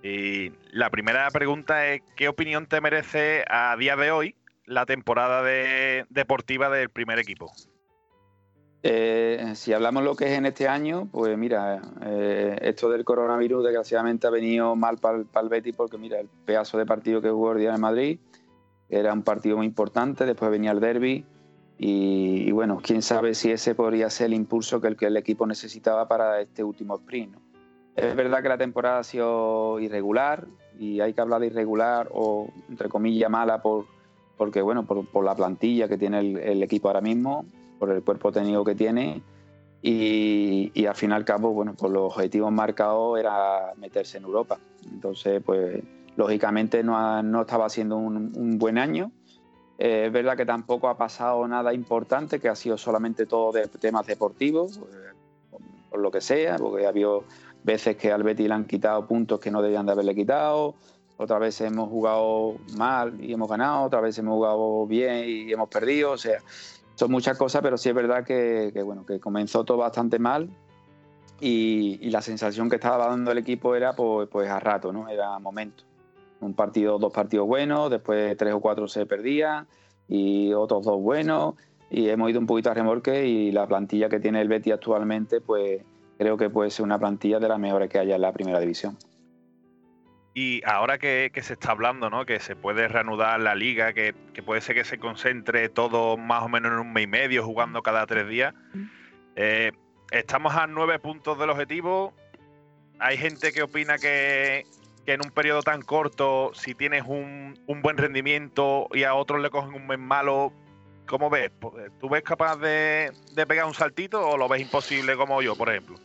Y 0.02 0.52
la 0.72 0.90
primera 0.90 1.30
pregunta 1.32 1.88
es, 1.88 2.02
¿qué 2.16 2.28
opinión 2.28 2.68
te 2.68 2.82
merece 2.82 3.44
a 3.48 3.76
día 3.78 3.96
de 3.96 4.12
hoy 4.12 4.36
la 4.66 4.86
temporada 4.86 5.44
deportiva 6.10 6.70
del 6.70 6.90
primer 6.90 7.20
equipo? 7.20 7.52
Eh, 8.82 9.54
si 9.56 9.74
hablamos 9.74 10.04
lo 10.04 10.16
que 10.16 10.26
es 10.26 10.38
en 10.38 10.46
este 10.46 10.68
año, 10.68 11.08
pues 11.12 11.36
mira, 11.38 11.82
eh, 12.04 12.58
esto 12.62 12.90
del 12.90 13.04
coronavirus 13.04 13.64
desgraciadamente 13.64 14.28
ha 14.28 14.30
venido 14.30 14.76
mal 14.76 14.98
para 14.98 15.18
el 15.18 15.50
Betis 15.50 15.76
porque 15.76 15.98
mira, 15.98 16.20
el 16.20 16.30
pedazo 16.46 16.78
de 16.78 16.86
partido 16.86 17.22
que 17.22 17.30
jugó 17.30 17.54
el 17.54 17.60
día 17.60 17.74
en 17.74 17.82
Madrid 17.82 18.20
era 18.90 19.12
un 19.12 19.24
partido 19.24 19.58
muy 19.58 19.66
importante, 19.66 20.26
después 20.26 20.52
venía 20.52 20.72
el 20.72 20.80
derby 20.80 21.26
y, 21.78 22.52
bueno, 22.52 22.80
quién 22.82 23.02
sabe 23.02 23.36
si 23.36 23.52
ese 23.52 23.76
podría 23.76 24.10
ser 24.10 24.28
el 24.28 24.34
impulso 24.34 24.80
que 24.80 24.88
el, 24.88 24.96
que 24.96 25.08
el 25.08 25.18
equipo 25.18 25.46
necesitaba 25.46 26.08
para 26.08 26.40
este 26.40 26.64
último 26.64 26.96
sprint. 26.96 27.36
Es 27.96 28.16
verdad 28.16 28.42
que 28.42 28.50
la 28.50 28.58
temporada 28.58 29.00
ha 29.00 29.04
sido 29.04 29.80
irregular 29.80 30.48
y 30.78 31.00
hay 31.00 31.14
que 31.14 31.22
hablar 31.22 31.42
de 31.42 31.48
irregular 31.48 32.10
o 32.14 32.50
entre 32.70 32.90
comillas 32.90 33.30
mala 33.30 33.62
por, 33.62 33.86
porque 34.38 34.62
bueno, 34.62 34.86
por, 34.86 35.24
la 35.24 35.36
plantilla 35.36 35.88
que 35.88 35.98
tiene 35.98 36.20
el, 36.20 36.64
equipo 36.64 36.90
ahora 36.90 37.02
mismo, 37.02 37.46
por 37.80 37.90
el 37.92 38.04
cuerpo 38.04 38.32
técnico 38.32 38.64
que 38.66 38.76
tiene 38.76 39.22
y, 39.82 40.86
al 40.86 40.96
fin 40.96 41.12
y 41.12 41.14
al 41.14 41.26
cabo, 41.26 41.52
bueno, 41.52 41.76
por 41.76 41.92
los 41.92 42.14
objetivos 42.14 42.52
marcados 42.52 43.20
era 43.20 43.74
meterse 43.78 44.18
en 44.18 44.24
Europa. 44.24 44.58
Entonces, 44.92 45.42
pues 45.46 45.82
lógicamente 46.16 46.84
no, 46.84 47.22
no 47.22 47.42
estaba 47.42 47.70
siendo 47.70 47.98
un, 47.98 48.58
buen 48.58 48.78
año. 48.78 49.12
Eh, 49.78 50.06
es 50.08 50.12
verdad 50.12 50.38
que 50.38 50.46
tampoco 50.46 50.88
ha 50.88 50.98
pasado 50.98 51.48
nada 51.48 51.74
importante, 51.74 52.40
que 52.40 52.50
ha 52.50 52.56
sido 52.56 52.78
solamente 52.78 53.26
todo 53.26 53.52
de 53.52 53.68
temas 53.68 54.06
deportivos, 54.06 54.80
pues, 54.80 55.62
por 55.90 56.00
lo 56.00 56.12
que 56.12 56.22
sea, 56.22 56.58
porque 56.58 56.86
ha 56.86 56.90
habido 56.90 57.24
veces 57.64 57.98
que 57.98 58.12
al 58.12 58.24
Betis 58.24 58.48
le 58.48 58.54
han 58.54 58.66
quitado 58.66 59.06
puntos 59.08 59.40
que 59.40 59.52
no 59.52 59.62
debían 59.62 59.86
de 59.86 59.92
haberle 59.92 60.16
quitado, 60.16 60.76
otras 61.18 61.40
veces 61.40 61.72
hemos 61.72 61.90
jugado 61.90 62.58
mal 62.78 63.22
y 63.24 63.34
hemos 63.34 63.50
ganado, 63.50 63.86
otras 63.86 64.04
veces 64.04 64.20
hemos 64.20 64.36
jugado 64.36 64.86
bien 64.86 65.24
y 65.26 65.52
hemos 65.52 65.70
perdido, 65.70 66.12
o 66.12 66.18
sea, 66.18 66.40
son 66.96 67.12
muchas 67.12 67.38
cosas, 67.38 67.62
pero 67.62 67.78
sí 67.78 67.90
es 67.90 67.96
verdad 67.96 68.24
que, 68.24 68.72
bueno, 68.84 69.06
que 69.06 69.20
comenzó 69.20 69.64
todo 69.64 69.78
bastante 69.78 70.20
mal 70.20 70.50
y, 71.40 72.10
la 72.10 72.22
sensación 72.22 72.70
que 72.70 72.76
estaba 72.76 73.08
dando 73.08 73.32
el 73.32 73.38
equipo 73.38 73.76
era 73.76 73.94
pues, 73.94 74.30
pues 74.30 74.50
a 74.50 74.60
rato, 74.60 74.94
¿no? 74.94 75.10
Era 75.10 75.38
momento. 75.40 75.84
Un 76.46 76.54
partido, 76.54 77.00
dos 77.00 77.12
partidos 77.12 77.48
buenos, 77.48 77.90
después 77.90 78.38
tres 78.38 78.54
o 78.54 78.60
cuatro 78.60 78.88
se 78.88 79.06
perdían 79.06 79.68
y 80.08 80.54
otros 80.54 80.86
dos 80.86 81.02
buenos 81.02 81.56
y 81.90 82.10
hemos 82.10 82.30
ido 82.30 82.40
un 82.40 82.46
poquito 82.46 82.70
a 82.70 82.74
remolque 82.74 83.26
y 83.26 83.52
la 83.52 83.68
plantilla 83.68 84.10
que 84.10 84.20
tiene 84.20 84.42
el 84.42 84.48
Betty 84.48 84.72
actualmente 84.72 85.42
pues 85.42 85.82
creo 86.18 86.38
que 86.38 86.50
puede 86.50 86.70
ser 86.70 86.86
una 86.86 87.00
plantilla 87.00 87.40
de 87.40 87.48
las 87.48 87.60
mejores 87.60 87.90
que 87.90 88.00
haya 88.00 88.16
en 88.16 88.22
la 88.22 88.32
primera 88.32 88.60
división. 88.60 88.96
Y 90.38 90.62
ahora 90.66 90.98
que, 90.98 91.32
se 91.42 91.54
está 91.54 91.72
hablando, 91.72 92.10
¿no? 92.10 92.26
Que 92.26 92.42
se 92.42 92.58
puede 92.58 92.90
reanudar 92.90 93.40
la 93.40 93.56
liga, 93.56 93.94
que, 93.94 94.14
puede 94.46 94.60
ser 94.60 94.76
que 94.76 94.84
se 94.84 95.00
concentre 95.00 95.70
todo 95.70 96.18
más 96.18 96.44
o 96.44 96.50
menos 96.50 96.74
en 96.74 96.80
un 96.80 96.92
mes 96.92 97.06
y 97.06 97.08
medio 97.08 97.44
jugando 97.46 97.82
cada 97.82 98.06
tres 98.06 98.28
días. 98.28 98.54
Eh, 99.38 99.72
estamos 100.12 100.54
a 100.54 100.68
nueve 100.68 101.00
puntos 101.00 101.40
del 101.40 101.50
objetivo. 101.52 102.14
Hay 103.00 103.18
gente 103.18 103.54
que 103.54 103.64
opina 103.64 103.98
que, 103.98 104.66
en 105.06 105.22
un 105.24 105.32
periodo 105.32 105.62
tan 105.62 105.82
corto, 105.82 106.52
si 106.54 106.76
tienes 106.76 107.04
un, 107.08 107.60
buen 107.82 107.98
rendimiento 107.98 108.88
y 108.92 109.04
a 109.04 109.16
otros 109.16 109.42
le 109.42 109.50
cogen 109.50 109.74
un 109.74 109.88
mes 109.88 110.00
malo, 110.00 110.52
¿cómo 111.08 111.30
ves? 111.30 111.52
¿Tú 112.00 112.10
ves 112.10 112.24
capaz 112.24 112.58
de, 112.58 113.12
de 113.34 113.46
pegar 113.46 113.66
un 113.66 113.74
saltito 113.74 114.28
o 114.28 114.38
lo 114.38 114.48
ves 114.48 114.62
imposible 114.62 115.16
como 115.16 115.42
yo, 115.42 115.56
por 115.56 115.70
ejemplo? 115.70 115.98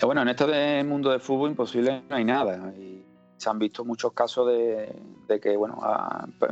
Eh, 0.00 0.06
bueno, 0.06 0.22
en 0.22 0.28
esto 0.28 0.46
del 0.46 0.86
mundo 0.86 1.10
del 1.10 1.20
fútbol 1.20 1.50
imposible 1.50 2.02
no 2.08 2.16
hay 2.16 2.24
nada. 2.24 2.72
Y 2.76 3.04
se 3.36 3.50
han 3.50 3.58
visto 3.58 3.84
muchos 3.84 4.12
casos 4.12 4.48
de, 4.48 5.40
que 5.40 5.56
bueno, 5.56 5.80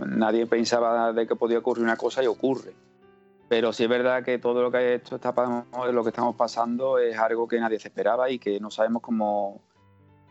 nadie 0.06 0.46
pensaba 0.46 1.12
de 1.12 1.26
que 1.26 1.36
podía 1.36 1.58
ocurrir 1.58 1.84
una 1.84 1.96
cosa 1.96 2.22
y 2.22 2.26
ocurre. 2.26 2.72
Pero 3.48 3.72
sí 3.72 3.84
es 3.84 3.88
verdad 3.88 4.22
que 4.22 4.38
todo 4.38 4.62
lo 4.62 4.70
que 4.70 4.94
esto 4.94 5.16
está 5.16 5.32
lo 5.90 6.02
que 6.02 6.10
estamos 6.10 6.36
pasando 6.36 6.98
es 6.98 7.16
algo 7.16 7.48
que 7.48 7.58
nadie 7.58 7.78
se 7.78 7.88
esperaba 7.88 8.28
y 8.28 8.38
que 8.38 8.60
no 8.60 8.70
sabemos 8.70 9.00
cómo, 9.00 9.62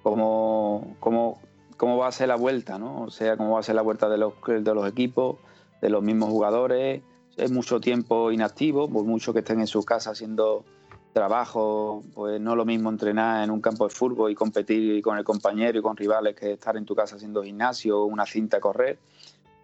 cómo, 0.09 0.95
cómo, 0.99 1.39
cómo 1.75 1.97
va 1.97 2.07
a 2.07 2.11
ser 2.11 2.29
la 2.29 2.35
vuelta, 2.35 2.77
¿no? 2.79 3.03
O 3.03 3.09
sea, 3.09 3.37
cómo 3.37 3.53
va 3.53 3.59
a 3.59 3.63
ser 3.63 3.75
la 3.75 3.81
vuelta 3.81 4.09
de 4.09 4.17
los, 4.17 4.33
de 4.45 4.73
los 4.73 4.87
equipos, 4.87 5.37
de 5.81 5.89
los 5.89 6.01
mismos 6.01 6.29
jugadores. 6.29 7.01
Es 7.35 7.51
mucho 7.51 7.79
tiempo 7.79 8.31
inactivo, 8.31 8.89
por 8.89 9.03
mucho 9.03 9.33
que 9.33 9.39
estén 9.39 9.59
en 9.59 9.67
su 9.67 9.83
casa 9.83 10.11
haciendo 10.11 10.63
trabajo, 11.13 12.03
pues 12.13 12.39
no 12.39 12.51
es 12.51 12.57
lo 12.57 12.65
mismo 12.65 12.89
entrenar 12.89 13.43
en 13.43 13.51
un 13.51 13.59
campo 13.59 13.87
de 13.87 13.93
fútbol 13.93 14.31
y 14.31 14.35
competir 14.35 15.01
con 15.01 15.17
el 15.17 15.23
compañero 15.23 15.79
y 15.79 15.81
con 15.81 15.97
rivales 15.97 16.35
que 16.35 16.53
estar 16.53 16.77
en 16.77 16.85
tu 16.85 16.95
casa 16.95 17.15
haciendo 17.15 17.43
gimnasio 17.43 18.01
o 18.01 18.05
una 18.05 18.25
cinta 18.25 18.57
a 18.57 18.59
correr. 18.59 18.99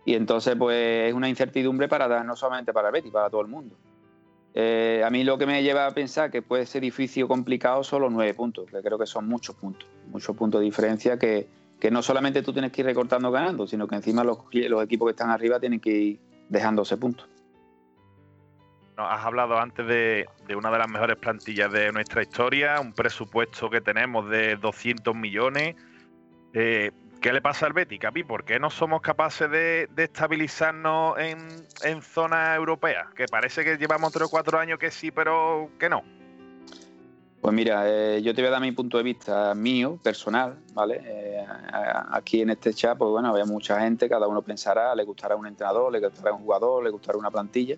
Y 0.06 0.16
entonces, 0.16 0.56
pues 0.58 1.10
es 1.10 1.14
una 1.14 1.30
incertidumbre 1.30 1.88
para 1.88 2.24
no 2.24 2.36
solamente 2.36 2.74
para 2.74 2.92
Betty, 2.92 3.10
para 3.10 3.30
todo 3.30 3.42
el 3.42 3.48
mundo. 3.48 3.76
Eh, 4.56 5.02
a 5.04 5.10
mí 5.10 5.24
lo 5.24 5.38
que 5.38 5.46
me 5.48 5.64
lleva 5.64 5.88
a 5.88 5.92
pensar 5.92 6.30
que 6.30 6.42
puede 6.42 6.66
ser 6.66 6.82
difícil 6.82 7.24
o 7.24 7.28
complicado 7.28 7.84
son 7.84 8.04
los 8.04 8.12
nueve 8.12 8.34
puntos, 8.34 8.70
que 8.70 8.82
creo 8.82 9.00
que 9.00 9.08
son 9.08 9.28
muchos 9.28 9.56
puntos, 9.56 9.90
muchos 10.12 10.36
puntos 10.36 10.62
de 10.62 10.66
diferencia 10.66 11.18
que, 11.18 11.48
que 11.80 11.90
no 11.90 12.02
solamente 12.02 12.44
tú 12.44 12.54
tienes 12.54 12.72
que 12.72 12.82
ir 12.82 12.86
recortando 12.86 13.32
ganando, 13.32 13.66
sino 13.68 13.88
que 13.88 13.96
encima 13.96 14.24
los, 14.24 14.38
los 14.52 14.84
equipos 14.84 15.08
que 15.08 15.12
están 15.12 15.32
arriba 15.32 15.60
tienen 15.60 15.80
que 15.80 15.90
ir 15.90 16.20
dejándose 16.50 16.98
puntos. 16.98 17.28
Nos 18.96 19.12
has 19.12 19.26
hablado 19.26 19.58
antes 19.58 19.88
de, 19.88 20.28
una 20.56 20.70
de 20.70 20.78
las 20.78 20.88
mejores 20.88 21.18
plantillas 21.18 21.72
de 21.72 21.92
nuestra 21.92 22.22
historia, 22.22 22.80
un 22.80 22.94
presupuesto 22.94 23.70
que 23.70 23.82
tenemos 23.82 24.30
de 24.30 24.56
200 24.56 25.16
millones. 25.16 25.76
Eh, 26.54 26.92
¿Qué 27.24 27.32
le 27.32 27.42
pasa 27.42 27.68
al 27.68 27.72
Betis, 27.72 28.02
Capi? 28.02 28.26
¿Por 28.26 28.44
qué 28.44 28.60
no 28.60 28.70
somos 28.70 29.00
capaces 29.00 29.50
de, 29.50 29.88
estabilizarnos 29.96 31.18
en, 31.18 32.02
zona 32.02 32.54
europea? 32.54 33.12
Que 33.16 33.28
parece 33.28 33.64
que 33.64 33.78
llevamos 33.78 34.12
tres 34.12 34.28
o 34.28 34.30
cuatro 34.30 34.60
años 34.60 34.78
que 34.78 34.92
sí, 34.92 35.10
pero 35.10 35.70
que 35.80 35.88
no. 35.88 36.04
Pues 37.40 37.54
mira, 37.54 37.84
eh, 37.88 38.22
yo 38.22 38.36
te 38.36 38.42
voy 38.42 38.50
a 38.50 38.52
dar 38.52 38.60
mi 38.60 38.74
punto 38.74 38.98
de 38.98 39.04
vista 39.04 39.56
mío, 39.56 39.98
personal, 40.04 40.58
¿vale? 40.74 41.02
Eh, 41.06 41.46
aquí 42.12 42.42
en 42.42 42.50
este 42.50 42.74
chat, 42.74 42.98
pues 42.98 43.10
bueno, 43.10 43.30
había 43.30 43.46
mucha 43.46 43.80
gente, 43.80 44.10
cada 44.10 44.28
uno 44.28 44.42
pensará, 44.42 44.94
le 44.94 45.06
gustará 45.06 45.38
un 45.38 45.48
entrenador, 45.48 45.94
le 45.94 46.02
gustará 46.02 46.34
un 46.34 46.44
jugador, 46.44 46.84
le 46.84 46.90
gustará 46.90 47.18
una 47.18 47.32
plantilla. 47.32 47.78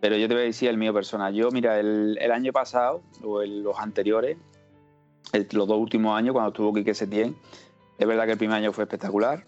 Pero 0.00 0.16
yo 0.16 0.26
te 0.26 0.32
voy 0.32 0.44
a 0.44 0.46
decir 0.46 0.70
el 0.70 0.78
mío 0.78 0.94
personal. 0.94 1.34
Yo, 1.34 1.50
mira, 1.50 1.78
el, 1.78 2.32
año 2.32 2.50
pasado, 2.50 3.02
o 3.22 3.42
los 3.42 3.78
anteriores, 3.78 4.38
los 5.52 5.68
dos 5.68 5.78
últimos 5.78 6.16
años, 6.16 6.32
cuando 6.32 6.48
estuvo 6.48 6.72
Quique 6.72 6.94
Setién, 6.94 7.36
es 8.00 8.06
verdad 8.06 8.24
que 8.24 8.32
el 8.32 8.38
primer 8.38 8.56
año 8.56 8.72
fue 8.72 8.84
espectacular. 8.84 9.44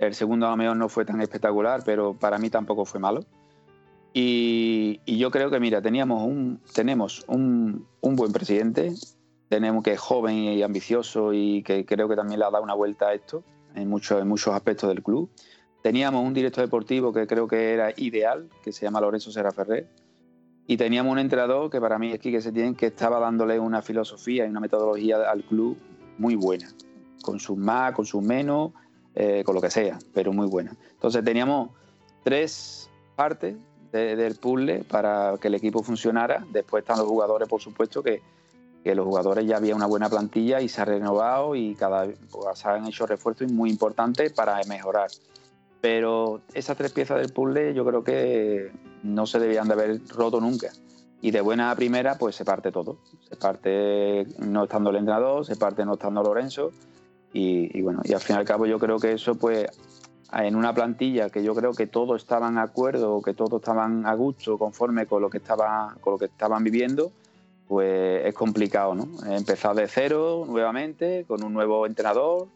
El 0.00 0.12
segundo 0.12 0.48
a 0.48 0.50
lo 0.50 0.56
mejor 0.56 0.76
no 0.76 0.88
fue 0.88 1.04
tan 1.04 1.20
espectacular, 1.20 1.82
pero 1.84 2.14
para 2.14 2.36
mí 2.36 2.50
tampoco 2.50 2.84
fue 2.84 2.98
malo. 2.98 3.24
Y, 4.12 5.00
yo 5.06 5.30
creo 5.30 5.50
que, 5.50 5.60
mira, 5.60 5.80
teníamos 5.80 6.24
un, 6.24 6.60
tenemos 6.74 7.24
un, 7.28 7.86
buen 8.02 8.32
presidente, 8.32 8.92
tenemos 9.48 9.84
que 9.84 9.92
es 9.92 10.00
joven 10.00 10.34
y 10.34 10.62
ambicioso 10.64 11.32
y 11.32 11.62
que 11.62 11.86
creo 11.86 12.08
que 12.08 12.16
también 12.16 12.40
le 12.40 12.44
ha 12.44 12.50
dado 12.50 12.64
una 12.64 12.74
vuelta 12.74 13.06
a 13.08 13.14
esto 13.14 13.44
en 13.76 13.88
muchos, 13.88 14.20
en 14.20 14.26
muchos 14.26 14.52
aspectos 14.52 14.88
del 14.88 15.04
club. 15.04 15.30
Teníamos 15.80 16.26
un 16.26 16.34
director 16.34 16.64
deportivo 16.64 17.12
que 17.12 17.28
creo 17.28 17.46
que 17.46 17.72
era 17.72 17.92
ideal, 17.96 18.48
que 18.64 18.72
se 18.72 18.84
llama 18.84 19.00
Lorenzo 19.00 19.30
Serra 19.30 19.52
Ferrer. 19.52 19.86
Y 20.66 20.76
teníamos 20.76 21.12
un 21.12 21.20
entrenador 21.20 21.70
que 21.70 21.80
para 21.80 22.00
mí 22.00 22.10
es 22.10 22.18
que 22.18 22.40
se 22.40 22.50
tiene 22.50 22.74
que 22.74 22.86
estaba 22.86 23.20
dándole 23.20 23.60
una 23.60 23.80
filosofía 23.80 24.44
y 24.44 24.50
una 24.50 24.58
metodología 24.58 25.30
al 25.30 25.44
club 25.44 25.78
muy 26.18 26.34
buena, 26.34 26.68
con 27.22 27.40
sus 27.40 27.56
más, 27.56 27.92
con 27.92 28.06
sus 28.06 28.22
menos, 28.22 28.72
eh, 29.14 29.42
con 29.44 29.54
lo 29.54 29.60
que 29.60 29.70
sea, 29.70 29.98
pero 30.12 30.32
muy 30.32 30.46
buena. 30.46 30.76
Entonces 30.92 31.24
teníamos 31.24 31.70
tres 32.22 32.90
partes 33.14 33.56
del 33.92 34.34
puzzle 34.34 34.84
para 34.84 35.36
que 35.40 35.48
el 35.48 35.54
equipo 35.54 35.82
funcionara. 35.82 36.44
Después 36.52 36.82
están 36.82 36.98
los 36.98 37.06
jugadores, 37.06 37.48
por 37.48 37.60
supuesto, 37.60 38.02
que, 38.02 38.20
los 38.84 39.04
jugadores 39.04 39.44
ya 39.44 39.56
había 39.56 39.74
una 39.74 39.86
buena 39.86 40.08
plantilla 40.08 40.60
y 40.60 40.68
se 40.68 40.80
ha 40.80 40.84
renovado 40.84 41.56
y 41.56 41.74
cada 41.74 42.06
pues, 42.30 42.58
se 42.58 42.68
han 42.68 42.86
hecho 42.86 43.04
refuerzos 43.04 43.50
muy 43.50 43.68
importantes 43.68 44.32
para 44.32 44.60
mejorar. 44.68 45.08
Pero 45.80 46.42
esas 46.54 46.76
tres 46.76 46.92
piezas 46.92 47.18
del 47.18 47.32
puzzle 47.32 47.74
yo 47.74 47.84
creo 47.84 48.04
que 48.04 48.70
no 49.02 49.26
se 49.26 49.40
debían 49.40 49.66
de 49.66 49.74
haber 49.74 50.00
roto 50.08 50.40
nunca. 50.40 50.68
Y 51.20 51.32
de 51.32 51.40
buena 51.40 51.72
a 51.72 51.74
primera, 51.74 52.16
pues 52.16 52.36
se 52.36 52.44
parte 52.44 52.70
todo. 52.70 52.98
Se 53.28 53.36
parte 53.36 54.26
no 54.38 54.64
estando 54.64 54.90
el 54.90 54.96
entrenador, 54.96 55.44
se 55.44 55.56
parte 55.56 55.84
no 55.84 55.94
estando 55.94 56.22
Lorenzo. 56.22 56.70
Y, 57.38 57.82
bueno, 57.82 58.00
y 58.04 58.14
al 58.14 58.20
fin 58.20 58.36
y 58.36 58.38
al 58.38 58.46
cabo 58.46 58.64
yo 58.64 58.78
creo 58.78 58.98
que 58.98 59.12
eso, 59.12 59.34
pues, 59.34 59.66
en 60.32 60.56
una 60.56 60.72
plantilla 60.72 61.28
que 61.28 61.42
yo 61.42 61.54
creo 61.54 61.72
que 61.72 61.86
todos 61.86 62.22
estaban 62.22 62.54
de 62.54 62.62
acuerdo, 62.62 63.20
que 63.20 63.34
todos 63.34 63.60
estaban 63.60 64.06
a 64.06 64.14
gusto, 64.14 64.56
conforme 64.56 65.04
con 65.04 65.20
lo 65.20 65.28
que 65.28 65.36
estaba, 65.36 65.94
con 66.00 66.14
lo 66.14 66.18
que 66.18 66.24
estaban 66.24 66.64
viviendo, 66.64 67.12
pues 67.68 68.24
es 68.24 68.32
complicado, 68.32 68.94
¿no? 68.94 69.06
Empezar 69.26 69.76
de 69.76 69.86
cero 69.86 70.46
nuevamente, 70.48 71.26
con 71.28 71.44
un 71.44 71.52
nuevo 71.52 71.86
entrenador, 71.86 72.48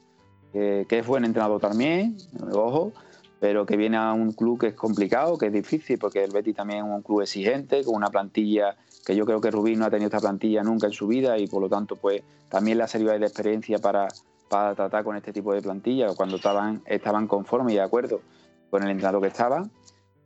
que, 0.51 0.87
es 0.89 1.07
buen 1.07 1.26
entrenador 1.26 1.61
también, 1.61 2.16
ojo, 2.51 2.93
pero 3.39 3.66
que 3.66 3.76
viene 3.76 3.99
a 3.99 4.14
un 4.14 4.33
club 4.33 4.61
que 4.61 4.68
es 4.68 4.74
complicado, 4.74 5.37
que 5.37 5.49
es 5.49 5.53
difícil, 5.53 5.99
porque 5.99 6.24
el 6.24 6.31
Betis 6.31 6.57
también 6.57 6.87
es 6.87 6.91
un 6.91 7.03
club 7.03 7.20
exigente, 7.20 7.85
con 7.85 7.97
una 7.97 8.09
plantilla 8.09 8.76
que 9.05 9.14
yo 9.14 9.26
creo 9.26 9.43
que 9.43 9.51
Rubí 9.51 9.76
no 9.76 9.85
ha 9.85 9.91
tenido 9.91 10.07
esta 10.07 10.20
plantilla 10.20 10.62
nunca 10.62 10.87
en 10.87 10.95
su 10.95 11.07
vida 11.07 11.37
y 11.37 11.47
por 11.47 11.61
lo 11.61 11.68
tanto 11.68 11.97
pues 11.97 12.22
también 12.49 12.78
le 12.78 12.85
ha 12.85 12.87
servido 12.87 13.18
de 13.18 13.26
experiencia 13.26 13.78
para, 13.78 14.09
para 14.51 14.75
tratar 14.75 15.05
con 15.05 15.17
este 15.17 15.33
tipo 15.33 15.55
de 15.55 15.63
plantilla 15.63 16.13
cuando 16.15 16.37
estaban, 16.37 16.83
estaban 16.85 17.27
conformes 17.29 17.73
y 17.73 17.77
de 17.77 17.83
acuerdo 17.83 18.21
con 18.69 18.83
el 18.83 18.91
entrenador 18.91 19.23
que 19.23 19.29
estaba. 19.29 19.63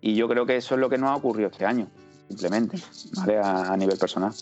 Y 0.00 0.14
yo 0.14 0.26
creo 0.28 0.46
que 0.46 0.56
eso 0.56 0.74
es 0.74 0.80
lo 0.80 0.88
que 0.88 0.98
nos 0.98 1.10
ha 1.10 1.16
ocurrido 1.16 1.50
este 1.50 1.66
año, 1.66 1.86
simplemente, 2.28 2.78
¿vale? 3.16 3.38
a 3.38 3.76
nivel 3.76 3.98
personal. 3.98 4.32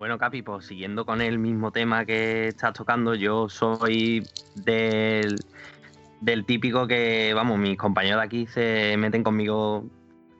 Bueno, 0.00 0.16
Capi, 0.16 0.40
pues 0.40 0.64
siguiendo 0.64 1.04
con 1.04 1.20
el 1.20 1.38
mismo 1.38 1.70
tema 1.72 2.06
que 2.06 2.48
estás 2.48 2.72
tocando, 2.72 3.14
yo 3.14 3.50
soy 3.50 4.26
del, 4.54 5.36
del 6.22 6.46
típico 6.46 6.86
que, 6.86 7.32
vamos, 7.34 7.58
mis 7.58 7.76
compañeros 7.76 8.22
de 8.22 8.24
aquí 8.24 8.46
se 8.46 8.96
meten 8.96 9.22
conmigo 9.22 9.84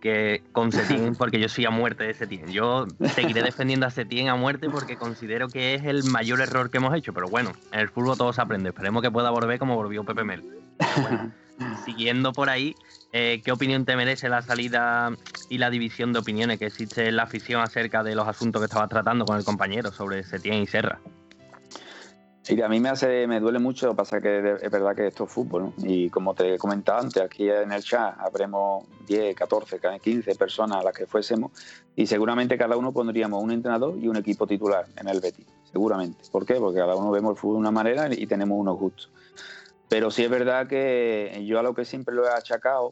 que 0.00 0.42
con 0.52 0.72
Setién, 0.72 1.14
porque 1.18 1.38
yo 1.38 1.48
soy 1.48 1.66
a 1.66 1.70
muerte 1.70 2.04
de 2.04 2.14
Setién. 2.14 2.48
Yo 2.48 2.86
seguiré 3.14 3.42
defendiendo 3.42 3.86
a 3.86 3.90
Setién 3.90 4.28
a 4.28 4.36
muerte 4.36 4.68
porque 4.68 4.96
considero 4.96 5.48
que 5.48 5.74
es 5.74 5.84
el 5.84 6.04
mayor 6.04 6.40
error 6.40 6.70
que 6.70 6.78
hemos 6.78 6.94
hecho. 6.94 7.12
Pero 7.12 7.28
bueno, 7.28 7.52
en 7.72 7.80
el 7.80 7.88
fútbol 7.88 8.16
todo 8.16 8.32
se 8.32 8.40
aprende. 8.40 8.70
Esperemos 8.70 9.02
que 9.02 9.10
pueda 9.10 9.30
volver 9.30 9.58
como 9.58 9.76
volvió 9.76 10.04
Pepe 10.04 10.24
Mel. 10.24 10.44
siguiendo 11.84 12.32
por 12.32 12.48
ahí, 12.48 12.74
eh, 13.12 13.42
¿qué 13.44 13.52
opinión 13.52 13.84
te 13.84 13.96
merece 13.96 14.28
la 14.28 14.42
salida 14.42 15.12
y 15.48 15.58
la 15.58 15.70
división 15.70 16.12
de 16.12 16.20
opiniones 16.20 16.58
que 16.58 16.66
existe 16.66 17.08
en 17.08 17.16
la 17.16 17.24
afición 17.24 17.60
acerca 17.60 18.02
de 18.02 18.14
los 18.14 18.26
asuntos 18.26 18.60
que 18.60 18.66
estabas 18.66 18.88
tratando 18.88 19.24
con 19.24 19.36
el 19.36 19.44
compañero 19.44 19.92
sobre 19.92 20.22
Setién 20.22 20.62
y 20.62 20.66
Serra? 20.66 21.00
Sí, 22.50 22.60
a 22.60 22.68
mí 22.68 22.80
me 22.80 22.88
hace, 22.88 23.28
me 23.28 23.38
duele 23.38 23.60
mucho, 23.60 23.94
pasa 23.94 24.20
que 24.20 24.38
es 24.60 24.70
verdad 24.72 24.96
que 24.96 25.06
esto 25.06 25.22
es 25.22 25.30
fútbol, 25.30 25.62
¿no? 25.62 25.72
Y 25.86 26.10
como 26.10 26.34
te 26.34 26.54
he 26.54 26.58
comentado 26.58 26.98
antes, 26.98 27.22
aquí 27.22 27.48
en 27.48 27.70
el 27.70 27.80
chat 27.80 28.18
habremos 28.18 28.86
10, 29.06 29.36
14, 29.36 29.78
15 30.02 30.34
personas 30.34 30.78
a 30.78 30.82
las 30.82 30.92
que 30.92 31.06
fuésemos 31.06 31.52
y 31.94 32.08
seguramente 32.08 32.58
cada 32.58 32.76
uno 32.76 32.90
pondríamos 32.90 33.40
un 33.40 33.52
entrenador 33.52 33.96
y 33.96 34.08
un 34.08 34.16
equipo 34.16 34.48
titular 34.48 34.84
en 34.96 35.06
el 35.06 35.20
Betis, 35.20 35.46
seguramente. 35.70 36.24
¿Por 36.32 36.44
qué? 36.44 36.54
Porque 36.54 36.80
cada 36.80 36.96
uno 36.96 37.12
vemos 37.12 37.30
el 37.30 37.36
fútbol 37.36 37.58
de 37.58 37.60
una 37.60 37.70
manera 37.70 38.08
y 38.12 38.26
tenemos 38.26 38.58
unos 38.58 38.76
gustos. 38.76 39.12
Pero 39.88 40.10
sí 40.10 40.24
es 40.24 40.30
verdad 40.30 40.66
que 40.66 41.44
yo 41.46 41.60
a 41.60 41.62
lo 41.62 41.72
que 41.72 41.84
siempre 41.84 42.16
lo 42.16 42.26
he 42.26 42.30
achacado 42.30 42.90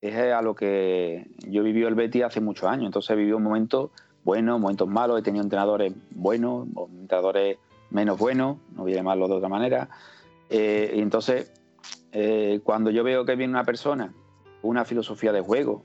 es 0.00 0.16
a 0.16 0.40
lo 0.40 0.54
que 0.54 1.26
yo 1.46 1.60
he 1.60 1.64
vivido 1.64 1.88
el 1.88 1.94
Betty 1.94 2.22
hace 2.22 2.40
muchos 2.40 2.70
años. 2.70 2.86
Entonces 2.86 3.10
he 3.10 3.16
vivido 3.16 3.38
momentos 3.38 3.90
buenos, 4.24 4.58
momentos 4.58 4.88
malos, 4.88 5.20
he 5.20 5.22
tenido 5.22 5.44
entrenadores 5.44 5.92
buenos, 6.10 6.66
entrenadores 7.02 7.58
menos 7.94 8.18
buenos, 8.18 8.58
no 8.74 8.82
voy 8.82 8.96
a 8.96 9.02
de 9.02 9.22
otra 9.22 9.48
manera. 9.48 9.88
Eh, 10.50 10.92
y 10.96 11.00
entonces, 11.00 11.50
eh, 12.12 12.60
cuando 12.62 12.90
yo 12.90 13.02
veo 13.02 13.24
que 13.24 13.36
viene 13.36 13.52
una 13.52 13.64
persona 13.64 14.12
una 14.62 14.84
filosofía 14.84 15.32
de 15.32 15.40
juego, 15.40 15.82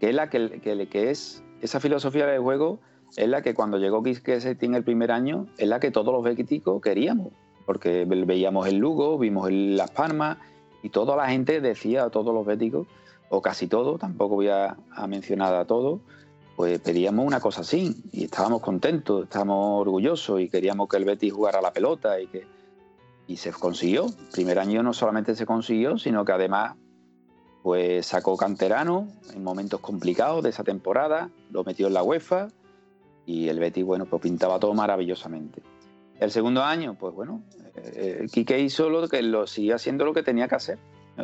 que 0.00 0.08
es 0.10 0.14
la 0.14 0.30
que, 0.30 0.60
que, 0.60 1.10
es, 1.10 1.42
esa 1.60 1.80
filosofía 1.80 2.26
de 2.26 2.38
juego 2.38 2.80
es 3.16 3.28
la 3.28 3.42
que 3.42 3.54
cuando 3.54 3.78
llegó 3.78 4.02
Quisque 4.02 4.34
el 4.34 4.84
primer 4.84 5.10
año, 5.12 5.46
es 5.58 5.68
la 5.68 5.80
que 5.80 5.90
todos 5.90 6.12
los 6.12 6.22
bequiticos 6.22 6.80
queríamos 6.82 7.32
porque 7.66 8.04
veíamos 8.06 8.68
el 8.68 8.76
Lugo, 8.76 9.18
vimos 9.18 9.48
el 9.48 9.76
Las 9.76 9.90
Palmas 9.90 10.38
y 10.82 10.88
toda 10.88 11.16
la 11.16 11.28
gente 11.28 11.60
decía, 11.60 12.04
a 12.04 12.10
todos 12.10 12.32
los 12.32 12.46
béticos, 12.46 12.86
o 13.28 13.42
casi 13.42 13.66
todo, 13.66 13.98
tampoco 13.98 14.36
voy 14.36 14.48
a, 14.48 14.76
mencionar 15.08 15.52
a 15.54 15.64
todos, 15.66 16.00
pues 16.56 16.80
pedíamos 16.80 17.26
una 17.26 17.38
cosa 17.38 17.60
así 17.60 17.94
y 18.12 18.24
estábamos 18.24 18.62
contentos, 18.62 19.24
estábamos 19.24 19.80
orgullosos 19.82 20.40
y 20.40 20.48
queríamos 20.48 20.88
que 20.88 20.96
el 20.96 21.04
Betis 21.04 21.32
jugara 21.32 21.60
la 21.60 21.72
pelota 21.72 22.20
y 22.20 22.26
que 22.26 22.46
y 23.28 23.36
se 23.36 23.52
consiguió. 23.52 24.06
primer 24.32 24.58
año 24.58 24.82
no 24.82 24.92
solamente 24.92 25.34
se 25.34 25.46
consiguió, 25.46 25.98
sino 25.98 26.24
que 26.24 26.32
además 26.32 26.76
pues 27.62 28.06
sacó 28.06 28.36
canterano 28.36 29.08
en 29.34 29.42
momentos 29.42 29.80
complicados 29.80 30.42
de 30.44 30.50
esa 30.50 30.62
temporada, 30.62 31.30
lo 31.50 31.64
metió 31.64 31.88
en 31.88 31.94
la 31.94 32.02
UEFA 32.02 32.48
y 33.26 33.48
el 33.48 33.58
Betis 33.58 33.84
bueno 33.84 34.06
pues 34.06 34.22
pintaba 34.22 34.58
todo 34.58 34.72
maravillosamente. 34.72 35.62
El 36.20 36.30
segundo 36.30 36.62
año, 36.62 36.96
pues 36.98 37.14
bueno, 37.14 37.42
eh, 37.74 38.26
Quique 38.32 38.58
hizo 38.60 38.88
lo 38.88 39.06
que 39.08 39.20
lo 39.20 39.46
siguió 39.46 39.74
haciendo 39.74 40.06
lo 40.06 40.14
que 40.14 40.22
tenía 40.22 40.48
que 40.48 40.54
hacer 40.54 40.78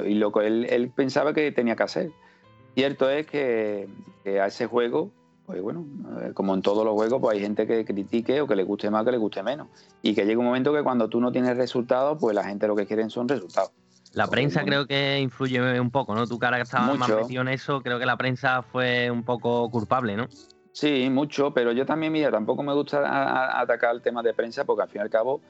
y 0.05 0.15
lo 0.15 0.33
que 0.33 0.47
él, 0.47 0.93
pensaba 0.95 1.33
que 1.33 1.51
tenía 1.53 1.77
que 1.77 1.83
hacer. 1.83 2.11
Cierto 2.75 3.09
es 3.09 3.27
que, 3.27 3.89
a 4.27 4.47
ese 4.47 4.67
juego, 4.67 5.11
pues 5.53 5.63
bueno, 5.63 5.87
eh, 6.23 6.33
como 6.33 6.55
en 6.55 6.63
todos 6.63 6.85
los 6.85 6.95
juegos, 6.95 7.21
pues 7.21 7.37
hay 7.37 7.43
gente 7.43 7.67
que 7.67 7.85
critique 7.85 8.41
o 8.41 8.47
que 8.47 8.57
le 8.57 8.65
guste 8.65 8.91
más 8.91 9.03
o 9.03 9.05
que 9.05 9.13
le 9.13 9.19
guste 9.19 9.43
menos. 9.43 9.69
Y 10.01 10.15
que 10.15 10.25
llega 10.25 10.39
un 10.39 10.47
momento 10.47 10.73
que 10.73 10.83
cuando 10.83 11.09
tú 11.09 11.21
no 11.21 11.31
tienes 11.31 11.57
resultados, 11.57 12.19
pues 12.21 12.35
la 12.35 12.45
gente 12.45 12.67
lo 12.67 12.75
que 12.75 12.87
quieren 12.87 13.11
son 13.11 13.29
resultados. 13.29 13.71
La 14.15 14.27
prensa 14.27 14.65
creo 14.65 14.87
que 14.87 15.21
influye 15.21 15.81
un 15.81 15.91
poco, 15.91 16.15
¿no? 16.15 16.27
Tu 16.27 16.39
cara 16.39 16.57
que 16.57 16.65
estaba 16.65 16.95
más 16.95 17.09
metido 17.09 17.43
en 17.43 17.49
eso, 17.49 17.83
creo 17.83 17.99
que 17.99 18.07
la 18.07 18.17
prensa 18.17 18.63
fue 18.63 19.11
un 19.11 19.23
poco 19.23 19.71
culpable, 19.71 20.17
¿no? 20.17 20.29
Sí, 20.73 21.09
mucho, 21.11 21.53
pero 21.53 21.73
yo 21.73 21.85
también, 21.85 22.13
mira, 22.13 22.31
tampoco 22.31 22.63
me 22.63 22.73
gusta 22.73 23.61
atacar 23.61 23.95
el 23.95 24.03
tema 24.03 24.23
de 24.23 24.33
prensa 24.33 24.65
porque 24.65 24.83
al 24.83 24.89
fin 24.89 25.01
y 25.01 25.05
al 25.05 25.11
cabo 25.11 25.41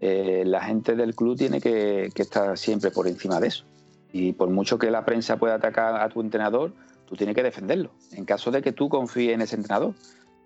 eh, 0.00 0.44
la 0.46 0.62
gente 0.62 0.94
del 0.94 1.14
club 1.14 1.36
tiene 1.36 1.60
que, 1.60 2.10
estar 2.14 2.56
siempre 2.58 2.90
por 2.90 3.08
encima 3.08 3.40
de 3.40 3.48
eso. 3.48 3.64
Y 4.12 4.32
por 4.32 4.50
mucho 4.50 4.78
que 4.78 4.90
la 4.90 5.04
prensa 5.04 5.38
pueda 5.38 5.54
atacar 5.54 6.00
a 6.00 6.08
tu 6.08 6.20
entrenador, 6.20 6.72
tú 7.06 7.16
tienes 7.16 7.34
que 7.34 7.42
defenderlo. 7.42 7.90
En 8.12 8.24
caso 8.24 8.50
de 8.50 8.62
que 8.62 8.72
tú 8.72 8.88
confíes 8.88 9.34
en 9.34 9.42
ese 9.42 9.56
entrenador. 9.56 9.94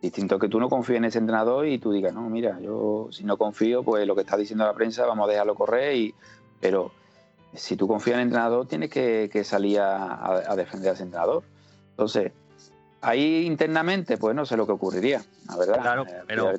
Distinto 0.00 0.38
que 0.38 0.48
tú 0.48 0.58
no 0.58 0.70
confíes 0.70 0.96
en 0.98 1.04
ese 1.04 1.18
entrenador 1.18 1.66
y 1.66 1.78
tú 1.78 1.92
digas, 1.92 2.14
no, 2.14 2.30
mira, 2.30 2.58
yo 2.61 3.08
si 3.11 3.22
no 3.24 3.36
confío, 3.36 3.82
pues 3.82 4.06
lo 4.06 4.14
que 4.14 4.22
está 4.22 4.36
diciendo 4.36 4.64
la 4.64 4.72
prensa 4.72 5.04
vamos 5.04 5.28
a 5.28 5.32
dejarlo 5.32 5.54
correr. 5.54 5.94
Y... 5.96 6.14
Pero 6.61 6.90
si 7.54 7.76
tú 7.76 7.86
confías 7.86 8.14
en 8.14 8.20
el 8.20 8.26
entrenador, 8.28 8.66
tienes 8.66 8.90
que, 8.90 9.42
salir 9.44 9.80
a, 9.80 10.50
a 10.50 10.56
defender 10.56 10.90
a 10.90 10.92
ese 10.94 11.02
entrenador. 11.02 11.42
Entonces, 11.90 12.32
Ahí 13.03 13.46
internamente, 13.46 14.18
pues 14.18 14.36
no 14.36 14.44
sé 14.44 14.59
lo 14.59 14.66
que 14.66 14.72
ocurriría, 14.72 15.22
la 15.48 15.57
verdad. 15.57 15.80
Claro, 15.80 16.07
eh, 16.07 16.22
pero, 16.26 16.53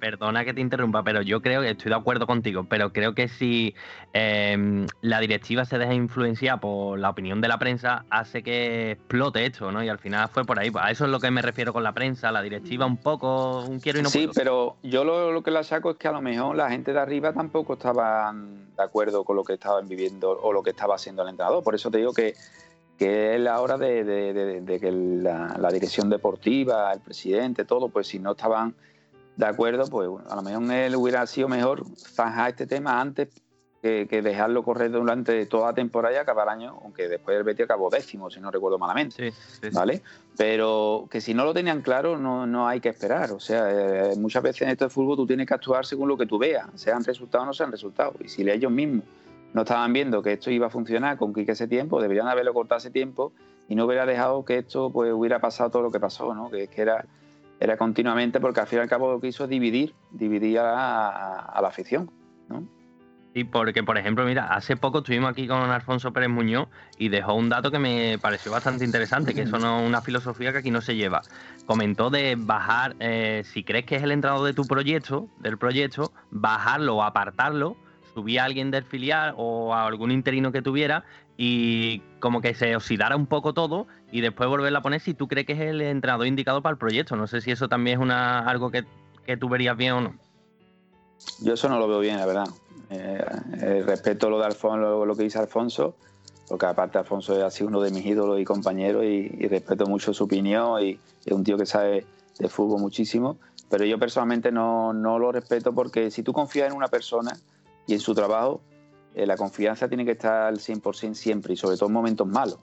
perdona 0.00 0.44
que 0.44 0.52
te 0.52 0.60
interrumpa, 0.60 1.04
pero 1.04 1.22
yo 1.22 1.40
creo 1.40 1.60
que 1.62 1.70
estoy 1.70 1.90
de 1.90 1.94
acuerdo 1.94 2.26
contigo, 2.26 2.66
pero 2.68 2.92
creo 2.92 3.14
que 3.14 3.28
si 3.28 3.76
em, 4.12 4.88
la 5.02 5.20
directiva 5.20 5.64
se 5.64 5.78
deja 5.78 5.94
influenciar 5.94 6.58
por 6.58 6.98
la 6.98 7.10
opinión 7.10 7.40
de 7.40 7.46
la 7.46 7.58
prensa, 7.60 8.04
hace 8.10 8.42
que 8.42 8.92
explote 8.92 9.46
esto, 9.46 9.70
¿no? 9.70 9.84
Y 9.84 9.88
al 9.88 9.98
final 10.00 10.28
fue 10.30 10.44
por 10.44 10.58
ahí. 10.58 10.72
A 10.74 10.90
eso 10.90 11.04
es 11.04 11.12
lo 11.12 11.20
que 11.20 11.30
me 11.30 11.42
refiero 11.42 11.72
con 11.72 11.84
la 11.84 11.92
prensa, 11.92 12.32
la 12.32 12.42
directiva 12.42 12.84
un 12.84 12.96
poco, 12.96 13.64
un 13.64 13.78
quiero 13.78 14.00
y 14.00 14.02
no 14.02 14.10
Sí, 14.10 14.28
pero 14.34 14.76
yo 14.82 15.04
lo, 15.04 15.30
lo, 15.30 15.42
que 15.44 15.52
la 15.52 15.62
saco 15.62 15.92
es 15.92 15.96
que 15.96 16.08
a 16.08 16.12
lo 16.12 16.20
mejor 16.20 16.56
la 16.56 16.70
gente 16.70 16.92
de 16.92 16.98
arriba 16.98 17.32
tampoco 17.32 17.74
estaba 17.74 18.34
de 18.34 18.82
acuerdo 18.82 19.22
con 19.22 19.36
lo 19.36 19.44
que 19.44 19.52
estaban 19.52 19.86
viviendo 19.86 20.30
o 20.30 20.52
lo 20.52 20.62
que 20.64 20.70
estaba 20.70 20.96
haciendo 20.96 21.22
el 21.22 21.28
entrenador. 21.28 21.62
Por 21.62 21.76
eso 21.76 21.88
te 21.88 21.98
digo 21.98 22.12
que 22.12 22.34
que 22.98 23.36
es 23.36 23.40
la 23.40 23.60
hora 23.60 23.78
de, 23.78 24.78
que 24.80 24.92
la, 24.92 25.70
dirección 25.72 26.10
deportiva, 26.10 26.92
el 26.92 27.00
presidente, 27.00 27.64
todo, 27.64 27.88
pues 27.88 28.08
si 28.08 28.18
no 28.18 28.32
estaban 28.32 28.74
de 29.36 29.46
acuerdo, 29.46 29.86
pues 29.86 30.08
a 30.28 30.34
lo 30.34 30.42
mejor 30.42 30.72
él 30.72 30.96
hubiera 30.96 31.24
sido 31.28 31.48
mejor 31.48 31.84
zanjar 31.96 32.50
este 32.50 32.66
tema 32.66 33.00
antes 33.00 33.28
que, 33.80 34.22
dejarlo 34.22 34.64
correr 34.64 34.90
durante 34.90 35.46
toda 35.46 35.68
la 35.68 35.74
temporada 35.74 36.16
y 36.16 36.18
acabar 36.18 36.48
el 36.48 36.54
año, 36.54 36.80
aunque 36.82 37.08
después 37.08 37.36
el 37.36 37.44
Betis 37.44 37.66
acabó 37.66 37.88
décimo, 37.88 38.28
si 38.30 38.40
no 38.40 38.50
recuerdo 38.50 38.78
malamente. 38.78 39.32
¿Vale? 39.72 40.02
Pero 40.36 41.06
que 41.08 41.20
si 41.20 41.34
no 41.34 41.44
lo 41.44 41.54
tenían 41.54 41.82
claro, 41.82 42.18
no, 42.18 42.48
no 42.48 42.66
hay 42.66 42.80
que 42.80 42.88
esperar. 42.88 43.30
O 43.30 43.38
sea, 43.38 44.10
eh, 44.10 44.16
muchas 44.16 44.42
veces 44.42 44.62
en 44.62 44.70
esto 44.70 44.86
de 44.86 44.90
fútbol 44.90 45.16
tú 45.16 45.26
tienes 45.26 45.46
que 45.46 45.54
actuar 45.54 45.86
según 45.86 46.08
lo 46.08 46.18
que 46.18 46.26
tú 46.26 46.36
veas, 46.36 46.66
sean 46.74 47.04
resultados 47.04 47.44
o 47.44 47.46
no 47.46 47.54
sean 47.54 47.70
resultados. 47.70 48.16
Y 48.20 48.28
si 48.28 48.48
ellos 48.50 48.72
mismos 48.72 49.04
no 49.54 49.62
estaban 49.62 49.92
viendo 49.92 50.22
que 50.22 50.34
esto 50.34 50.50
iba 50.50 50.66
a 50.66 50.70
funcionar 50.70 51.16
con 51.16 51.32
Quique 51.32 51.52
ese 51.52 51.68
tiempo, 51.68 52.00
deberían 52.00 52.28
haberlo 52.28 52.54
cortado 52.54 52.78
ese 52.78 52.90
tiempo 52.90 53.32
y 53.68 53.74
no 53.74 53.84
hubiera 53.84 54.06
dejado 54.06 54.44
que 54.44 54.58
esto 54.58 54.90
pues 54.90 55.12
hubiera 55.12 55.40
pasado 55.40 55.70
todo 55.70 55.82
lo 55.82 55.90
que 55.90 56.00
pasó, 56.00 56.34
¿no? 56.34 56.50
Que, 56.50 56.68
que 56.68 56.82
era, 56.82 57.04
era 57.60 57.76
continuamente, 57.76 58.40
porque 58.40 58.60
al 58.60 58.66
fin 58.66 58.78
y 58.78 58.82
al 58.82 58.88
cabo 58.88 59.12
lo 59.12 59.20
que 59.20 59.28
hizo 59.28 59.44
es 59.44 59.50
dividir, 59.50 59.94
dividir 60.10 60.60
a, 60.60 61.58
la 61.60 61.68
afición, 61.68 62.10
¿no? 62.48 62.64
Sí, 63.34 63.44
porque 63.44 63.82
por 63.82 63.98
ejemplo, 63.98 64.24
mira, 64.24 64.54
hace 64.54 64.76
poco 64.76 64.98
estuvimos 64.98 65.30
aquí 65.30 65.46
con 65.46 65.58
Alfonso 65.58 66.12
Pérez 66.12 66.30
Muñoz 66.30 66.68
y 66.96 67.08
dejó 67.08 67.34
un 67.34 67.50
dato 67.50 67.70
que 67.70 67.78
me 67.78 68.18
pareció 68.18 68.50
bastante 68.50 68.84
interesante, 68.84 69.34
que 69.34 69.42
eso 69.42 69.58
no 69.58 69.80
es 69.80 69.86
una 69.86 70.00
filosofía 70.00 70.50
que 70.50 70.58
aquí 70.58 70.70
no 70.70 70.80
se 70.80 70.96
lleva. 70.96 71.20
Comentó 71.66 72.08
de 72.08 72.36
bajar, 72.38 72.96
eh, 73.00 73.42
si 73.44 73.64
crees 73.64 73.84
que 73.84 73.96
es 73.96 74.02
el 74.02 74.12
entrado 74.12 74.44
de 74.44 74.54
tu 74.54 74.64
proyecto, 74.64 75.28
del 75.40 75.58
proyecto, 75.58 76.10
bajarlo 76.30 76.96
o 76.96 77.02
apartarlo 77.02 77.76
subía 78.18 78.42
a 78.42 78.46
alguien 78.46 78.72
del 78.72 78.82
filial 78.82 79.32
o 79.36 79.72
algún 79.72 80.10
interino 80.10 80.50
que 80.50 80.60
tuviera 80.60 81.04
y 81.36 82.00
como 82.18 82.40
que 82.40 82.52
se 82.52 82.74
oxidara 82.74 83.14
un 83.14 83.26
poco 83.26 83.54
todo 83.54 83.86
y 84.10 84.22
después 84.22 84.48
volverla 84.48 84.80
a 84.80 84.82
poner 84.82 85.00
si 85.00 85.14
tú 85.14 85.28
crees 85.28 85.46
que 85.46 85.52
es 85.52 85.60
el 85.60 85.80
entrenador 85.80 86.26
indicado 86.26 86.62
para 86.62 86.72
el 86.72 86.78
proyecto. 86.78 87.14
No 87.14 87.28
sé 87.28 87.40
si 87.40 87.52
eso 87.52 87.68
también 87.68 87.98
es 87.98 88.02
una 88.02 88.40
algo 88.40 88.72
que, 88.72 88.84
tú 89.38 89.48
verías 89.48 89.76
bien 89.76 89.92
o 89.92 90.00
no. 90.00 90.14
Yo 91.40 91.54
eso 91.54 91.68
no 91.68 91.78
lo 91.78 91.86
veo 91.86 92.00
bien, 92.00 92.16
la 92.16 92.26
verdad. 92.26 92.48
Eh, 92.90 93.24
eh, 93.60 93.82
respeto 93.86 94.28
lo 94.30 94.40
de 94.40 94.46
Alfonso, 94.46 95.04
lo, 95.04 95.16
que 95.16 95.22
dice 95.22 95.38
Alfonso, 95.38 95.94
porque 96.48 96.66
aparte 96.66 96.98
Alfonso 96.98 97.46
ha 97.46 97.50
sido 97.52 97.68
uno 97.68 97.80
de 97.82 97.92
mis 97.92 98.04
ídolos 98.04 98.40
y 98.40 98.44
compañeros 98.44 99.04
y, 99.04 99.46
respeto 99.46 99.86
mucho 99.86 100.12
su 100.12 100.24
opinión 100.24 100.82
y 100.82 100.98
es 101.24 101.32
un 101.32 101.44
tío 101.44 101.56
que 101.56 101.66
sabe 101.66 102.04
de 102.40 102.48
fútbol 102.48 102.80
muchísimo, 102.80 103.36
pero 103.70 103.84
yo 103.84 103.96
personalmente 103.96 104.50
no, 104.50 104.92
no 104.92 105.20
lo 105.20 105.30
respeto 105.30 105.72
porque 105.72 106.10
si 106.10 106.24
tú 106.24 106.32
confías 106.32 106.68
en 106.70 106.76
una 106.76 106.88
persona, 106.88 107.36
y 107.88 107.94
en 107.94 108.00
su 108.00 108.14
trabajo, 108.14 108.60
eh, 109.14 109.26
la 109.26 109.36
confianza 109.36 109.88
tiene 109.88 110.04
que 110.04 110.12
estar 110.12 110.42
al 110.42 110.58
100% 110.58 111.14
siempre 111.14 111.54
y 111.54 111.56
sobre 111.56 111.76
todo 111.76 111.88
en 111.88 111.94
momentos 111.94 112.28
malos. 112.28 112.58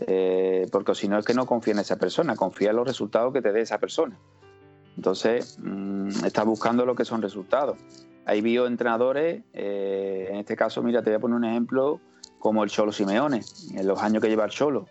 Eh, 0.00 0.66
porque 0.72 0.94
si 0.94 1.06
no 1.06 1.18
es 1.18 1.24
que 1.24 1.34
no 1.34 1.46
confía 1.46 1.74
en 1.74 1.80
esa 1.80 1.96
persona, 1.96 2.34
confía 2.34 2.70
en 2.70 2.76
los 2.76 2.86
resultados 2.88 3.32
que 3.32 3.42
te 3.42 3.52
dé 3.52 3.60
esa 3.60 3.78
persona. 3.78 4.18
Entonces, 4.96 5.58
mm, 5.62 6.24
está 6.24 6.42
buscando 6.42 6.86
lo 6.86 6.94
que 6.94 7.04
son 7.04 7.22
resultados. 7.22 7.76
Hay 8.24 8.40
bioentrenadores, 8.40 9.42
eh, 9.52 10.28
en 10.30 10.36
este 10.36 10.56
caso, 10.56 10.82
mira, 10.82 11.02
te 11.02 11.10
voy 11.10 11.16
a 11.18 11.20
poner 11.20 11.36
un 11.36 11.44
ejemplo 11.44 12.00
como 12.38 12.64
el 12.64 12.70
Cholo 12.70 12.92
Simeone, 12.92 13.42
en 13.74 13.86
los 13.86 14.02
años 14.02 14.22
que 14.22 14.28
lleva 14.28 14.44
el 14.46 14.50
Cholo. 14.50 14.86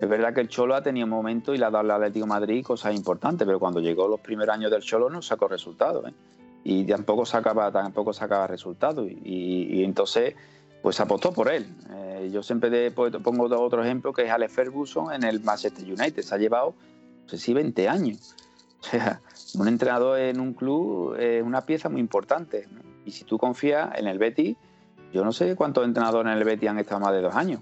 Es 0.00 0.08
verdad 0.08 0.34
que 0.34 0.40
el 0.40 0.48
Cholo 0.48 0.74
ha 0.74 0.82
tenido 0.82 1.06
momentos 1.06 1.54
y 1.54 1.58
le 1.58 1.66
ha 1.66 1.70
dado 1.70 1.84
al 1.84 1.90
Atlético 1.90 2.26
Madrid 2.26 2.64
cosas 2.64 2.94
importantes, 2.94 3.46
pero 3.46 3.60
cuando 3.60 3.80
llegó 3.80 4.08
los 4.08 4.20
primeros 4.20 4.54
años 4.54 4.70
del 4.70 4.82
Cholo 4.82 5.08
no 5.08 5.22
sacó 5.22 5.46
resultados. 5.46 6.08
¿eh? 6.08 6.14
Y 6.62 6.84
tampoco 6.84 7.24
sacaba, 7.24 7.72
tampoco 7.72 8.12
sacaba 8.12 8.46
resultados. 8.46 9.08
Y, 9.10 9.82
entonces, 9.82 10.34
pues 10.82 11.00
apostó 11.00 11.32
por 11.32 11.50
él. 11.50 11.66
Eh, 11.90 12.30
yo 12.32 12.42
siempre 12.42 12.90
pongo 12.90 13.44
otro 13.44 13.82
ejemplo 13.82 14.12
que 14.12 14.22
es 14.22 14.30
Alex 14.30 14.52
Ferguson 14.52 15.12
en 15.12 15.24
el 15.24 15.40
Manchester 15.40 15.84
United. 15.84 16.22
Se 16.22 16.34
ha 16.34 16.38
llevado, 16.38 16.74
no 17.22 17.28
sé 17.28 17.38
si 17.38 17.54
20 17.54 17.88
años. 17.88 18.36
O 18.80 18.82
sea, 18.82 19.20
un 19.58 19.68
entrenador 19.68 20.18
en 20.18 20.40
un 20.40 20.54
club 20.54 21.14
es 21.18 21.42
una 21.42 21.66
pieza 21.66 21.90
muy 21.90 22.00
importante. 22.00 22.66
Y 23.04 23.10
si 23.10 23.24
tú 23.24 23.36
confías 23.36 23.90
en 23.98 24.06
el 24.06 24.18
Betis, 24.18 24.56
yo 25.12 25.22
no 25.22 25.32
sé 25.32 25.54
cuántos 25.54 25.84
entrenadores 25.84 26.32
en 26.32 26.38
el 26.38 26.44
Betis 26.44 26.70
han 26.70 26.78
estado 26.78 27.00
más 27.00 27.12
de 27.12 27.20
dos 27.20 27.34
años 27.34 27.60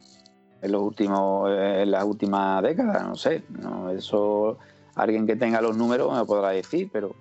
en 0.60 0.72
los 0.72 0.82
últimos 0.82 1.50
eh, 1.50 1.82
en 1.82 1.90
las 1.90 2.04
últimas 2.04 2.62
décadas, 2.62 3.06
no 3.06 3.14
sé, 3.14 3.44
no, 3.48 3.90
eso 3.90 4.58
alguien 4.94 5.26
que 5.26 5.36
tenga 5.36 5.60
los 5.60 5.76
números 5.76 6.16
me 6.16 6.24
podrá 6.24 6.50
decir, 6.50 6.90
pero 6.92 7.14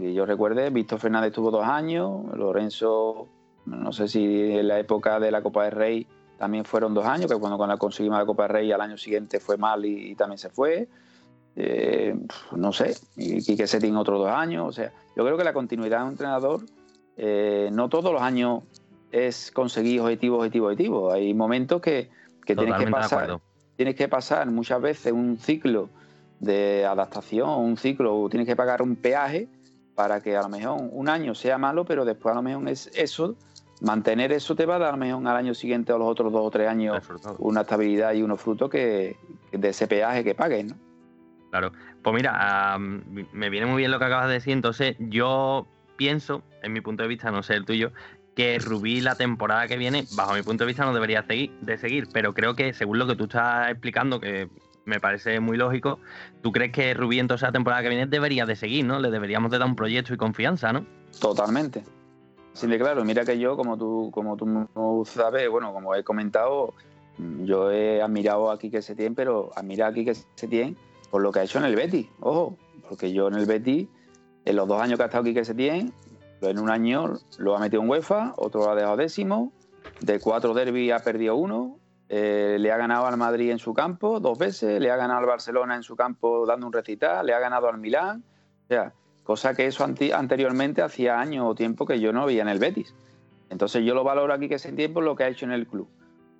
yo 0.00 0.26
recuerde, 0.26 0.70
Víctor 0.70 1.00
Fernández 1.00 1.32
tuvo 1.32 1.50
dos 1.50 1.66
años, 1.66 2.24
Lorenzo, 2.34 3.28
no 3.66 3.92
sé 3.92 4.08
si 4.08 4.24
en 4.24 4.68
la 4.68 4.78
época 4.78 5.20
de 5.20 5.30
la 5.30 5.42
Copa 5.42 5.64
del 5.64 5.72
Rey 5.72 6.06
también 6.38 6.64
fueron 6.64 6.94
dos 6.94 7.04
años, 7.04 7.30
que 7.30 7.38
cuando, 7.38 7.56
cuando 7.56 7.76
conseguimos 7.78 8.18
la 8.18 8.26
Copa 8.26 8.44
del 8.44 8.52
Rey 8.52 8.72
al 8.72 8.80
año 8.80 8.96
siguiente 8.96 9.40
fue 9.40 9.56
mal 9.56 9.84
y, 9.84 10.14
también 10.14 10.38
se 10.38 10.50
fue. 10.50 10.88
Eh, 11.56 12.16
no 12.56 12.72
sé, 12.72 12.96
y 13.16 13.42
Quique 13.42 13.66
Setién 13.66 13.96
otros 13.96 14.20
dos 14.20 14.30
años. 14.30 14.68
O 14.68 14.72
sea, 14.72 14.92
yo 15.16 15.24
creo 15.24 15.36
que 15.36 15.44
la 15.44 15.52
continuidad 15.52 15.98
de 15.98 16.04
un 16.04 16.10
entrenador, 16.10 16.60
eh, 17.16 17.70
no 17.72 17.88
todos 17.88 18.12
los 18.12 18.22
años 18.22 18.62
es 19.10 19.50
conseguir 19.50 20.00
objetivo, 20.00 20.36
objetivo, 20.36 20.66
objetivo. 20.66 21.12
Hay 21.12 21.34
momentos 21.34 21.80
que, 21.80 22.08
que 22.46 22.54
tienes 22.54 22.76
que 22.76 22.86
pasar. 22.86 23.40
Tienes 23.74 23.94
que 23.94 24.08
pasar 24.08 24.50
muchas 24.50 24.80
veces 24.80 25.12
un 25.12 25.38
ciclo 25.38 25.88
de 26.40 26.84
adaptación, 26.84 27.48
un 27.48 27.76
ciclo, 27.76 28.28
tienes 28.28 28.46
que 28.46 28.56
pagar 28.56 28.82
un 28.82 28.96
peaje 28.96 29.48
para 29.98 30.20
que 30.20 30.36
a 30.36 30.42
lo 30.42 30.48
mejor 30.48 30.80
un 30.92 31.08
año 31.08 31.34
sea 31.34 31.58
malo, 31.58 31.84
pero 31.84 32.04
después 32.04 32.32
a 32.32 32.36
lo 32.36 32.42
mejor 32.42 32.68
es 32.68 32.88
eso, 32.94 33.34
mantener 33.80 34.30
eso 34.30 34.54
te 34.54 34.64
va 34.64 34.76
a 34.76 34.78
dar 34.78 34.90
a 34.90 34.92
lo 34.92 34.98
mejor 34.98 35.26
al 35.26 35.36
año 35.36 35.54
siguiente 35.54 35.92
o 35.92 35.98
los 35.98 36.06
otros 36.06 36.32
dos 36.32 36.42
o 36.44 36.50
tres 36.52 36.68
años 36.68 37.02
una 37.38 37.62
estabilidad 37.62 38.12
y 38.12 38.22
unos 38.22 38.40
frutos 38.40 38.70
que, 38.70 39.16
de 39.50 39.68
ese 39.68 39.88
peaje 39.88 40.22
que 40.22 40.36
pagues, 40.36 40.66
¿no? 40.66 40.76
Claro, 41.50 41.72
pues 42.00 42.14
mira, 42.14 42.78
me 42.78 43.50
viene 43.50 43.66
muy 43.66 43.78
bien 43.78 43.90
lo 43.90 43.98
que 43.98 44.04
acabas 44.04 44.28
de 44.28 44.34
decir, 44.34 44.52
entonces 44.52 44.94
yo 45.00 45.66
pienso, 45.96 46.44
en 46.62 46.74
mi 46.74 46.80
punto 46.80 47.02
de 47.02 47.08
vista, 47.08 47.32
no 47.32 47.42
sé 47.42 47.54
el 47.54 47.64
tuyo, 47.64 47.90
que 48.36 48.60
Rubí 48.60 49.00
la 49.00 49.16
temporada 49.16 49.66
que 49.66 49.78
viene, 49.78 50.04
bajo 50.14 50.32
mi 50.32 50.42
punto 50.42 50.62
de 50.62 50.68
vista, 50.68 50.84
no 50.84 50.94
debería 50.94 51.24
seguir, 51.24 51.50
de 51.60 51.76
seguir, 51.76 52.06
pero 52.12 52.34
creo 52.34 52.54
que 52.54 52.72
según 52.72 53.00
lo 53.00 53.08
que 53.08 53.16
tú 53.16 53.24
estás 53.24 53.68
explicando, 53.68 54.20
que 54.20 54.48
me 54.88 55.00
parece 55.00 55.38
muy 55.38 55.56
lógico, 55.56 56.00
¿tú 56.42 56.50
crees 56.50 56.72
que 56.72 56.94
Rubí 56.94 57.20
entonces 57.20 57.46
la 57.46 57.52
temporada 57.52 57.82
que 57.82 57.90
viene 57.90 58.06
debería 58.06 58.46
de 58.46 58.56
seguir, 58.56 58.84
¿no? 58.84 58.98
Le 58.98 59.10
deberíamos 59.10 59.50
de 59.50 59.58
dar 59.58 59.68
un 59.68 59.76
proyecto 59.76 60.14
y 60.14 60.16
confianza, 60.16 60.72
¿no? 60.72 60.84
Totalmente. 61.20 61.84
Sí, 62.54 62.66
claro, 62.66 63.04
mira 63.04 63.24
que 63.24 63.38
yo, 63.38 63.56
como 63.56 63.76
tú, 63.78 64.10
como 64.12 64.36
tú 64.36 65.04
sabes, 65.06 65.48
bueno, 65.48 65.72
como 65.72 65.94
he 65.94 66.02
comentado, 66.02 66.74
yo 67.18 67.70
he 67.70 68.02
admirado 68.02 68.50
a 68.50 68.58
Quique 68.58 68.82
Setién, 68.82 69.14
pero 69.14 69.50
admira 69.54 69.86
a 69.88 69.92
Quique 69.92 70.14
Setién 70.34 70.76
por 71.10 71.22
lo 71.22 71.30
que 71.30 71.40
ha 71.40 71.44
hecho 71.44 71.58
en 71.58 71.64
el 71.64 71.76
Betis, 71.76 72.08
ojo, 72.20 72.56
porque 72.88 73.12
yo 73.12 73.28
en 73.28 73.34
el 73.34 73.46
Betis, 73.46 73.86
en 74.44 74.56
los 74.56 74.66
dos 74.66 74.80
años 74.80 74.96
que 74.96 75.02
ha 75.04 75.06
estado 75.06 75.24
Quique 75.24 75.44
Setién, 75.44 75.92
en 76.40 76.58
un 76.58 76.70
año 76.70 77.14
lo 77.38 77.56
ha 77.56 77.60
metido 77.60 77.82
en 77.82 77.88
UEFA, 77.88 78.34
otro 78.36 78.62
lo 78.62 78.70
ha 78.70 78.74
dejado 78.74 78.96
décimo, 78.96 79.52
de 80.00 80.18
cuatro 80.18 80.54
derbis 80.54 80.92
ha 80.92 81.00
perdido 81.00 81.36
uno, 81.36 81.78
eh, 82.08 82.56
le 82.58 82.72
ha 82.72 82.76
ganado 82.76 83.06
al 83.06 83.16
Madrid 83.16 83.50
en 83.50 83.58
su 83.58 83.74
campo 83.74 84.18
dos 84.20 84.38
veces, 84.38 84.80
le 84.80 84.90
ha 84.90 84.96
ganado 84.96 85.20
al 85.20 85.26
Barcelona 85.26 85.76
en 85.76 85.82
su 85.82 85.94
campo 85.94 86.46
dando 86.46 86.66
un 86.66 86.72
recital, 86.72 87.26
le 87.26 87.34
ha 87.34 87.38
ganado 87.38 87.68
al 87.68 87.78
Milán, 87.78 88.24
o 88.64 88.68
sea, 88.68 88.92
cosa 89.24 89.54
que 89.54 89.66
eso 89.66 89.84
anteriormente 89.84 90.80
hacía 90.80 91.20
años 91.20 91.44
o 91.46 91.54
tiempo 91.54 91.84
que 91.84 92.00
yo 92.00 92.12
no 92.12 92.24
veía 92.24 92.42
en 92.42 92.48
el 92.48 92.58
Betis. 92.58 92.94
Entonces 93.50 93.84
yo 93.84 93.94
lo 93.94 94.04
valoro 94.04 94.32
aquí 94.32 94.48
que 94.48 94.54
ese 94.54 94.72
tiempo 94.72 95.00
lo 95.00 95.16
que 95.16 95.24
ha 95.24 95.28
hecho 95.28 95.44
en 95.44 95.52
el 95.52 95.66
club. 95.66 95.88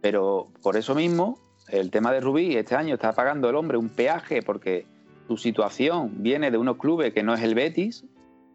Pero 0.01 0.49
por 0.63 0.77
eso 0.77 0.95
mismo, 0.95 1.39
el 1.69 1.91
tema 1.91 2.13
de 2.13 2.21
Rubí, 2.21 2.57
este 2.57 2.75
año 2.75 2.95
está 2.95 3.13
pagando 3.13 3.51
el 3.51 3.57
hombre 3.57 3.77
un 3.77 3.89
peaje 3.91 4.43
porque 4.43 4.87
su 5.27 5.37
situación 5.37 6.23
viene 6.23 6.51
de 6.51 6.57
unos 6.57 6.79
clubes 6.79 7.13
que 7.13 7.23
no 7.23 7.35
es 7.35 7.43
el 7.43 7.55
Betis, 7.55 8.05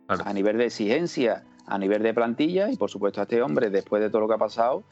a 0.07 0.33
nivel 0.33 0.57
de 0.57 0.65
exigencia, 0.65 1.43
a 1.67 1.77
nivel 1.77 2.01
de 2.03 2.13
plantilla 2.13 2.71
y 2.71 2.75
por 2.75 2.89
supuesto 2.89 3.19
a 3.19 3.23
este 3.23 3.41
hombre, 3.41 3.69
después 3.69 4.01
de 4.01 4.09
todo 4.09 4.21
lo 4.21 4.27
que 4.27 4.33
ha 4.33 4.39
pasado, 4.39 4.83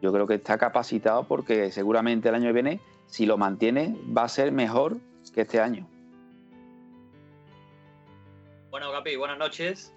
yo 0.00 0.12
creo 0.12 0.26
que 0.26 0.34
está 0.34 0.58
capacitado 0.58 1.24
porque 1.24 1.70
seguramente 1.70 2.28
el 2.28 2.34
año 2.34 2.46
que 2.46 2.52
viene, 2.52 2.80
si 3.06 3.26
lo 3.26 3.36
mantiene, 3.36 3.96
va 4.16 4.24
a 4.24 4.28
ser 4.28 4.52
mejor 4.52 4.96
que 5.34 5.42
este 5.42 5.60
año. 5.60 5.86
Bueno, 8.70 8.90
Capi, 8.92 9.16
buenas 9.16 9.38
noches. 9.38 9.92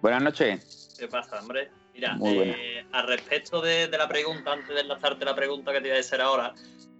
Buenas 0.00 0.22
noches. 0.22 0.94
¿Qué 0.98 1.08
pasa, 1.08 1.40
hombre? 1.40 1.70
Mira, 1.92 2.18
eh, 2.24 2.84
al 2.92 3.06
respecto 3.06 3.60
de, 3.60 3.88
la 3.88 4.08
pregunta, 4.08 4.52
antes 4.52 4.68
de 4.68 4.80
enlazarte 4.80 5.24
la 5.24 5.34
pregunta 5.34 5.72
que 5.72 5.80
te 5.80 5.88
iba 5.88 5.96
a 5.96 6.00
hacer 6.00 6.20
ahora, 6.20 6.52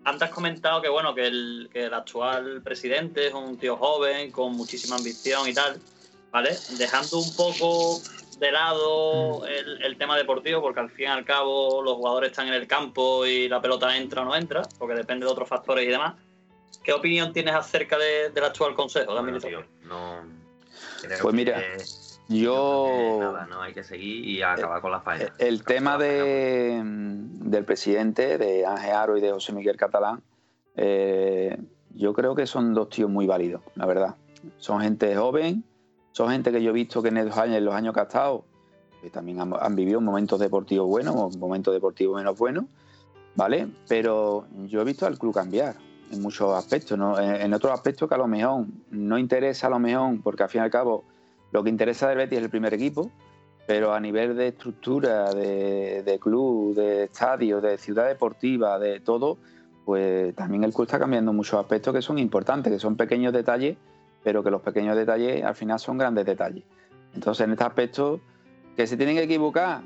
antes 0.05 0.22
has 0.28 0.30
comentado 0.30 0.80
que 0.80 0.88
bueno, 0.88 1.14
que 1.14 1.26
el, 1.26 1.68
que 1.72 1.86
el 1.86 1.95
actual 1.95 2.62
presidente 2.62 3.26
es 3.26 3.34
un 3.34 3.59
tío 3.59 3.76
joven, 3.76 4.30
con 4.30 4.53
muchísima 4.53 4.97
ambición 4.97 5.49
y 5.49 5.55
tal. 5.55 5.80
¿vale? 6.34 6.51
Dejando 6.78 7.20
un 7.20 7.36
poco 7.36 8.01
de 8.39 8.53
lado 8.53 9.41
mm. 9.41 9.82
el, 9.82 9.97
tema 9.97 10.16
deportivo, 10.16 10.61
porque 10.61 10.80
al 10.80 10.91
fin 10.91 11.07
y 11.07 11.09
al 11.09 11.24
cabo 11.24 11.82
los 11.82 11.95
jugadores 11.95 12.30
están 12.30 12.49
en 12.49 12.55
el 12.55 12.66
campo 12.66 13.26
y 13.26 13.49
la 13.49 13.61
pelota 13.61 13.97
entra 13.97 14.22
o 14.22 14.24
no 14.24 14.35
entra, 14.35 14.62
porque 14.78 14.95
depende 14.95 15.26
de 15.26 15.32
otros 15.32 15.49
factores 15.49 15.85
y 15.85 15.89
demás. 15.89 16.14
¿Qué 16.82 16.93
opinión 16.93 17.32
tienes 17.32 17.55
acerca 17.55 17.97
del 17.99 18.45
actual 18.45 18.74
consejo 18.74 19.14
de 19.14 19.22
pues 21.20 21.35
mira, 21.35 21.62
yo. 22.28 23.18
nada, 23.20 23.47
no 23.47 23.62
hay 23.62 23.72
que 23.72 23.85
seguir 23.85 24.24
y 24.24 24.43
acabar 24.43 24.80
con 24.80 24.91
la 24.91 25.01
falla. 25.01 25.32
El 25.39 25.64
tema 25.64 25.99
de, 25.99 26.80
del 26.82 27.64
presidente, 27.64 28.39
de 28.39 28.64
Ángel 28.66 28.93
Aro 28.93 29.16
y 29.16 29.20
de 29.20 29.30
José 29.30 29.53
Miguel 29.53 29.76
Catalán, 29.76 30.22
eh, 30.76 31.57
yo 31.91 32.12
creo 32.12 32.35
que 32.35 32.47
son 32.47 32.74
dos 32.74 32.89
tíos 32.89 33.11
muy 33.11 33.26
válidos, 33.26 33.62
la 33.74 33.87
verdad. 33.87 34.16
Son 34.59 34.80
gente 34.80 35.14
joven, 35.14 35.64
son 36.14 36.30
gente 36.30 36.52
que 36.52 36.62
yo 36.62 36.70
he 36.70 36.72
visto 36.72 37.02
que 37.02 37.08
en 37.08 37.24
los 37.24 37.36
años, 37.36 37.92
que 37.92 38.00
ha 38.00 38.04
estado, 38.04 38.44
que 39.02 39.10
también 39.10 39.40
han, 39.40 39.74
vivido 39.74 40.00
momentos 40.00 40.38
deportivos 40.38 40.86
buenos, 40.86 41.36
momentos 41.36 41.74
deportivos 41.74 42.16
menos 42.16 42.38
buenos, 42.38 42.66
¿vale? 43.34 43.66
Pero 43.88 44.46
yo 44.68 44.80
he 44.80 44.84
visto 44.84 45.06
al 45.06 45.18
club 45.18 45.34
cambiar 45.34 45.74
en 46.12 46.22
muchos 46.22 46.54
aspectos, 46.54 46.96
¿no? 46.96 47.18
en, 47.18 47.52
otros 47.52 47.72
aspectos 47.72 48.08
que 48.08 48.14
a 48.14 48.18
lo 48.18 48.28
mejor 48.28 48.64
no 48.92 49.18
interesa 49.18 49.66
a 49.66 49.70
lo 49.70 49.80
mejor, 49.80 50.20
porque 50.22 50.44
al 50.44 50.48
fin 50.48 50.60
y 50.60 50.64
al 50.64 50.70
cabo 50.70 51.02
lo 51.50 51.64
que 51.64 51.70
interesa 51.70 52.08
del 52.08 52.18
Betis 52.18 52.38
es 52.38 52.44
el 52.44 52.50
primer 52.50 52.72
equipo, 52.74 53.10
pero 53.66 53.92
a 53.92 53.98
nivel 53.98 54.36
de 54.36 54.48
estructura, 54.48 55.34
de, 55.34 56.04
de 56.04 56.18
club, 56.20 56.76
de 56.76 57.04
estadio, 57.04 57.60
de 57.60 57.76
ciudad 57.76 58.06
deportiva, 58.06 58.78
de 58.78 59.00
todo, 59.00 59.36
pues 59.84 60.32
también 60.36 60.62
el 60.62 60.72
club 60.72 60.84
está 60.84 61.00
cambiando 61.00 61.32
muchos 61.32 61.58
aspectos 61.58 61.92
que 61.92 62.02
son 62.02 62.20
importantes, 62.20 62.72
que 62.72 62.78
son 62.78 62.94
pequeños 62.94 63.32
detalles 63.32 63.76
pero 64.24 64.42
que 64.42 64.50
los 64.50 64.62
pequeños 64.62 64.96
detalles 64.96 65.44
al 65.44 65.54
final 65.54 65.78
son 65.78 65.98
grandes 65.98 66.24
detalles. 66.24 66.64
Entonces, 67.14 67.44
en 67.44 67.52
este 67.52 67.64
aspecto, 67.64 68.20
que 68.76 68.86
se 68.86 68.96
tienen 68.96 69.16
que 69.16 69.22
equivocar, 69.22 69.82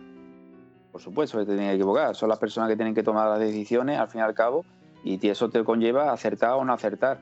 por 0.93 1.03
supuesto 1.03 1.37
que 1.37 1.45
se 1.45 1.51
tienen 1.51 1.69
que 1.71 1.75
equivocar, 1.75 2.15
son 2.15 2.29
las 2.29 2.39
personas 2.39 2.71
que 2.71 2.77
tienen 2.77 2.95
que 2.95 3.03
tomar 3.03 3.29
las 3.29 3.41
decisiones 3.41 3.99
al 3.99 4.09
fin 4.09 4.21
y 4.21 4.25
al 4.25 4.35
cabo, 4.35 4.65
y 5.05 5.29
eso 5.29 5.51
te 5.51 5.63
conlleva 5.65 6.13
acertar 6.13 6.53
o 6.53 6.65
no 6.65 6.73
acertar. 6.73 7.21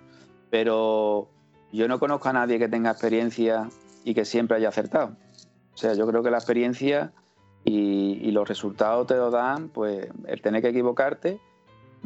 Pero 0.50 1.28
yo 1.72 1.88
no 1.88 1.98
conozco 1.98 2.28
a 2.28 2.32
nadie 2.32 2.58
que 2.58 2.68
tenga 2.68 2.90
experiencia 2.90 3.68
y 4.04 4.14
que 4.14 4.24
siempre 4.24 4.58
haya 4.58 4.68
acertado. 4.68 5.16
O 5.74 5.76
sea, 5.76 5.94
yo 5.94 6.06
creo 6.06 6.22
que 6.22 6.30
la 6.30 6.38
experiencia 6.38 7.12
y, 7.64 8.18
y 8.22 8.30
los 8.30 8.48
resultados 8.48 9.06
te 9.08 9.16
lo 9.16 9.30
dan, 9.30 9.68
pues, 9.70 10.08
el 10.26 10.40
tener 10.40 10.62
que 10.62 10.68
equivocarte 10.68 11.40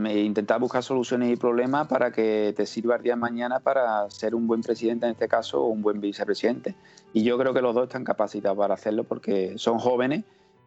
intentar 0.06 0.60
buscar 0.60 0.82
soluciones 0.82 1.32
y 1.32 1.36
problemas 1.36 1.88
para 1.88 2.10
que 2.12 2.52
te 2.56 2.66
sirva 2.66 2.96
el 2.96 3.02
día 3.02 3.14
de 3.14 3.20
mañana 3.20 3.60
para 3.60 4.08
ser 4.10 4.34
un 4.34 4.46
buen 4.46 4.62
presidente 4.62 5.06
en 5.06 5.12
este 5.12 5.28
caso 5.28 5.62
o 5.62 5.66
un 5.66 5.82
buen 5.82 6.00
vicepresidente. 6.00 6.74
Y 7.12 7.24
yo 7.24 7.38
creo 7.38 7.52
que 7.52 7.62
los 7.62 7.74
dos 7.74 7.84
están 7.84 8.04
capacitados 8.04 8.58
para 8.58 8.74
hacerlo 8.74 9.04
porque 9.04 9.54
son 9.56 9.78
jóvenes 9.78 10.24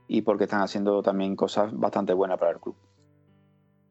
y 0.07 0.21
porque 0.21 0.45
están 0.45 0.61
haciendo 0.61 1.01
también 1.01 1.36
cosas 1.36 1.71
bastante 1.71 2.13
buenas 2.13 2.38
para 2.38 2.51
el 2.51 2.59
club. 2.59 2.75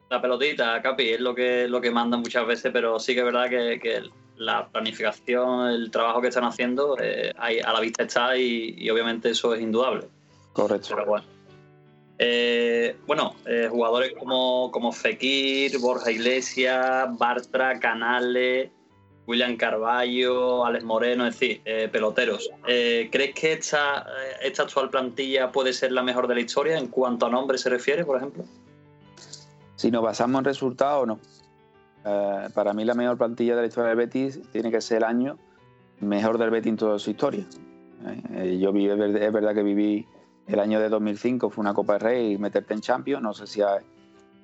La 0.09 0.21
pelotita, 0.21 0.79
Capi, 0.81 1.09
es 1.09 1.19
lo 1.19 1.33
que, 1.33 1.67
lo 1.67 1.81
que 1.81 1.89
manda 1.89 2.17
muchas 2.17 2.45
veces, 2.45 2.71
pero 2.71 2.99
sí 2.99 3.13
que 3.15 3.21
es 3.21 3.25
verdad 3.25 3.49
que, 3.49 4.03
la 4.35 4.67
planificación, 4.67 5.69
el 5.69 5.91
trabajo 5.91 6.21
que 6.21 6.27
están 6.27 6.43
haciendo, 6.43 6.97
eh, 6.99 7.33
a 7.37 7.73
la 7.73 7.79
vista 7.79 8.03
está 8.03 8.37
y, 8.37 8.89
obviamente 8.89 9.29
eso 9.29 9.53
es 9.53 9.61
indudable. 9.61 10.07
Correcto. 10.53 10.89
Pero 10.91 11.05
bueno. 11.05 11.25
Eh, 12.19 12.95
bueno, 13.07 13.35
eh, 13.45 13.67
jugadores 13.69 14.13
como, 14.17 14.69
como 14.71 14.91
Fekir, 14.91 15.77
Borja 15.79 16.11
Iglesias, 16.11 17.07
Bartra, 17.17 17.79
Canales, 17.79 18.69
William 19.25 19.55
Carballo, 19.55 20.65
Alex 20.65 20.83
Moreno, 20.83 21.25
es 21.25 21.39
decir, 21.39 21.61
eh, 21.65 21.89
peloteros. 21.91 22.49
¿Crees 22.63 23.33
que 23.33 23.53
esta, 23.53 24.05
esta 24.41 24.63
actual 24.63 24.89
plantilla 24.89 25.51
puede 25.51 25.73
ser 25.73 25.91
la 25.91 26.03
mejor 26.03 26.27
de 26.27 26.35
la 26.35 26.41
historia 26.41 26.77
en 26.77 26.87
cuanto 26.87 27.25
a 27.25 27.29
nombre 27.29 27.57
se 27.57 27.69
refiere, 27.69 28.05
por 28.05 28.17
ejemplo? 28.17 28.43
Si 29.75 29.89
nos 29.89 30.03
basamos 30.03 30.39
en 30.39 30.45
resultados, 30.45 31.07
no. 31.07 31.19
para 32.53 32.73
mí 32.73 32.85
la 32.85 32.93
mejor 32.93 33.17
plantilla 33.17 33.55
de 33.55 33.61
la 33.61 33.67
historia 33.67 33.89
del 33.89 33.97
Betis 33.97 34.39
tiene 34.51 34.71
que 34.71 34.81
ser 34.81 34.97
el 34.97 35.03
año 35.05 35.37
mejor 35.99 36.37
del 36.37 36.51
Betis 36.51 36.69
en 36.69 36.77
toda 36.77 36.99
su 36.99 37.11
historia. 37.11 37.45
yo 38.59 38.71
vi, 38.71 38.87
es 38.87 38.97
verdad 38.97 39.55
que 39.55 39.63
viví 39.63 40.05
el 40.47 40.59
año 40.59 40.79
de 40.79 40.89
2005 40.89 41.49
fue 41.49 41.61
una 41.61 41.73
Copa 41.73 41.93
de 41.93 41.99
Rey 41.99 42.33
y 42.33 42.37
meterte 42.37 42.73
en 42.73 42.81
Champions. 42.81 43.23
No 43.23 43.33
sé 43.33 43.47
si 43.47 43.61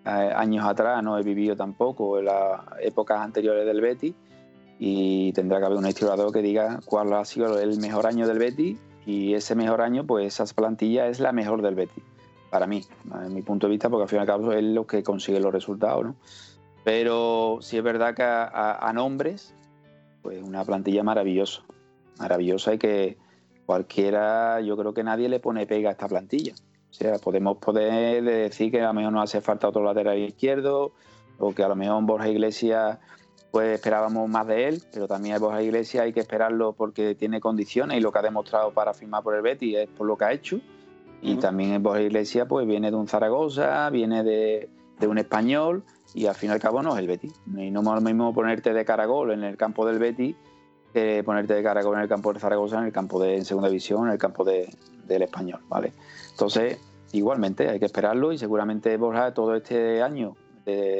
años 0.05 0.65
atrás 0.65 1.03
no 1.03 1.17
he 1.17 1.23
vivido 1.23 1.55
tampoco 1.55 2.19
en 2.19 2.25
las 2.25 2.61
épocas 2.81 3.19
anteriores 3.19 3.65
del 3.65 3.81
Betis 3.81 4.13
y 4.79 5.33
tendrá 5.33 5.59
que 5.59 5.65
haber 5.65 5.77
un 5.77 5.87
historiador 5.87 6.31
que 6.31 6.41
diga 6.41 6.79
cuál 6.85 7.13
ha 7.13 7.25
sido 7.25 7.59
el 7.59 7.77
mejor 7.79 8.07
año 8.07 8.25
del 8.27 8.39
Betis 8.39 8.77
y 9.05 9.33
ese 9.33 9.55
mejor 9.55 9.81
año, 9.81 10.05
pues 10.05 10.39
esa 10.39 10.45
plantilla 10.53 11.07
es 11.07 11.19
la 11.19 11.31
mejor 11.31 11.61
del 11.61 11.75
Betis, 11.75 12.03
para 12.49 12.67
mí, 12.67 12.83
en 13.25 13.33
mi 13.33 13.41
punto 13.41 13.67
de 13.67 13.71
vista, 13.71 13.89
porque 13.89 14.03
al 14.03 14.09
fin 14.09 14.17
y 14.17 14.21
al 14.21 14.27
cabo 14.27 14.53
es 14.53 14.63
lo 14.63 14.85
que 14.87 15.03
consigue 15.03 15.39
los 15.39 15.51
resultados, 15.51 16.05
¿no? 16.05 16.15
Pero 16.83 17.57
sí 17.61 17.77
es 17.77 17.83
verdad 17.83 18.15
que 18.15 18.23
a, 18.23 18.77
a 18.77 18.93
nombres, 18.93 19.53
pues 20.21 20.41
una 20.41 20.63
plantilla 20.63 21.03
maravillosa, 21.03 21.61
maravillosa 22.19 22.73
y 22.73 22.77
que, 22.77 23.17
cualquiera, 23.69 24.61
yo 24.61 24.75
creo 24.75 24.95
que 24.95 25.03
nadie 25.03 25.29
le 25.29 25.39
pone 25.39 25.67
pega 25.67 25.89
a 25.89 25.91
esta 25.91 26.07
plantilla. 26.07 26.53
O 26.89 26.91
sea, 26.91 27.19
podemos 27.19 27.59
poder 27.59 28.23
decir 28.23 28.71
que 28.71 28.81
a 28.81 28.87
lo 28.87 28.95
mejor 28.95 29.13
nos 29.13 29.25
hace 29.25 29.41
falta 29.41 29.67
otro 29.67 29.83
lateral 29.83 30.17
izquierdo, 30.17 30.93
o 31.37 31.53
que 31.53 31.61
a 31.61 31.67
lo 31.67 31.75
mejor 31.75 32.03
Borja 32.03 32.27
Iglesias 32.29 32.97
pues 33.51 33.75
esperábamos 33.75 34.27
más 34.27 34.47
de 34.47 34.69
él, 34.69 34.81
pero 34.91 35.07
también 35.07 35.35
a 35.35 35.37
Borja 35.37 35.61
Iglesias 35.61 36.03
hay 36.03 36.13
que 36.13 36.19
esperarlo 36.19 36.73
porque 36.73 37.13
tiene 37.13 37.39
condiciones 37.39 37.99
y 37.99 38.01
lo 38.01 38.11
que 38.11 38.17
ha 38.17 38.23
demostrado 38.23 38.73
para 38.73 38.95
firmar 38.95 39.21
por 39.21 39.35
el 39.35 39.43
Betis 39.43 39.77
es 39.77 39.87
por 39.87 40.07
lo 40.07 40.17
que 40.17 40.25
ha 40.25 40.33
hecho. 40.33 40.59
Y 41.21 41.35
también 41.35 41.83
Borja 41.83 42.01
Iglesias 42.01 42.47
pues 42.49 42.65
viene 42.65 42.89
de 42.89 42.97
un 42.97 43.07
Zaragoza, 43.07 43.87
viene 43.91 44.23
de, 44.23 44.67
de, 44.99 45.07
un 45.07 45.19
español 45.19 45.83
y 46.15 46.25
al 46.25 46.33
fin 46.33 46.49
y 46.49 46.53
al 46.53 46.59
cabo 46.59 46.81
no 46.81 46.93
es 46.93 46.97
el 46.97 47.05
Betis. 47.05 47.39
Y 47.55 47.69
no 47.69 47.81
es 47.81 47.85
lo 47.85 48.01
mismo 48.01 48.33
ponerte 48.33 48.73
de 48.73 48.83
caragol 48.83 49.29
en 49.31 49.43
el 49.43 49.57
campo 49.57 49.85
del 49.85 49.99
Betis 49.99 50.35
que 50.93 51.23
ponerte 51.23 51.53
de 51.53 51.63
cara 51.63 51.83
con 51.83 51.99
el 51.99 52.07
campo 52.07 52.33
de 52.33 52.39
Zaragoza, 52.39 52.79
en 52.79 52.85
el 52.85 52.91
campo 52.91 53.21
de 53.21 53.43
segunda 53.45 53.69
división, 53.69 54.07
en 54.07 54.13
el 54.13 54.19
campo 54.19 54.43
de, 54.43 54.69
del 55.05 55.21
español, 55.23 55.61
¿vale? 55.67 55.93
Entonces, 56.31 56.79
igualmente, 57.11 57.69
hay 57.69 57.79
que 57.79 57.85
esperarlo 57.85 58.31
y 58.31 58.37
seguramente 58.37 58.95
Borja 58.97 59.33
todo 59.33 59.55
este 59.55 60.01
año 60.01 60.35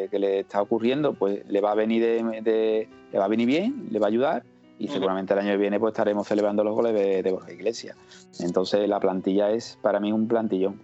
que 0.10 0.20
le 0.20 0.40
está 0.40 0.62
ocurriendo, 0.62 1.14
pues 1.14 1.48
le 1.48 1.62
va 1.62 1.72
a 1.72 1.76
venir 1.76 2.02
de, 2.02 2.88
le 3.12 3.20
va 3.20 3.26
a 3.26 3.28
venir 3.28 3.48
bien, 3.48 3.88
le 3.92 4.00
va 4.00 4.08
a 4.08 4.10
ayudar 4.10 4.44
y 4.78 4.88
seguramente 4.88 5.34
el 5.34 5.40
año 5.40 5.52
que 5.52 5.58
viene 5.58 5.80
pues 5.80 5.92
estaremos 5.92 6.28
celebrando 6.28 6.64
los 6.64 6.74
goles 6.74 6.94
de, 6.94 7.32
Borja 7.32 7.52
Iglesias. 7.52 7.98
Entonces 8.40 8.88
la 8.88 9.00
plantilla 9.00 9.52
es 9.52 9.78
para 9.82 10.00
mí 10.00 10.12
un 10.12 10.28
plantillón. 10.28 10.82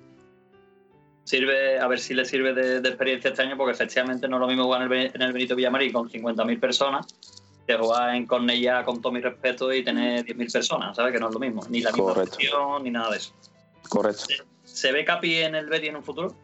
Sirve, 1.24 1.80
a 1.80 1.88
ver 1.88 2.00
si 2.00 2.14
le 2.14 2.26
sirve 2.26 2.54
de, 2.54 2.78
experiencia 2.88 3.32
este 3.32 3.42
año, 3.42 3.58
porque 3.58 3.72
efectivamente 3.72 4.28
no 4.28 4.36
es 4.36 4.42
lo 4.42 4.48
mismo 4.48 4.66
jugar 4.66 4.84
en 4.84 4.92
el, 4.92 5.12
en 5.16 5.22
el 5.22 5.34
Benito 5.34 5.56
Villamarín 5.56 5.92
con 5.92 6.10
50.000 6.10 6.60
personas 6.60 7.08
que 7.66 7.76
jugar 7.78 8.16
en 8.16 8.26
Cornella 8.26 8.84
con 8.84 9.02
todo 9.02 9.12
mi 9.12 9.22
respeto 9.22 9.74
y 9.74 9.84
tener 9.84 10.26
10.000 10.26 10.54
personas, 10.54 10.96
¿sabes? 10.96 11.14
Que 11.14 11.20
no 11.20 11.28
es 11.28 11.34
lo 11.34 11.40
mismo, 11.40 11.64
ni 11.70 11.82
la 11.82 11.92
misma 11.92 12.14
función 12.14 12.84
ni 12.84 12.92
nada 12.92 13.12
de 13.12 13.18
eso. 13.18 13.34
Correcto. 13.90 14.26
¿Se, 14.64 14.92
ve 14.92 15.06
Capi 15.06 15.38
en 15.38 15.56
el 15.56 15.68
Betty 15.68 15.88
en 15.88 15.96
un 15.96 16.04
futuro? 16.04 16.36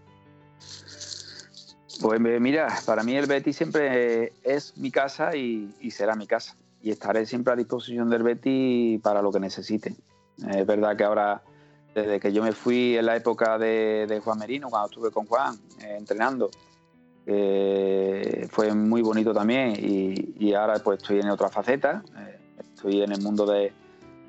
Pues 2.02 2.20
mira, 2.20 2.80
para 2.86 3.04
mí 3.04 3.16
el 3.16 3.28
Betty 3.28 3.54
siempre 3.54 4.34
es 4.44 4.76
mi 4.78 4.90
casa 4.90 5.36
y, 5.36 5.72
será 5.92 6.16
mi 6.16 6.26
casa. 6.26 6.56
Y 6.82 6.90
estaré 6.90 7.28
siempre 7.28 7.54
a 7.54 7.56
disposición 7.56 8.10
del 8.10 8.24
Betty 8.24 9.00
para 9.04 9.22
lo 9.22 9.32
que 9.32 9.40
necesite. 9.40 9.96
Es 10.50 10.66
verdad 10.66 10.98
que 10.98 11.04
ahora, 11.04 11.44
desde 11.94 12.20
que 12.20 12.34
yo 12.34 12.42
me 12.42 12.54
fui 12.54 12.98
en 12.98 13.06
la 13.06 13.16
época 13.16 13.60
de, 13.60 14.20
Juan 14.24 14.40
Merino, 14.40 14.70
cuando 14.70 14.88
estuve 14.90 15.12
con 15.12 15.28
Juan 15.28 15.56
eh, 15.82 15.96
entrenando, 16.00 16.50
fue 17.26 18.74
muy 18.74 19.02
bonito 19.02 19.34
también 19.34 19.74
y, 19.78 20.54
ahora 20.54 20.76
pues 20.84 21.02
estoy 21.02 21.20
en 21.20 21.30
otra 21.30 21.50
faceta, 21.50 22.04
eh, 22.18 22.40
estoy 22.60 23.02
en 23.02 23.12
el 23.12 23.22
mundo 23.22 23.46
de, 23.46 23.74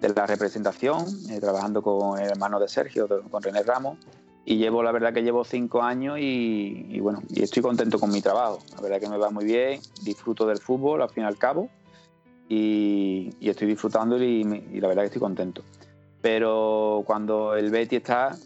la 0.01 0.26
representación, 0.26 1.07
eh, 1.30 1.38
trabajando 1.38 1.80
con 1.80 2.18
el 2.18 2.28
hermano 2.28 2.59
de 2.59 2.68
Sergio, 2.68 3.09
con 3.30 3.43
René 3.43 3.62
Ramos, 3.62 3.99
y 4.45 4.57
llevo, 4.57 4.82
la 4.82 4.90
verdad 4.90 5.12
que 5.12 5.22
llevo 5.22 5.45
cinco 5.45 5.82
años 5.82 6.18
y, 6.20 6.99
bueno, 6.99 7.22
y 7.28 7.43
estoy 7.43 7.62
contento 7.62 8.01
con 8.01 8.11
mi 8.11 8.20
trabajo, 8.20 8.59
la 8.74 8.80
verdad 8.80 9.01
que 9.01 9.09
me 9.09 9.16
va 9.16 9.30
muy 9.30 9.45
bien, 9.45 9.80
disfruto 10.03 10.47
del 10.47 10.59
fútbol 10.59 11.03
al 11.03 11.11
fin 11.11 11.22
y 11.22 11.26
al 11.26 11.38
cabo 11.38 11.68
y, 12.49 13.30
estoy 13.40 13.68
disfrutando 13.68 14.20
y, 14.22 14.43
la 14.80 14.88
verdad 14.88 15.03
que 15.03 15.07
estoy 15.07 15.20
contento. 15.20 15.62
Pero 16.20 17.03
cuando 17.07 17.55
el 17.55 17.70
Betty 17.70 17.97
está, 17.97 18.36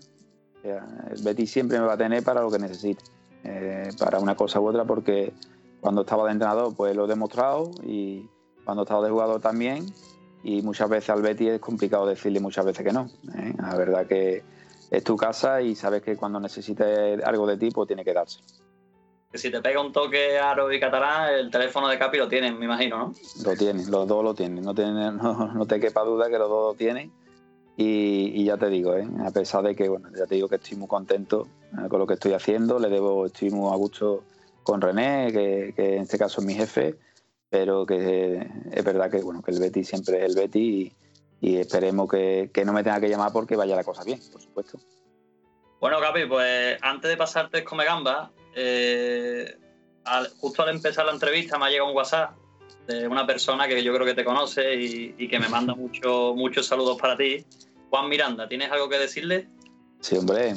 el 0.62 1.22
Betty 1.22 1.47
siempre 1.47 1.78
me 1.78 1.86
va 1.86 1.94
a 1.94 1.99
tener 1.99 2.22
para 2.22 2.42
lo 2.42 2.51
que 2.51 2.59
necesite. 2.59 3.03
Eh, 3.49 3.90
para 3.99 4.18
una 4.18 4.34
cosa 4.34 4.59
u 4.59 4.66
otra, 4.66 4.84
porque 4.84 5.32
cuando 5.80 6.01
estaba 6.01 6.24
de 6.24 6.32
entrenador 6.32 6.74
pues 6.74 6.97
lo 6.97 7.05
he 7.05 7.09
demostrado 7.09 7.70
y 7.84 8.28
cuando 8.64 8.82
he 8.82 8.84
estado 8.84 9.05
de 9.05 9.11
jugador 9.11 9.40
también 9.40 9.86
y 10.42 10.62
muchas 10.62 10.88
veces 10.88 11.11
al 11.11 11.22
Betty 11.22 11.49
es 11.49 11.61
complicado 11.61 12.07
decirle 12.07 12.40
muchas 12.40 12.64
veces 12.64 12.84
que 12.84 12.92
no. 12.92 13.09
¿eh? 13.36 13.55
La 13.59 13.76
verdad 13.76 14.07
que 14.07 14.42
es 14.90 15.05
tu 15.05 15.16
casa 15.16 15.62
y 15.62 15.76
sabes 15.76 16.03
que 16.03 16.16
cuando 16.16 16.40
necesites 16.40 17.22
algo 17.22 17.47
de 17.47 17.57
ti 17.57 17.70
pues 17.70 17.86
tiene 17.86 18.05
que 18.05 18.12
darse. 18.12 18.40
Que 19.30 19.38
si 19.38 19.51
te 19.51 19.61
pega 19.61 19.80
un 19.80 19.92
toque 19.92 20.38
aro 20.38 20.72
y 20.72 20.80
catalán, 20.80 21.32
el 21.34 21.51
teléfono 21.51 21.86
de 21.86 21.99
Capi 21.99 22.18
lo 22.18 22.26
tienen, 22.26 22.59
me 22.59 22.64
imagino, 22.64 22.99
¿no? 22.99 23.12
Lo 23.44 23.55
tienen, 23.55 23.88
los 23.90 24.09
dos 24.09 24.24
lo 24.24 24.34
tienen, 24.34 24.64
no, 24.64 24.74
tienen, 24.74 25.16
no, 25.22 25.53
no 25.53 25.66
te 25.66 25.78
quepa 25.78 26.03
duda 26.03 26.28
que 26.28 26.38
los 26.38 26.49
dos 26.49 26.72
lo 26.72 26.76
tienen 26.76 27.12
y, 27.79 28.45
ya 28.45 28.57
te 28.57 28.70
digo, 28.70 28.97
¿eh? 28.97 29.07
a 29.24 29.31
pesar 29.31 29.62
de 29.62 29.77
que, 29.77 29.89
bueno, 29.89 30.09
ya 30.16 30.27
te 30.27 30.37
digo 30.37 30.49
que 30.49 30.57
estoy 30.57 30.79
muy 30.79 30.89
contento 30.89 31.47
eh, 31.72 31.89
con 31.89 31.99
lo 31.99 32.07
que 32.07 32.14
estoy 32.14 32.33
haciendo, 32.33 32.79
le 32.79 32.89
debo, 32.89 33.27
estoy 33.27 33.51
muy 33.51 33.70
a 33.70 33.77
gusto 33.77 34.24
con 34.62 34.81
René, 34.81 35.31
que, 35.31 35.74
en 35.77 36.03
este 36.03 36.16
caso 36.16 36.41
es 36.41 36.47
mi 36.47 36.55
jefe, 36.55 36.97
pero 37.51 37.85
que 37.85 38.49
es 38.72 38.85
verdad 38.85 39.11
que, 39.11 39.20
bueno, 39.20 39.43
que 39.43 39.51
el 39.51 39.61
Betty 39.61 39.85
siempre 39.85 40.18
es 40.18 40.31
el 40.31 40.35
Betty 40.35 40.93
y, 41.43 41.57
esperemos 41.59 42.09
que, 42.09 42.51
no 42.64 42.72
me 42.72 42.83
tenga 42.83 42.99
que 42.99 43.11
llamar 43.11 43.33
porque 43.33 43.57
vaya 43.57 43.77
la 43.77 43.85
cosa 43.85 44.05
bien, 44.05 44.20
por 44.33 44.41
supuesto. 44.41 44.79
Bueno, 45.79 46.01
Capi, 46.01 46.24
pues 46.24 46.79
antes 46.81 47.11
de 47.11 47.16
pasarte 47.18 47.62
Come 47.62 47.85
Gamba, 47.85 48.33
eh, 48.55 49.55
justo 50.39 50.62
al 50.62 50.70
empezar 50.70 51.05
la 51.05 51.12
entrevista 51.12 51.59
me 51.59 51.66
ha 51.66 51.68
llegado 51.68 51.91
un 51.91 51.97
WhatsApp 51.97 52.45
de 52.87 53.09
una 53.09 53.26
persona 53.26 53.66
que 53.66 53.82
yo 53.82 53.95
creo 53.95 54.07
que 54.07 54.14
te 54.14 54.24
conoce 54.24 54.74
y, 54.74 55.28
que 55.28 55.39
me 55.39 55.49
manda 55.49 55.74
mucho, 55.76 56.34
muchos 56.34 56.66
saludos 56.66 56.99
para 57.01 57.16
ti. 57.16 57.45
Juan 57.91 58.09
Miranda, 58.09 58.49
¿tienes 58.49 58.70
algo 58.70 58.89
que 58.89 58.99
decirle? 58.99 59.49
Sí, 60.01 60.16
hombre. 60.16 60.55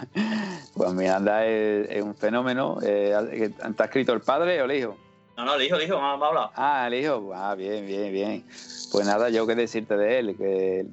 Juan 0.74 0.96
Miranda 0.96 1.46
es, 1.46 2.02
un 2.02 2.14
fenómeno. 2.14 2.78
Eh, 2.82 3.52
¿Te 3.76 3.82
ha 3.82 3.86
escrito 3.86 4.12
el 4.12 4.20
padre 4.20 4.60
o 4.62 4.64
el 4.66 4.72
hijo? 4.72 4.96
No, 5.36 5.44
no, 5.44 5.54
el 5.54 5.62
hijo, 5.62 5.76
el 5.76 5.84
hijo, 5.84 5.96
me 5.96 6.06
ha 6.06 6.12
hablado. 6.12 6.52
Ah, 6.54 6.86
el 6.86 6.94
hijo. 6.94 7.32
Ah, 7.34 7.54
bien, 7.54 7.86
bien, 7.86 8.12
bien. 8.12 8.44
Pues 8.92 9.06
nada, 9.06 9.30
yo 9.30 9.46
que 9.46 9.54
decirte 9.54 9.96
de 9.96 10.18
él, 10.18 10.36
que 10.36 10.86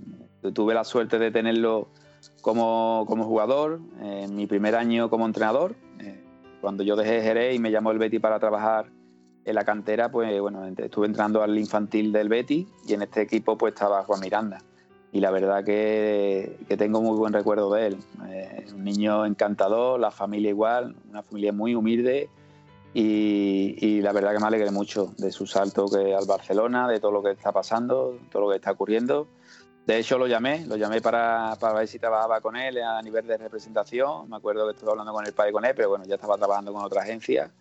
tuve 0.54 0.74
la 0.74 0.84
suerte 0.84 1.20
de 1.20 1.32
tenerlo 1.32 1.90
como, 2.42 3.06
como 3.08 3.26
jugador, 3.26 3.80
en 4.02 4.36
mi 4.36 4.48
primer 4.48 4.76
año 4.76 5.10
como 5.10 5.26
entrenador. 5.26 5.76
Eh, 6.00 6.20
cuando 6.62 6.84
yo 6.84 6.96
dejé 6.96 7.22
Jerez 7.22 7.56
y 7.56 7.60
me 7.60 7.72
llamó 7.72 7.92
el 7.92 8.00
Betty 8.00 8.20
para 8.20 8.40
trabajar 8.40 8.88
en 9.50 9.56
la 9.56 9.66
cantera, 9.66 10.10
pues 10.10 10.40
bueno, 10.40 10.66
estuve 10.66 11.08
entrando 11.08 11.42
al 11.42 11.58
infantil 11.58 12.12
del 12.12 12.30
Betty 12.30 12.68
y 12.88 12.94
en 12.94 13.02
este 13.02 13.22
equipo 13.22 13.58
pues 13.58 13.74
estaba 13.74 14.04
Juan 14.04 14.20
Miranda. 14.20 14.60
Y 15.12 15.22
la 15.22 15.32
verdad 15.32 15.64
que, 15.64 16.58
tengo 16.78 17.02
muy 17.02 17.18
buen 17.18 17.34
recuerdo 17.34 17.74
de 17.74 17.88
él. 17.88 17.98
Eh, 18.28 18.68
un 18.74 18.84
niño 18.84 19.26
encantador, 19.26 20.00
la 20.00 20.12
familia 20.12 20.50
igual, 20.50 20.96
una 21.10 21.24
familia 21.24 21.52
muy 21.52 21.74
humilde 21.74 22.30
y, 22.94 24.02
la 24.02 24.14
verdad 24.14 24.34
que 24.34 24.40
me 24.40 24.48
alegré 24.48 24.72
mucho 24.72 25.14
de 25.18 25.32
su 25.32 25.46
salto 25.46 25.88
que 25.88 26.14
al 26.14 26.26
Barcelona, 26.26 26.88
de 26.88 27.00
todo 27.00 27.12
lo 27.12 27.24
que 27.24 27.32
está 27.32 27.52
pasando, 27.52 28.20
todo 28.32 28.44
lo 28.44 28.50
que 28.50 28.58
está 28.58 28.72
ocurriendo. 28.72 29.28
De 29.86 29.98
hecho, 29.98 30.20
lo 30.20 30.28
llamé, 30.28 30.66
lo 30.68 30.76
llamé 30.76 31.02
para, 31.02 31.56
para 31.60 31.80
ver 31.80 31.88
si 31.88 31.98
trabajaba 31.98 32.42
con 32.42 32.56
él 32.56 32.78
a 32.82 33.02
nivel 33.02 33.26
de 33.26 33.38
representación. 33.38 34.30
Me 34.30 34.38
acuerdo 34.38 34.68
que 34.68 34.74
estuve 34.74 34.92
hablando 34.92 35.12
con 35.12 35.26
el 35.26 35.34
padre 35.34 35.52
con 35.52 35.66
él, 35.66 35.74
pero 35.76 35.90
bueno, 35.90 36.06
ya 36.06 36.16
estaba 36.16 36.38
trabajando 36.38 36.72
con 36.72 36.84
otra 36.84 37.02
agencia 37.02 37.52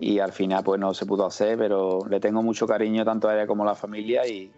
y 0.00 0.18
al 0.18 0.32
final 0.32 0.64
pues 0.64 0.80
no 0.80 0.94
se 0.94 1.04
pudo 1.04 1.26
hacer, 1.26 1.58
pero 1.58 2.00
le 2.08 2.18
tengo 2.18 2.42
mucho 2.42 2.66
cariño 2.66 3.04
tanto 3.04 3.28
a 3.28 3.34
ella 3.34 3.46
como 3.46 3.62
a 3.64 3.66
la 3.66 3.74
familia 3.74 4.26
y, 4.26 4.50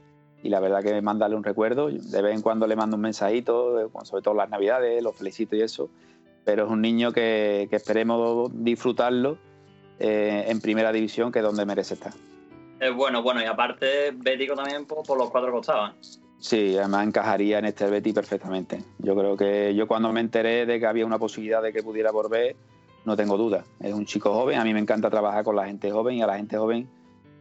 la 0.44 0.60
verdad 0.60 0.82
que 0.82 1.00
mandarle 1.02 1.36
un 1.36 1.44
recuerdo, 1.44 1.88
de 1.88 2.22
vez 2.22 2.34
en 2.34 2.42
cuando 2.42 2.66
le 2.66 2.74
mando 2.74 2.96
un 2.96 3.02
mensajito, 3.02 3.90
sobre 4.04 4.22
todo 4.22 4.34
las 4.34 4.50
navidades, 4.50 5.02
lo 5.02 5.12
felicito 5.12 5.54
y 5.54 5.62
eso, 5.62 5.88
pero 6.44 6.64
es 6.64 6.70
un 6.70 6.80
niño 6.80 7.12
que, 7.12 7.68
esperemos 7.70 8.50
disfrutarlo 8.52 9.38
eh, 9.98 10.44
en 10.48 10.60
primera 10.60 10.92
división, 10.92 11.30
que 11.30 11.40
es 11.40 11.44
donde 11.44 11.64
merece 11.64 11.94
estar. 11.94 12.12
Es 12.80 12.94
bueno, 12.94 13.22
bueno, 13.22 13.40
y 13.40 13.44
aparte 13.44 14.10
bético 14.12 14.54
también 14.56 14.84
por, 14.84 15.16
los 15.16 15.30
cuatro 15.30 15.52
costados. 15.52 15.90
¿eh? 15.90 16.22
Sí, 16.40 16.76
además 16.76 17.06
encajaría 17.06 17.60
en 17.60 17.66
este 17.66 17.88
Betty 17.88 18.12
perfectamente. 18.12 18.82
Yo 18.98 19.14
creo 19.14 19.36
que 19.36 19.72
yo 19.76 19.86
cuando 19.86 20.12
me 20.12 20.18
enteré 20.18 20.66
de 20.66 20.80
que 20.80 20.86
había 20.86 21.06
una 21.06 21.20
posibilidad 21.20 21.62
de 21.62 21.72
que 21.72 21.84
pudiera 21.84 22.10
volver, 22.10 22.56
no 23.04 23.16
tengo 23.16 23.36
duda. 23.36 23.64
Es 23.80 23.92
un 23.92 24.06
chico 24.06 24.32
joven, 24.32 24.58
a 24.58 24.64
mí 24.64 24.72
me 24.72 24.80
encanta 24.80 25.10
trabajar 25.10 25.44
con 25.44 25.56
la 25.56 25.66
gente 25.66 25.90
joven 25.90 26.16
y 26.16 26.22
a 26.22 26.26
la 26.26 26.36
gente 26.36 26.56
joven 26.56 26.88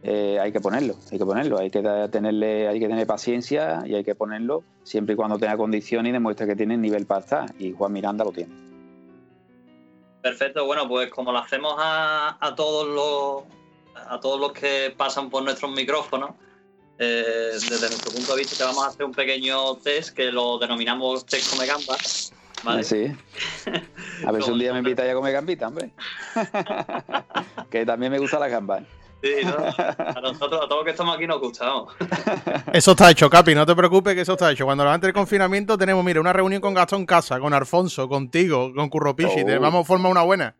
eh, 0.02 0.38
hay 0.40 0.50
que 0.52 0.60
ponerlo, 0.60 0.96
hay 1.12 1.18
que 1.18 1.24
ponerlo, 1.24 1.58
hay 1.58 1.70
que 1.70 1.80
tenerle, 2.10 2.66
hay 2.66 2.80
que 2.80 2.88
tener 2.88 3.06
paciencia 3.06 3.82
y 3.86 3.94
hay 3.94 4.02
que 4.02 4.16
ponerlo 4.16 4.64
siempre 4.82 5.12
y 5.12 5.16
cuando 5.16 5.38
tenga 5.38 5.56
condiciones 5.56 6.10
y 6.10 6.12
demuestre 6.12 6.46
que 6.46 6.56
tiene 6.56 6.76
nivel 6.76 7.06
para 7.06 7.20
estar. 7.20 7.54
Y 7.58 7.72
Juan 7.72 7.92
Miranda 7.92 8.24
lo 8.24 8.32
tiene. 8.32 8.52
Perfecto, 10.20 10.66
bueno, 10.66 10.88
pues 10.88 11.10
como 11.10 11.32
lo 11.32 11.38
hacemos 11.38 11.74
a, 11.78 12.54
todos 12.56 12.88
los 12.88 13.44
a 14.08 14.18
todos 14.20 14.40
los 14.40 14.52
que 14.52 14.92
pasan 14.96 15.30
por 15.30 15.42
nuestros 15.42 15.70
micrófonos, 15.72 16.30
eh, 16.98 17.50
desde 17.52 17.88
nuestro 17.88 18.12
punto 18.12 18.34
de 18.34 18.38
vista 18.38 18.56
te 18.56 18.64
vamos 18.64 18.84
a 18.84 18.88
hacer 18.88 19.04
un 19.04 19.12
pequeño 19.12 19.76
test 19.76 20.14
que 20.14 20.30
lo 20.30 20.58
denominamos 20.58 21.26
test 21.26 21.50
come 21.50 21.66
gambas. 21.66 22.32
¿vale? 22.62 22.84
Sí. 22.84 23.06
A 24.26 24.32
ver 24.32 24.42
si 24.42 24.50
un 24.50 24.58
día 24.58 24.72
me 24.72 24.78
invitáis 24.78 25.10
a 25.10 25.14
comer 25.14 25.32
gambita, 25.32 25.68
hombre. 25.68 25.90
que 27.70 27.86
también 27.86 28.12
me 28.12 28.18
gusta 28.18 28.38
la 28.38 28.48
gambas. 28.48 28.82
Sí, 29.22 29.34
a 29.44 30.20
nosotros, 30.20 30.64
a 30.64 30.68
todos 30.68 30.78
los 30.78 30.84
que 30.84 30.90
estamos 30.90 31.16
aquí 31.16 31.28
nos 31.28 31.40
gustamos. 31.40 31.94
Eso 32.72 32.90
está 32.90 33.10
hecho, 33.10 33.30
Capi, 33.30 33.54
no 33.54 33.64
te 33.64 33.76
preocupes 33.76 34.14
que 34.14 34.22
eso 34.22 34.32
está 34.32 34.50
hecho. 34.50 34.64
Cuando 34.64 34.88
antes 34.88 35.06
del 35.06 35.14
confinamiento 35.14 35.78
tenemos, 35.78 36.04
mira, 36.04 36.20
una 36.20 36.32
reunión 36.32 36.60
con 36.60 36.74
Gastón 36.74 37.06
Casa, 37.06 37.38
con 37.38 37.54
Alfonso, 37.54 38.08
contigo, 38.08 38.72
con 38.74 38.88
Curropichi, 38.88 39.42
oh. 39.42 39.60
vamos 39.60 39.82
a 39.82 39.84
formar 39.84 40.10
una 40.10 40.22
buena. 40.22 40.56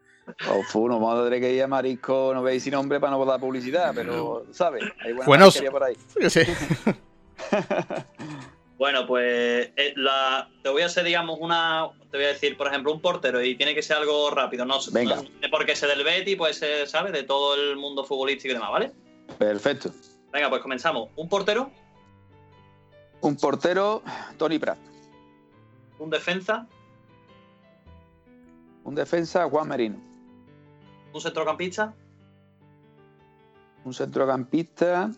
Oh, 0.48 0.88
no 0.88 1.00
vamos 1.00 1.18
a 1.18 1.24
tener 1.24 1.40
que 1.40 1.52
ir 1.52 1.64
a 1.64 1.66
Marisco, 1.66 2.30
no 2.32 2.42
veis 2.42 2.62
sin 2.62 2.74
nombre 2.74 3.00
para 3.00 3.10
no 3.10 3.24
dar 3.24 3.40
publicidad, 3.40 3.92
pero, 3.94 4.44
¿sabes? 4.52 4.84
Hay 5.04 5.12
buena 5.12 5.26
bueno, 5.26 5.48
por 5.72 5.82
ahí. 5.82 5.96
Sí. 6.28 6.42
Bueno, 8.83 9.07
pues 9.07 9.70
eh, 9.76 9.93
la, 9.95 10.51
te 10.61 10.68
voy 10.68 10.83
a 10.83 10.87
hacer, 10.87 11.05
digamos, 11.05 11.39
una. 11.41 11.89
Te 12.11 12.16
voy 12.16 12.26
a 12.26 12.30
decir, 12.30 12.57
por 12.57 12.66
ejemplo, 12.66 12.93
un 12.93 13.01
portero 13.01 13.41
y 13.41 13.55
tiene 13.55 13.76
que 13.76 13.83
ser 13.83 13.99
algo 13.99 14.28
rápido. 14.30 14.64
No, 14.64 14.78
Venga. 14.91 15.22
porque 15.53 15.76
sea 15.76 15.89
del 15.89 16.03
Betty, 16.03 16.35
puede 16.35 16.53
ser, 16.53 16.89
¿sabes? 16.89 17.12
De 17.12 17.22
todo 17.22 17.55
el 17.55 17.76
mundo 17.76 18.03
futbolístico 18.03 18.51
y 18.51 18.55
demás, 18.55 18.72
¿vale? 18.72 18.93
Perfecto. 19.39 19.93
Venga, 20.33 20.51
pues 20.51 20.61
comenzamos. 20.62 21.11
¿Un 21.14 21.28
portero? 21.28 21.70
Un 23.20 23.37
portero, 23.37 24.03
Tony 24.37 24.59
Pratt. 24.59 24.80
¿Un 26.01 26.11
defensa? 26.11 26.66
Un 28.83 28.97
defensa, 28.97 29.49
Juan 29.49 29.68
Merino. 29.68 30.01
¿Un 31.12 31.20
centrocampista? 31.20 31.95
Un 33.85 33.95
centrocampista, 33.95 35.12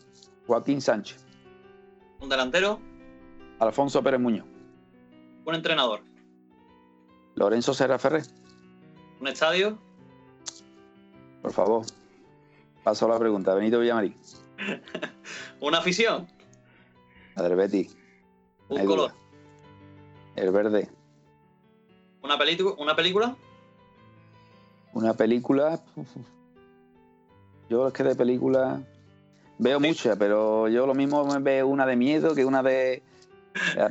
Joaquín 0.47 0.83
Sánchez. 0.83 1.25
¿Un 2.21 2.29
delantero? 2.29 2.79
Alfonso 3.65 4.03
Pérez 4.03 4.21
Muñoz. 4.21 4.47
Un 5.45 5.55
entrenador. 5.55 6.01
Lorenzo 7.35 7.75
Serra 7.75 7.99
Ferrer. 7.99 8.23
Un 9.21 9.29
estadio. 9.29 9.79
Por 11.43 11.53
favor. 11.53 11.85
Paso 12.83 13.07
a 13.07 13.09
la 13.11 13.19
pregunta. 13.19 13.55
Benito 13.55 13.81
Villamarín. 13.81 14.17
Una 15.61 15.79
afición. 15.79 16.27
Betty. 17.37 17.89
Un 18.69 18.87
color. 18.87 19.13
El 20.37 20.51
verde. 20.51 20.89
Una, 22.23 22.37
una 22.79 22.97
película. 22.97 23.37
Una 24.93 25.15
película. 25.15 25.81
Yo 27.69 27.89
es 27.89 27.93
que 27.93 28.05
de 28.05 28.15
película 28.15 28.81
veo 29.59 29.81
muchas, 29.81 30.17
pero 30.17 30.69
yo 30.69 30.87
lo 30.87 30.95
mismo 30.95 31.25
me 31.25 31.39
veo 31.39 31.67
una 31.67 31.87
de 31.87 31.97
miedo 31.97 32.35
que 32.35 32.45
una 32.45 32.63
de 32.63 33.03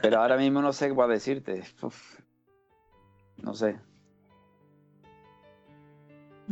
pero 0.01 0.22
ahora 0.22 0.38
mismo 0.38 0.61
no 0.61 0.74
sé 0.74 0.93
qué 0.93 1.07
decirte. 1.07 1.64
No 3.38 3.53
sé. 3.53 3.78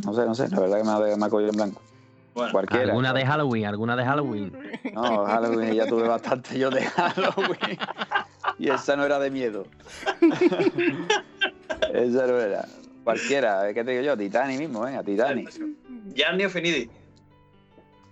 No 0.04 0.12
sé, 0.14 0.26
no 0.26 0.34
sé. 0.34 0.48
La 0.48 0.60
verdad 0.60 0.78
que 0.78 0.84
me 0.84 0.90
ha, 0.90 1.16
me 1.16 1.26
ha 1.26 1.28
cogido 1.28 1.50
en 1.50 1.56
blanco. 1.56 1.82
Cualquiera. 2.32 2.84
¿Alguna 2.84 3.12
de 3.12 3.26
Halloween? 3.26 3.66
¿Alguna 3.66 3.96
de 3.96 4.04
Halloween? 4.04 4.52
No, 4.94 5.26
Halloween 5.26 5.74
ya 5.74 5.86
tuve 5.86 6.08
bastante 6.08 6.58
yo 6.58 6.70
de 6.70 6.82
Halloween. 6.82 7.78
Y 8.58 8.70
esa 8.70 8.96
no 8.96 9.04
era 9.04 9.18
de 9.18 9.30
miedo. 9.30 9.66
esa 11.92 12.26
no 12.26 12.38
era. 12.38 12.66
Cualquiera, 13.04 13.72
¿qué 13.74 13.84
te 13.84 13.90
digo 13.90 14.02
yo? 14.02 14.16
Titani 14.16 14.56
mismo, 14.56 14.80
venga, 14.80 15.02
Titani. 15.02 15.46
Gianni 16.14 16.44
o 16.44 16.50
Finidi. 16.50 16.88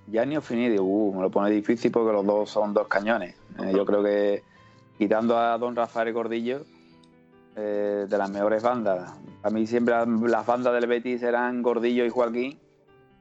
Gianni 0.09 0.37
o 0.37 0.41
Finidi, 0.41 0.79
uh, 0.79 1.15
me 1.15 1.23
lo 1.23 1.31
pone 1.31 1.51
difícil 1.51 1.91
porque 1.91 2.13
los 2.13 2.27
dos 2.27 2.51
son 2.51 2.75
dos 2.75 2.89
cañones. 2.89 3.37
Eh, 3.63 3.73
yo 3.75 3.87
creo 3.87 4.03
que 4.03 4.43
quitando 5.01 5.39
a 5.39 5.57
don 5.57 5.75
Rafael 5.75 6.13
Gordillo, 6.13 6.67
eh, 7.57 8.05
de 8.07 8.19
las 8.19 8.31
mejores 8.31 8.63
bandas. 8.63 9.11
A 9.43 9.49
mí 9.49 9.67
siempre 9.67 9.95
las 10.29 10.45
bandas 10.45 10.75
del 10.75 10.87
Betis 10.87 11.23
eran 11.23 11.63
Gordillo 11.63 12.05
y 12.05 12.11
Joaquín, 12.11 12.59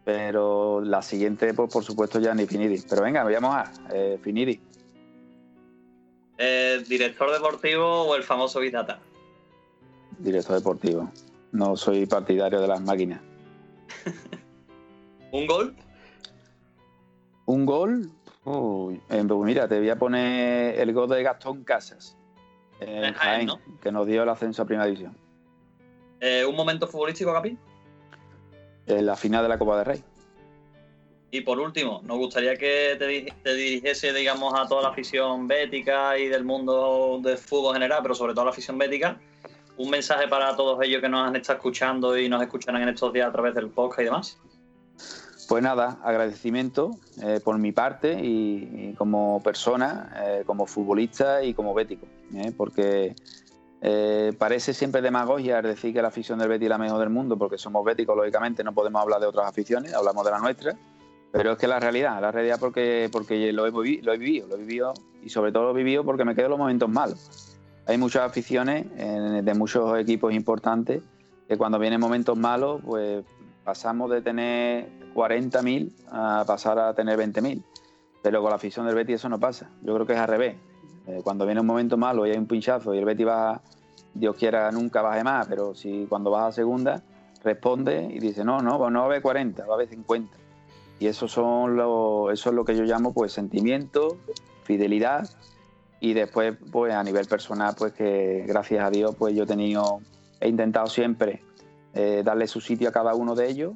pero 0.03 0.81
la 0.81 1.01
siguiente, 1.01 1.53
pues 1.53 1.71
por 1.71 1.85
supuesto, 1.85 2.19
ya 2.19 2.35
ni 2.35 2.45
Finidi. 2.45 2.83
Pero 2.89 3.03
venga, 3.03 3.23
veamos 3.23 3.55
a 3.55 3.71
eh, 3.93 4.19
Finidi. 4.21 4.59
Eh, 6.37 6.83
¿Director 6.85 7.31
deportivo 7.31 8.01
o 8.01 8.15
el 8.17 8.23
famoso 8.23 8.59
Vitata? 8.59 8.99
Director 10.17 10.57
deportivo. 10.57 11.09
No 11.53 11.77
soy 11.77 12.05
partidario 12.05 12.59
de 12.59 12.67
las 12.67 12.81
máquinas. 12.81 13.21
¿Un 15.31 15.47
gol? 15.47 15.73
Un 17.45 17.65
gol, 17.65 18.11
Uy, 18.45 19.01
pues 19.07 19.25
mira, 19.43 19.67
te 19.67 19.79
voy 19.79 19.89
a 19.89 19.97
poner 19.97 20.79
el 20.79 20.93
gol 20.93 21.09
de 21.09 21.21
Gastón 21.21 21.63
Casas 21.63 22.17
en 22.79 23.13
Jaén, 23.13 23.49
que 23.81 23.91
nos 23.91 24.07
dio 24.07 24.23
el 24.23 24.29
ascenso 24.29 24.61
a 24.61 24.65
Primera 24.65 24.85
División. 24.85 25.15
Eh, 26.21 26.45
¿Un 26.45 26.55
momento 26.55 26.87
futbolístico, 26.87 27.33
Capi? 27.33 27.57
En 28.87 29.05
la 29.05 29.15
final 29.15 29.43
de 29.43 29.49
la 29.49 29.57
Copa 29.57 29.77
del 29.77 29.85
Rey. 29.85 30.03
Y 31.31 31.41
por 31.41 31.59
último, 31.59 32.01
nos 32.03 32.17
gustaría 32.17 32.55
que 32.55 32.95
te, 32.97 33.33
te 33.43 33.53
dirigiese, 33.53 34.13
digamos, 34.13 34.53
a 34.57 34.67
toda 34.67 34.81
la 34.81 34.89
afición 34.89 35.47
bética 35.47 36.17
y 36.17 36.27
del 36.27 36.43
mundo 36.43 37.19
del 37.21 37.37
fútbol 37.37 37.73
general, 37.73 37.99
pero 38.01 38.15
sobre 38.15 38.33
todo 38.33 38.41
a 38.41 38.45
la 38.45 38.51
afición 38.51 38.77
bética, 38.77 39.19
un 39.77 39.89
mensaje 39.89 40.27
para 40.27 40.55
todos 40.55 40.81
ellos 40.83 41.01
que 41.01 41.09
nos 41.09 41.27
han 41.27 41.35
estado 41.35 41.57
escuchando 41.57 42.17
y 42.17 42.27
nos 42.27 42.41
escucharán 42.41 42.81
en 42.81 42.89
estos 42.89 43.13
días 43.13 43.29
a 43.29 43.31
través 43.31 43.53
del 43.53 43.69
podcast 43.69 44.01
y 44.01 44.05
demás. 44.05 44.37
Pues 45.49 45.63
nada, 45.63 45.97
agradecimiento 46.03 46.91
eh, 47.23 47.39
por 47.43 47.57
mi 47.57 47.71
parte 47.71 48.19
y, 48.21 48.93
como 48.99 49.41
persona, 49.41 50.13
eh, 50.23 50.43
como 50.45 50.67
futbolista 50.67 51.43
y 51.43 51.55
como 51.55 51.73
bético, 51.73 52.05
¿eh? 52.35 52.53
porque 52.55 53.15
parece 54.37 54.75
siempre 54.75 55.01
demagogia 55.01 55.59
decir 55.63 55.91
que 55.91 56.03
la 56.03 56.09
afición 56.09 56.37
del 56.37 56.49
Betis 56.49 56.65
es 56.65 56.69
la 56.69 56.77
mejor 56.77 56.99
del 56.99 57.09
mundo, 57.09 57.35
porque 57.35 57.57
somos 57.57 57.83
béticos, 57.83 58.15
lógicamente 58.15 58.63
no 58.63 58.73
podemos 58.73 59.01
hablar 59.01 59.21
de 59.21 59.25
otras 59.25 59.47
aficiones, 59.47 59.91
hablamos 59.95 60.23
de 60.23 60.31
la 60.31 60.37
nuestra, 60.37 60.77
pero 61.31 61.53
es 61.53 61.57
que 61.57 61.67
la 61.67 61.79
realidad, 61.79 62.21
la 62.21 62.31
realidad 62.31 62.57
porque, 62.59 63.09
porque 63.11 63.51
lo, 63.51 63.65
he, 63.65 63.71
lo 63.71 64.13
he 64.13 64.17
vivido, 64.19 64.49
lo 64.49 64.55
he 64.55 64.59
vivido 64.59 64.93
y 65.23 65.29
sobre 65.29 65.51
todo 65.51 65.63
lo 65.63 65.71
he 65.71 65.77
vivido 65.77 66.03
porque 66.03 66.25
me 66.25 66.35
quedo 66.35 66.49
los 66.49 66.59
momentos 66.59 66.89
malos. 66.89 67.57
Hay 67.87 67.97
muchas 67.97 68.21
aficiones 68.23 68.85
de 68.95 69.53
muchos 69.55 69.97
equipos 69.97 70.31
importantes 70.31 71.01
que 71.47 71.57
cuando 71.57 71.79
vienen 71.79 71.99
momentos 71.99 72.37
malos, 72.37 72.81
pues 72.85 73.23
pasamos 73.63 74.11
de 74.11 74.21
tener 74.21 74.98
40.000 75.13 75.91
a 76.11 76.43
pasar 76.45 76.79
a 76.79 76.93
tener 76.93 77.17
20.000. 77.17 77.63
Pero 78.21 78.41
con 78.41 78.49
la 78.49 78.55
afición 78.55 78.85
del 78.85 78.95
Betis 78.95 79.15
eso 79.15 79.29
no 79.29 79.39
pasa. 79.39 79.69
Yo 79.81 79.93
creo 79.93 80.05
que 80.05 80.13
es 80.13 80.19
al 80.19 80.27
revés. 80.27 80.55
Eh, 81.07 81.21
cuando 81.23 81.45
viene 81.45 81.61
un 81.61 81.67
momento 81.67 81.97
malo 81.97 82.25
y 82.27 82.31
hay 82.31 82.37
un 82.37 82.47
pinchazo 82.47 82.93
y 82.93 82.97
el 82.97 83.05
Betis 83.05 83.27
va, 83.27 83.61
Dios 84.13 84.35
quiera, 84.35 84.71
nunca 84.71 85.01
baje 85.01 85.23
más, 85.23 85.47
pero 85.47 85.73
si 85.73 86.05
cuando 86.07 86.29
vas 86.31 86.49
a 86.49 86.51
segunda 86.51 87.01
responde 87.43 88.09
y 88.11 88.19
dice, 88.19 88.43
no, 88.43 88.61
no, 88.61 88.89
no 88.89 88.99
va 88.99 89.05
a 89.05 89.05
haber 89.05 89.21
40, 89.21 89.65
va 89.65 89.73
a 89.73 89.75
haber 89.75 89.87
50. 89.87 90.37
Y 90.99 91.07
eso, 91.07 91.27
son 91.27 91.77
lo, 91.77 92.31
eso 92.31 92.49
es 92.49 92.55
lo 92.55 92.65
que 92.65 92.75
yo 92.75 92.83
llamo 92.83 93.13
pues 93.13 93.31
sentimiento, 93.31 94.17
fidelidad 94.63 95.29
y 96.01 96.13
después 96.13 96.57
pues 96.71 96.93
a 96.93 97.03
nivel 97.03 97.25
personal 97.25 97.73
pues 97.77 97.93
que 97.93 98.43
gracias 98.47 98.83
a 98.83 98.89
Dios 98.89 99.15
pues 99.17 99.35
yo 99.35 99.43
he 99.43 99.47
tenido, 99.47 100.01
he 100.41 100.49
intentado 100.49 100.87
siempre 100.87 101.41
eh, 101.93 102.21
darle 102.23 102.47
su 102.47 102.61
sitio 102.61 102.89
a 102.89 102.91
cada 102.91 103.15
uno 103.15 103.35
de 103.35 103.49
ellos 103.49 103.73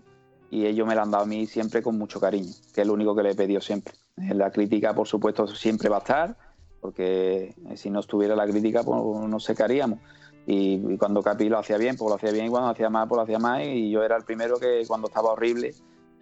y 0.53 0.67
ellos 0.67 0.85
me 0.87 0.93
lo 0.93 1.01
han 1.01 1.09
dado 1.09 1.23
a 1.23 1.25
mí 1.25 1.47
siempre 1.47 1.81
con 1.81 1.97
mucho 1.97 2.19
cariño, 2.19 2.53
que 2.75 2.81
es 2.81 2.87
lo 2.87 2.93
único 2.93 3.15
que 3.15 3.23
le 3.23 3.31
he 3.31 3.35
pedido 3.35 3.59
siempre. 3.59 3.95
La 4.15 4.51
crítica, 4.51 4.93
por 4.93 5.07
supuesto, 5.07 5.47
siempre 5.47 5.89
va 5.89 5.95
a 5.95 5.99
estar, 5.99 6.37
porque 6.79 7.55
si 7.73 7.89
no 7.89 8.01
estuviera 8.01 8.35
la 8.35 8.45
crítica, 8.45 8.83
pues 8.83 9.01
no 9.27 9.39
sé 9.39 9.55
qué 9.55 9.63
haríamos. 9.63 9.97
Y, 10.45 10.95
cuando 10.97 11.23
Capi 11.23 11.49
lo 11.49 11.57
hacía 11.57 11.77
bien, 11.79 11.95
pues 11.97 12.07
lo 12.07 12.17
hacía 12.17 12.31
bien, 12.31 12.45
y 12.45 12.49
cuando 12.49 12.69
hacía 12.69 12.91
mal, 12.91 13.07
pues 13.07 13.17
lo 13.17 13.23
hacía 13.23 13.39
mal, 13.39 13.63
y 13.63 13.89
yo 13.89 14.03
era 14.03 14.15
el 14.15 14.25
primero 14.25 14.59
que 14.59 14.83
cuando 14.87 15.07
estaba 15.07 15.31
horrible 15.31 15.73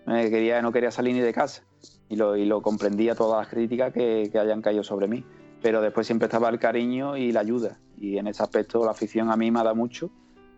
quería, 0.05 0.61
no 0.61 0.71
quería 0.71 0.91
salir 0.91 1.13
ni 1.13 1.19
de 1.19 1.33
casa. 1.33 1.63
Y 2.07 2.15
lo, 2.15 2.37
y 2.37 2.45
lo 2.45 2.61
comprendía 2.61 3.15
todas 3.15 3.37
las 3.37 3.49
críticas 3.49 3.91
que, 3.91 4.29
que 4.31 4.39
hayan 4.39 4.61
caído 4.61 4.83
sobre 4.83 5.09
mí. 5.09 5.25
Pero 5.61 5.81
después 5.81 6.07
siempre 6.07 6.27
estaba 6.27 6.47
el 6.47 6.57
cariño 6.57 7.17
y 7.17 7.33
la 7.33 7.41
ayuda. 7.41 7.79
Y 7.97 8.17
en 8.17 8.27
ese 8.27 8.43
aspecto 8.43 8.85
la 8.85 8.91
afición 8.91 9.29
a 9.29 9.35
mí 9.35 9.51
me 9.51 9.59
dado 9.59 9.75
mucho 9.75 10.09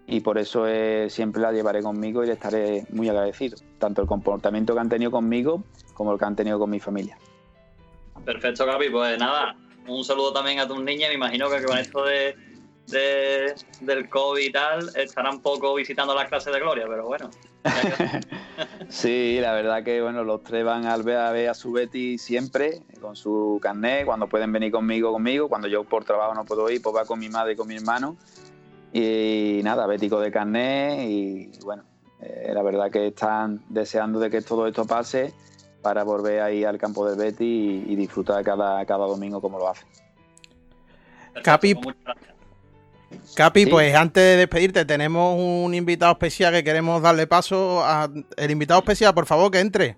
y 0.07 0.19
por 0.19 0.37
eso 0.37 0.67
eh, 0.67 1.09
siempre 1.09 1.41
la 1.41 1.51
llevaré 1.51 1.81
conmigo 1.81 2.23
y 2.23 2.27
le 2.27 2.33
estaré 2.33 2.85
muy 2.89 3.09
agradecido, 3.09 3.57
tanto 3.79 4.01
el 4.01 4.07
comportamiento 4.07 4.73
que 4.73 4.79
han 4.79 4.89
tenido 4.89 5.11
conmigo 5.11 5.63
como 5.93 6.13
el 6.13 6.19
que 6.19 6.25
han 6.25 6.35
tenido 6.35 6.59
con 6.59 6.69
mi 6.69 6.79
familia. 6.79 7.17
Perfecto, 8.25 8.65
Gaby, 8.65 8.89
pues 8.89 9.17
nada, 9.19 9.55
un 9.87 10.03
saludo 10.03 10.33
también 10.33 10.59
a 10.59 10.67
tus 10.67 10.81
niñas. 10.81 11.09
Me 11.09 11.15
imagino 11.15 11.49
que 11.49 11.63
con 11.63 11.77
esto 11.77 12.05
de, 12.05 12.35
del 13.81 14.09
COVID 14.09 14.43
y 14.43 14.51
tal, 14.51 14.89
estarán 14.95 15.41
poco 15.41 15.73
visitando 15.75 16.13
las 16.15 16.27
clases 16.27 16.53
de 16.53 16.59
Gloria, 16.59 16.85
pero 16.87 17.05
bueno. 17.05 17.29
sí, 18.89 19.37
la 19.39 19.53
verdad 19.53 19.83
que 19.83 20.01
bueno, 20.01 20.23
los 20.23 20.43
tres 20.43 20.65
van 20.65 20.85
al 20.85 21.03
ver 21.03 21.17
a 21.17 21.31
ver 21.31 21.49
a 21.49 21.53
su 21.53 21.71
Betty 21.71 22.17
siempre, 22.17 22.81
con 22.99 23.15
su 23.15 23.59
carnet, 23.61 24.05
cuando 24.05 24.27
pueden 24.27 24.51
venir 24.51 24.71
conmigo, 24.71 25.13
conmigo, 25.13 25.47
cuando 25.47 25.67
yo 25.67 25.83
por 25.83 26.03
trabajo 26.03 26.33
no 26.33 26.45
puedo 26.45 26.69
ir, 26.69 26.81
pues 26.81 26.95
va 26.95 27.05
con 27.05 27.19
mi 27.19 27.29
madre 27.29 27.53
y 27.53 27.55
con 27.55 27.67
mi 27.67 27.75
hermano. 27.75 28.17
Y 28.93 29.61
nada, 29.63 29.87
Bético 29.87 30.19
de 30.19 30.31
carnet 30.31 30.99
y 31.01 31.51
bueno, 31.65 31.83
eh, 32.21 32.51
la 32.53 32.61
verdad 32.61 32.91
que 32.91 33.07
están 33.07 33.63
deseando 33.69 34.19
de 34.19 34.29
que 34.29 34.41
todo 34.41 34.67
esto 34.67 34.85
pase 34.85 35.33
para 35.81 36.03
volver 36.03 36.41
ahí 36.41 36.63
al 36.63 36.77
campo 36.77 37.05
del 37.09 37.17
Betty 37.17 37.85
y, 37.87 37.95
disfrutar 37.95 38.43
cada, 38.43 38.85
cada 38.85 39.05
domingo 39.05 39.41
como 39.41 39.57
lo 39.57 39.67
hacen. 39.67 39.87
Capi, 41.43 41.75
Capi, 43.35 43.65
pues 43.65 43.95
antes 43.95 44.23
de 44.23 44.37
despedirte, 44.37 44.85
tenemos 44.85 45.37
un 45.39 45.73
invitado 45.73 46.11
especial 46.11 46.53
que 46.53 46.63
queremos 46.63 47.01
darle 47.01 47.27
paso 47.27 47.83
a. 47.83 48.09
El 48.37 48.51
invitado 48.51 48.79
especial, 48.79 49.13
por 49.13 49.25
favor, 49.25 49.51
que 49.51 49.59
entre. 49.59 49.97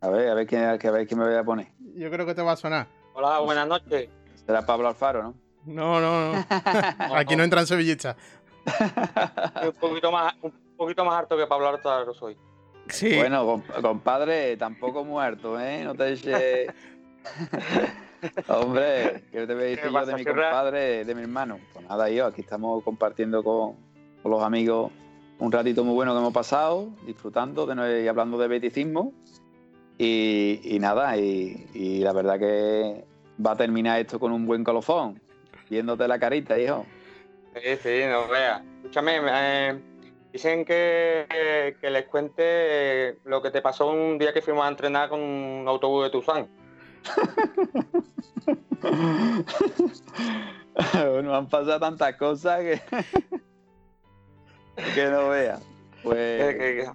A 0.00 0.08
ver, 0.08 0.28
a 0.28 0.34
ver 0.34 0.46
quién, 0.46 0.64
a 0.64 0.76
ver 0.76 1.06
quién 1.06 1.20
me 1.20 1.26
voy 1.26 1.36
a 1.36 1.44
poner. 1.44 1.68
Yo 1.94 2.10
creo 2.10 2.26
que 2.26 2.34
te 2.34 2.42
va 2.42 2.52
a 2.52 2.56
sonar. 2.56 2.88
Hola, 3.14 3.38
buenas 3.40 3.68
noches. 3.68 4.08
Será 4.44 4.66
Pablo 4.66 4.88
Alfaro, 4.88 5.22
¿no? 5.22 5.34
No, 5.66 6.00
no, 6.00 6.32
no. 6.32 6.46
Aquí 7.16 7.36
no 7.36 7.42
entran 7.42 7.66
sevillistas. 7.66 8.16
un 9.66 9.72
poquito 9.80 10.12
más, 10.12 10.34
un 10.42 10.52
poquito 10.76 11.04
más 11.04 11.14
harto 11.14 11.36
que 11.36 11.46
Pablo 11.46 11.68
Alfaro 11.68 12.14
soy. 12.14 12.36
Sí. 12.88 13.16
Bueno, 13.16 13.62
compadre, 13.80 14.56
tampoco 14.56 15.04
muerto, 15.04 15.60
¿eh? 15.60 15.84
No 15.84 15.94
te 15.94 16.12
eches. 16.12 16.72
Hombre, 18.48 19.24
¿qué 19.32 19.46
te 19.46 19.54
voy 19.54 19.62
a 19.62 19.66
decir 19.66 19.90
yo 19.90 20.06
de 20.06 20.14
mi 20.14 20.24
compadre, 20.24 21.04
de 21.04 21.14
mi 21.14 21.22
hermano? 21.22 21.58
Pues 21.72 21.88
nada, 21.88 22.10
yo 22.10 22.26
aquí 22.26 22.42
estamos 22.42 22.82
compartiendo 22.82 23.42
con, 23.42 23.76
los 24.24 24.42
amigos 24.42 24.92
un 25.38 25.50
ratito 25.50 25.84
muy 25.84 25.94
bueno 25.94 26.12
que 26.12 26.18
hemos 26.18 26.34
pasado, 26.34 26.90
disfrutando 27.06 27.64
de, 27.64 28.02
y 28.02 28.08
hablando 28.08 28.36
de 28.38 28.48
beticismo. 28.48 29.12
Y, 29.96 30.78
nada, 30.80 31.16
y, 31.18 32.00
la 32.02 32.12
verdad 32.12 32.38
que 32.38 33.04
va 33.44 33.52
a 33.52 33.56
terminar 33.56 34.00
esto 34.00 34.18
con 34.18 34.32
un 34.32 34.46
buen 34.46 34.64
colofón, 34.64 35.20
viéndote 35.70 36.06
la 36.08 36.18
carita, 36.18 36.58
hijo. 36.58 36.84
Sí, 37.54 37.76
sí, 37.82 38.02
no 38.08 38.28
veas. 38.28 38.62
Escúchame, 38.76 39.20
eh, 39.24 39.80
dicen 40.32 40.64
que, 40.64 41.76
que 41.80 41.90
les 41.90 42.06
cuente 42.06 43.18
lo 43.24 43.40
que 43.40 43.50
te 43.50 43.62
pasó 43.62 43.90
un 43.90 44.18
día 44.18 44.32
que 44.32 44.42
fuimos 44.42 44.64
a 44.64 44.68
entrenar 44.68 45.08
con 45.08 45.20
un 45.20 45.64
autobús 45.66 46.04
de 46.04 46.10
Tuzán. 46.10 46.48
bueno, 50.92 51.34
han 51.34 51.48
pasado 51.48 51.80
tantas 51.80 52.14
cosas 52.16 52.60
que, 52.60 52.80
que 54.94 55.06
no 55.06 55.30
vea. 55.30 55.58
Pues... 56.02 56.90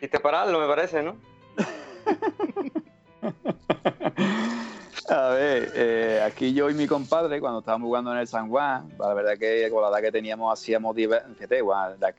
Quiste 0.00 0.18
pararlo, 0.20 0.60
me 0.60 0.66
parece, 0.66 1.02
¿no? 1.02 1.16
A 5.08 5.28
ver, 5.30 5.72
eh, 5.74 6.22
aquí 6.24 6.54
yo 6.54 6.70
y 6.70 6.74
mi 6.74 6.86
compadre, 6.86 7.40
cuando 7.40 7.60
estábamos 7.60 7.86
jugando 7.86 8.12
en 8.12 8.18
el 8.18 8.26
San 8.26 8.48
Juan, 8.48 8.88
la 8.98 9.12
verdad 9.12 9.38
que 9.38 9.68
con 9.70 9.82
la 9.82 9.88
edad 9.88 10.00
que 10.00 10.12
teníamos 10.12 10.52
hacíamos 10.52 10.96
fíjate, 10.96 11.62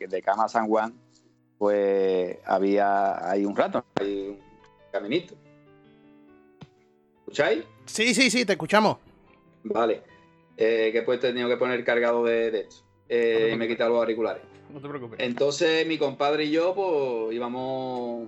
de 0.07 0.21
cama 0.21 0.45
a 0.45 0.49
San 0.49 0.67
Juan, 0.67 0.93
pues 1.57 2.37
había 2.45 3.29
ahí 3.29 3.43
un 3.45 3.55
rato, 3.55 3.83
hay 3.99 4.29
un 4.29 4.39
caminito 4.91 5.35
escucháis? 7.35 7.63
Sí, 7.85 8.13
sí, 8.13 8.29
sí, 8.29 8.45
te 8.45 8.53
escuchamos. 8.53 8.97
Vale. 9.63 10.01
Eh, 10.57 10.89
que 10.93 11.01
pues 11.01 11.19
he 11.19 11.21
tenido 11.21 11.49
que 11.49 11.57
poner 11.57 11.83
cargado 11.83 12.23
de, 12.23 12.59
esto. 12.59 12.83
Eh, 13.09 13.51
y 13.53 13.57
me 13.57 13.65
he 13.65 13.67
quitado 13.67 13.91
los 13.91 13.99
auriculares. 13.99 14.41
No 14.73 14.79
te 14.79 14.87
preocupes. 14.87 15.19
Entonces 15.19 15.85
mi 15.85 15.97
compadre 15.97 16.45
y 16.45 16.51
yo, 16.51 16.73
pues 16.73 17.35
íbamos. 17.35 18.27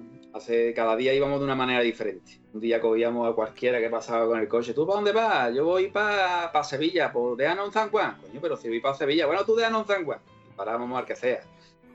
Cada 0.75 0.95
día 0.95 1.13
íbamos 1.13 1.39
de 1.39 1.45
una 1.45 1.55
manera 1.55 1.81
diferente. 1.81 2.39
Un 2.53 2.61
día 2.61 2.79
cogíamos 2.79 3.29
a 3.29 3.33
cualquiera 3.33 3.79
que 3.79 3.89
pasaba 3.89 4.25
con 4.25 4.39
el 4.39 4.47
coche. 4.47 4.73
¿Tú 4.73 4.85
para 4.85 4.97
dónde 4.97 5.11
vas? 5.11 5.53
Yo 5.53 5.65
voy 5.65 5.89
para 5.89 6.51
pa 6.51 6.63
Sevilla, 6.63 7.11
pues 7.11 7.38
de 7.38 7.47
Anon 7.47 7.71
San 7.71 7.89
Juan. 7.89 8.17
Coño, 8.21 8.39
pero 8.41 8.57
si 8.57 8.67
voy 8.67 8.79
para 8.79 8.95
Sevilla. 8.95 9.25
Bueno, 9.25 9.45
tú 9.45 9.55
de 9.55 9.65
Anon 9.65 9.85
San 9.85 10.05
Juan. 10.05 10.19
Parábamos 10.55 10.97
al 10.97 11.05
que 11.05 11.15
sea. 11.15 11.41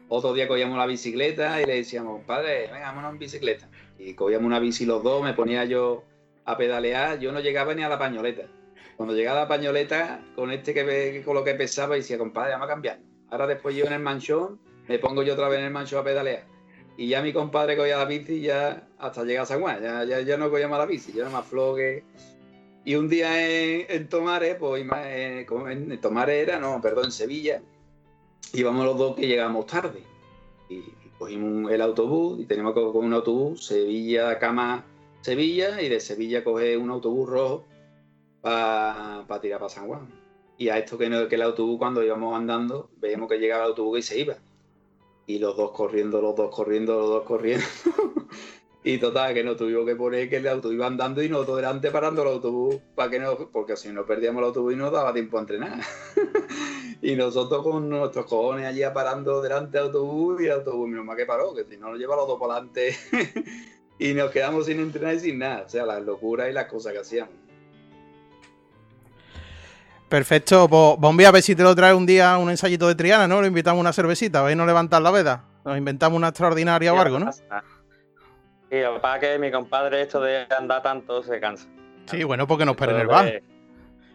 Otro 0.08 0.34
día 0.34 0.46
cogíamos 0.46 0.76
la 0.76 0.86
bicicleta 0.86 1.62
y 1.62 1.64
le 1.64 1.76
decíamos, 1.76 2.16
compadre, 2.18 2.68
venga, 2.70 2.86
vámonos 2.86 3.12
en 3.12 3.18
bicicleta. 3.18 3.68
Y 3.98 4.14
cogíamos 4.14 4.46
una 4.46 4.58
bici 4.58 4.84
los 4.84 5.02
dos, 5.02 5.22
me 5.22 5.32
ponía 5.32 5.64
yo 5.64 6.04
a 6.44 6.56
pedalear, 6.56 7.18
yo 7.18 7.32
no 7.32 7.40
llegaba 7.40 7.74
ni 7.74 7.82
a 7.82 7.88
la 7.88 7.98
pañoleta. 7.98 8.42
Cuando 8.96 9.14
llegaba 9.14 9.40
la 9.40 9.48
pañoleta, 9.48 10.20
con 10.36 10.50
este 10.50 10.74
que 10.74 11.22
con 11.24 11.34
lo 11.34 11.44
que 11.44 11.54
pesaba, 11.54 11.94
decía, 11.94 12.18
compadre, 12.18 12.52
vamos 12.52 12.66
a 12.66 12.70
cambiar. 12.70 12.98
Ahora 13.30 13.46
después 13.46 13.74
yo 13.74 13.86
en 13.86 13.94
el 13.94 14.00
manchón, 14.00 14.60
me 14.86 14.98
pongo 14.98 15.22
yo 15.22 15.32
otra 15.32 15.48
vez 15.48 15.60
en 15.60 15.64
el 15.64 15.70
manchón 15.70 16.00
a 16.00 16.04
pedalear. 16.04 16.44
Y 16.96 17.08
ya 17.08 17.22
mi 17.22 17.32
compadre 17.32 17.76
cogía 17.76 17.98
la 17.98 18.04
bici 18.04 18.40
ya 18.40 18.88
hasta 18.98 19.24
llegar 19.24 19.44
a 19.44 19.46
San 19.46 19.60
Juan, 19.60 19.82
ya, 19.82 20.20
ya, 20.20 20.36
no 20.36 20.50
cogía 20.50 20.68
más 20.68 20.78
la 20.78 20.86
bici, 20.86 21.12
yo 21.12 21.22
era 21.22 21.30
más 21.30 21.46
flogue. 21.46 22.04
Y 22.84 22.96
un 22.96 23.08
día 23.08 23.48
en, 23.48 23.86
en 23.88 24.08
Tomare, 24.08 24.56
pues 24.56 24.82
en, 24.84 25.46
en 25.92 26.00
Tomare 26.00 26.40
era, 26.40 26.58
no, 26.58 26.80
perdón, 26.82 27.06
en 27.06 27.12
Sevilla, 27.12 27.62
íbamos 28.52 28.84
los 28.84 28.98
dos 28.98 29.16
que 29.16 29.26
llegamos 29.26 29.66
tarde. 29.66 30.02
Y, 30.68 30.82
cogimos 31.18 31.70
el 31.70 31.80
autobús 31.80 32.40
y 32.40 32.46
teníamos 32.46 32.74
que 32.74 32.80
coger 32.80 33.00
un 33.00 33.12
autobús, 33.12 33.64
Sevilla, 33.64 34.40
Cama, 34.40 34.84
Sevilla 35.20 35.80
y 35.80 35.88
de 35.88 36.00
Sevilla 36.00 36.42
coge 36.42 36.76
un 36.76 36.90
autobús 36.90 37.28
rojo 37.28 37.64
para 38.40 39.40
tirar 39.40 39.60
para 39.60 39.70
San 39.70 39.86
Juan. 39.86 40.08
Y 40.58 40.68
a 40.68 40.78
esto 40.78 40.98
que, 40.98 41.08
que 41.28 41.34
el 41.36 41.42
autobús 41.42 41.78
cuando 41.78 42.02
íbamos 42.02 42.36
andando, 42.36 42.90
veíamos 42.96 43.28
que 43.28 43.38
llegaba 43.38 43.64
el 43.64 43.70
autobús 43.70 44.00
y 44.00 44.02
se 44.02 44.18
iba. 44.18 44.36
Y 45.26 45.38
los 45.38 45.56
dos 45.56 45.70
corriendo, 45.70 46.20
los 46.20 46.34
dos 46.34 46.54
corriendo, 46.54 46.98
los 46.98 47.08
dos 47.08 47.24
corriendo. 47.24 47.64
y 48.84 48.98
total, 48.98 49.34
que 49.34 49.44
nos 49.44 49.56
tuvimos 49.56 49.86
que 49.86 49.94
poner 49.94 50.28
que 50.28 50.36
el 50.36 50.48
autobús 50.48 50.74
iba 50.74 50.86
andando 50.86 51.22
y 51.22 51.28
nosotros 51.28 51.56
delante 51.56 51.90
parando 51.90 52.22
el 52.22 52.28
autobús 52.28 52.76
para 52.94 53.10
que 53.10 53.20
no, 53.20 53.36
porque 53.50 53.76
si 53.76 53.90
no 53.90 54.04
perdíamos 54.04 54.40
el 54.40 54.46
autobús 54.46 54.72
y 54.72 54.76
no 54.76 54.90
daba 54.90 55.12
tiempo 55.12 55.38
a 55.38 55.42
entrenar. 55.42 55.80
y 57.02 57.14
nosotros 57.14 57.62
con 57.62 57.88
nuestros 57.88 58.26
cojones 58.26 58.66
allí 58.66 58.82
parando 58.92 59.40
delante 59.40 59.78
del 59.78 59.86
autobús 59.86 60.40
y 60.40 60.46
el 60.46 60.52
autobús, 60.52 60.88
menos 60.88 61.04
mal 61.04 61.16
que 61.16 61.26
paró, 61.26 61.54
que 61.54 61.64
si 61.64 61.76
no 61.76 61.90
nos 61.90 61.98
lleva 61.98 62.16
los 62.16 62.26
dos 62.26 62.38
por 62.38 62.48
delante 62.48 62.96
y 63.98 64.14
nos 64.14 64.30
quedamos 64.30 64.66
sin 64.66 64.80
entrenar 64.80 65.14
y 65.14 65.20
sin 65.20 65.38
nada. 65.38 65.64
O 65.66 65.68
sea, 65.68 65.86
las 65.86 66.02
locuras 66.02 66.50
y 66.50 66.52
las 66.52 66.66
cosas 66.66 66.92
que 66.92 66.98
hacíamos. 66.98 67.41
Perfecto, 70.12 70.68
pues 70.68 70.96
Bombi, 70.98 71.24
a 71.24 71.30
ver 71.30 71.42
si 71.42 71.56
te 71.56 71.62
lo 71.62 71.74
trae 71.74 71.94
un 71.94 72.04
día 72.04 72.36
un 72.36 72.50
ensayito 72.50 72.86
de 72.86 72.94
Triana, 72.94 73.26
¿no? 73.26 73.40
Lo 73.40 73.46
invitamos 73.46 73.78
a 73.78 73.80
una 73.80 73.92
cervecita, 73.94 74.40
a 74.40 74.42
ver 74.42 74.54
no 74.58 74.66
levantar 74.66 75.00
la 75.00 75.10
veda. 75.10 75.46
Nos 75.64 75.78
inventamos 75.78 76.18
una 76.18 76.28
extraordinaria 76.28 76.92
o 76.92 76.98
algo, 77.00 77.18
¿no? 77.18 77.32
Sí, 77.32 77.42
para 79.00 79.18
que 79.18 79.38
mi 79.38 79.50
compadre 79.50 80.02
esto 80.02 80.20
de 80.20 80.46
andar 80.54 80.82
tanto 80.82 81.22
se 81.22 81.40
cansa. 81.40 81.66
Sí, 82.10 82.24
bueno, 82.24 82.46
porque 82.46 82.66
nos 82.66 82.76
el 82.78 83.06
bar. 83.06 83.40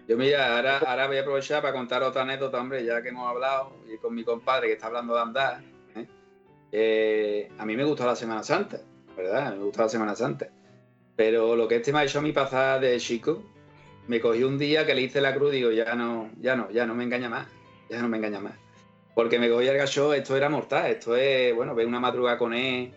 Yo 0.08 0.18
mira, 0.18 0.56
ahora, 0.56 0.78
ahora 0.86 1.08
voy 1.08 1.18
a 1.18 1.22
aprovechar 1.22 1.64
para 1.64 1.74
contar 1.74 2.04
otra 2.04 2.22
anécdota, 2.22 2.62
hombre, 2.62 2.86
ya 2.86 3.02
que 3.02 3.10
hemos 3.10 3.28
hablado, 3.28 3.78
y 3.92 3.98
con 3.98 4.14
mi 4.14 4.24
compadre 4.24 4.68
que 4.68 4.74
está 4.74 4.86
hablando 4.86 5.16
de 5.16 5.22
andar. 5.22 5.62
¿eh? 5.96 6.06
Eh, 6.74 7.52
a 7.58 7.66
mí 7.66 7.76
me 7.76 7.84
gusta 7.84 8.06
la 8.06 8.16
Semana 8.16 8.44
Santa. 8.44 8.78
¿verdad? 9.16 9.56
Me 9.56 9.64
gusta 9.64 9.82
la 9.82 9.90
Semana 9.90 10.16
Santa. 10.16 10.48
Pero 11.16 11.56
lo 11.56 11.68
que 11.68 11.78
este 11.78 11.92
me 11.92 11.98
ha 11.98 12.04
hecho 12.04 12.20
a 12.20 12.22
mí 12.22 12.34
pasar 12.34 12.82
de 12.82 13.00
chico, 13.00 13.42
me 14.08 14.22
cogí 14.22 14.44
un 14.44 14.58
día 14.58 14.86
que 14.86 14.96
le 14.96 15.02
hice 15.02 15.22
la 15.22 15.36
cruz 15.36 15.54
y 15.54 15.58
digo, 15.58 15.72
ya 15.72 15.94
no, 15.96 16.32
ya 16.42 16.56
no, 16.56 16.72
ya 16.72 16.86
no 16.86 16.96
me 16.96 17.04
engaña 17.04 17.30
más, 17.30 17.48
ya 17.90 18.02
no 18.02 18.08
me 18.08 18.18
engaña 18.18 18.40
más. 18.40 18.54
Porque 19.14 19.40
me 19.40 19.50
cogí 19.50 19.68
el 19.68 19.78
gacho, 19.78 20.14
esto 20.14 20.36
era 20.36 20.50
mortal, 20.50 20.92
esto 20.92 21.16
es, 21.16 21.54
bueno, 21.54 21.76
ver 21.76 21.88
una 21.88 22.00
madrugada 22.00 22.38
con 22.38 22.54
él, 22.54 22.92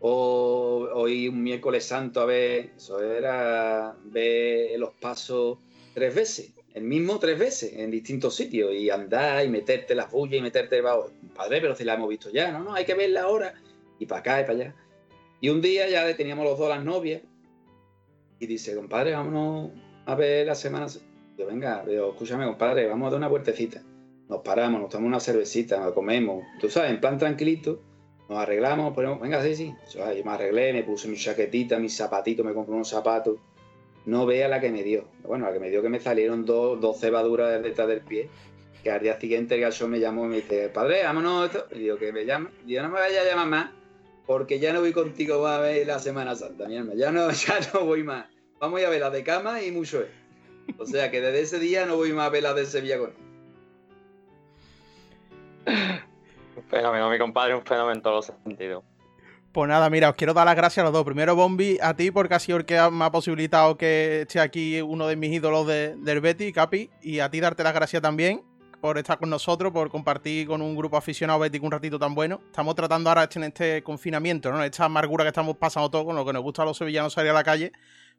o, 0.00 0.88
hoy 0.92 1.28
un 1.28 1.42
miércoles 1.42 1.84
santo 1.84 2.20
a 2.20 2.26
ver, 2.26 2.72
eso 2.76 3.00
era 3.00 3.96
ver 4.04 4.78
los 4.78 4.90
pasos 4.94 5.58
tres 5.94 6.14
veces, 6.14 6.52
el 6.74 6.82
mismo 6.82 7.18
tres 7.18 7.38
veces, 7.38 7.72
en 7.74 7.90
distintos 7.90 8.34
sitios, 8.34 8.72
y 8.72 8.90
andar 8.90 9.44
y 9.44 9.48
meterte 9.48 9.94
las 9.94 10.10
bullas 10.10 10.38
y 10.38 10.42
meterte 10.42 10.76
debajo. 10.76 11.10
Padre, 11.34 11.60
pero 11.60 11.76
si 11.76 11.84
la 11.84 11.94
hemos 11.94 12.08
visto 12.08 12.30
ya, 12.30 12.50
no, 12.50 12.60
no, 12.60 12.74
hay 12.74 12.84
que 12.84 12.94
verla 12.94 13.22
ahora, 13.22 13.54
y 13.98 14.06
para 14.06 14.20
acá 14.20 14.40
y 14.40 14.44
para 14.44 14.54
allá. 14.54 14.74
Y 15.40 15.48
un 15.50 15.60
día 15.60 15.88
ya 15.88 16.16
teníamos 16.16 16.44
los 16.44 16.58
dos 16.58 16.68
las 16.68 16.82
novias 16.82 17.22
y 18.40 18.46
dice, 18.46 18.74
compadre, 18.74 19.12
vámonos 19.12 19.70
a 20.06 20.14
ver 20.14 20.46
la 20.46 20.54
semana. 20.54 20.86
Yo, 21.36 21.46
venga, 21.46 21.84
digo, 21.86 22.10
escúchame, 22.10 22.46
compadre, 22.46 22.86
vamos 22.86 23.08
a 23.08 23.10
dar 23.10 23.18
una 23.18 23.28
vueltecita. 23.28 23.82
Nos 24.28 24.40
paramos, 24.40 24.80
nos 24.80 24.90
tomamos 24.90 25.08
una 25.08 25.20
cervecita, 25.20 25.78
nos 25.78 25.92
comemos, 25.92 26.44
tú 26.60 26.68
sabes, 26.68 26.90
en 26.90 27.00
plan 27.00 27.18
tranquilito, 27.18 27.80
nos 28.28 28.38
arreglamos, 28.38 28.94
ponemos, 28.94 29.20
venga, 29.20 29.42
sí, 29.42 29.54
sí. 29.54 29.74
Yo, 29.92 30.04
me 30.24 30.30
arreglé, 30.30 30.72
me 30.72 30.82
puse 30.82 31.06
mi 31.08 31.16
chaquetita, 31.16 31.78
mis 31.78 31.96
zapatitos, 31.96 32.44
me 32.44 32.54
compré 32.54 32.74
unos 32.74 32.88
zapatos. 32.88 33.38
No 34.06 34.24
vea 34.24 34.48
la 34.48 34.60
que 34.60 34.70
me 34.70 34.82
dio. 34.82 35.04
Bueno, 35.24 35.46
la 35.46 35.52
que 35.52 35.60
me 35.60 35.68
dio 35.68 35.82
que 35.82 35.88
me 35.88 36.00
salieron 36.00 36.44
dos, 36.44 36.80
dos 36.80 36.98
cebaduras 36.98 37.62
detrás 37.62 37.88
del 37.88 38.00
pie. 38.02 38.28
Que 38.82 38.90
al 38.92 39.00
día 39.00 39.18
siguiente 39.20 39.56
el 39.56 39.62
gacho 39.62 39.88
me 39.88 39.98
llamó 39.98 40.26
y 40.26 40.28
me 40.28 40.36
dice, 40.36 40.68
padre, 40.68 41.02
vámonos. 41.02 41.50
Y 41.72 41.80
digo, 41.80 41.96
que 41.96 42.12
me 42.12 42.24
llame. 42.24 42.50
Yo 42.66 42.82
no 42.82 42.88
me 42.88 43.00
vaya 43.00 43.22
a 43.22 43.24
llamar 43.24 43.48
más 43.48 43.70
porque 44.26 44.58
ya 44.58 44.72
no 44.72 44.80
voy 44.80 44.92
contigo 44.92 45.46
a 45.46 45.60
ver 45.60 45.86
la 45.86 45.98
Semana 45.98 46.34
Santa, 46.34 46.66
mi 46.66 46.76
hermano. 46.76 46.98
Ya 46.98 47.12
no, 47.12 47.30
ya 47.32 47.60
no 47.72 47.84
voy 47.84 48.02
más. 48.02 48.26
Vamos 48.58 48.82
a 48.82 48.88
ver 48.88 49.00
la 49.00 49.10
de 49.10 49.22
cama 49.22 49.62
y 49.62 49.70
mucho 49.70 50.02
es. 50.02 50.08
O 50.78 50.86
sea 50.86 51.10
que 51.10 51.20
desde 51.20 51.40
ese 51.42 51.58
día 51.58 51.86
no 51.86 51.96
voy 51.96 52.12
más 52.12 52.26
a 52.26 52.30
ver 52.30 52.42
la 52.42 52.54
de 52.54 52.66
Sevilla 52.66 52.98
con 52.98 53.12
Un 55.66 56.64
fenómeno, 56.68 57.10
mi 57.10 57.18
compadre, 57.18 57.54
un 57.54 57.64
fenómeno 57.64 57.96
en 57.96 58.02
todos 58.02 58.28
los 58.28 58.36
sentidos. 58.42 58.82
Pues 59.52 59.68
nada, 59.68 59.88
mira, 59.88 60.10
os 60.10 60.16
quiero 60.16 60.34
dar 60.34 60.46
las 60.46 60.56
gracias 60.56 60.82
a 60.82 60.84
los 60.84 60.92
dos. 60.92 61.04
Primero, 61.04 61.34
Bombi, 61.34 61.78
a 61.80 61.94
ti, 61.94 62.10
porque 62.10 62.34
ha 62.34 62.38
sido 62.38 62.58
el 62.58 62.64
que 62.64 62.74
me 62.90 63.04
ha 63.04 63.10
posibilitado 63.10 63.78
que 63.78 64.22
esté 64.22 64.40
aquí 64.40 64.80
uno 64.80 65.06
de 65.06 65.16
mis 65.16 65.32
ídolos 65.32 65.66
del 65.66 66.20
Betty, 66.20 66.52
Capi. 66.52 66.90
Y 67.02 67.20
a 67.20 67.30
ti 67.30 67.40
darte 67.40 67.62
las 67.62 67.72
gracias 67.72 68.02
también 68.02 68.42
por 68.80 68.98
estar 68.98 69.18
con 69.18 69.30
nosotros, 69.30 69.72
por 69.72 69.90
compartir 69.90 70.46
con 70.46 70.62
un 70.62 70.76
grupo 70.76 70.96
aficionado 70.96 71.38
bético 71.40 71.66
un 71.66 71.72
ratito 71.72 71.98
tan 71.98 72.14
bueno. 72.14 72.40
Estamos 72.46 72.74
tratando 72.74 73.10
ahora 73.10 73.28
en 73.34 73.44
este 73.44 73.82
confinamiento, 73.82 74.50
¿no? 74.52 74.62
Esta 74.62 74.84
amargura 74.84 75.24
que 75.24 75.28
estamos 75.28 75.56
pasando 75.56 75.90
todos, 75.90 76.04
con 76.04 76.16
lo 76.16 76.24
que 76.24 76.32
nos 76.32 76.42
gusta 76.42 76.62
a 76.62 76.64
los 76.66 76.76
sevillanos 76.76 77.12
salir 77.12 77.30
a 77.30 77.34
la 77.34 77.44
calle. 77.44 77.72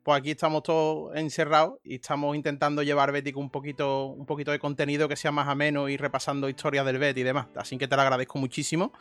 Pues 0.03 0.19
aquí 0.19 0.31
estamos 0.31 0.63
todos 0.63 1.15
encerrados 1.17 1.79
y 1.83 1.95
estamos 1.95 2.35
intentando 2.35 2.81
llevar 2.81 3.11
Bético 3.11 3.39
un 3.39 3.49
poquito, 3.49 4.05
un 4.05 4.25
poquito 4.25 4.51
de 4.51 4.59
contenido 4.59 5.09
que 5.09 5.17
sea 5.17 5.31
más 5.31 5.49
ameno 5.49 5.89
y 5.89 5.97
repasando 5.97 6.47
historias 6.47 6.85
del 6.85 6.97
Bet 6.97 7.17
y 7.17 7.23
demás. 7.23 7.47
Así 7.55 7.77
que 7.77 7.87
te 7.87 7.95
lo 7.95 8.03
agradezco 8.03 8.39
muchísimo. 8.39 8.93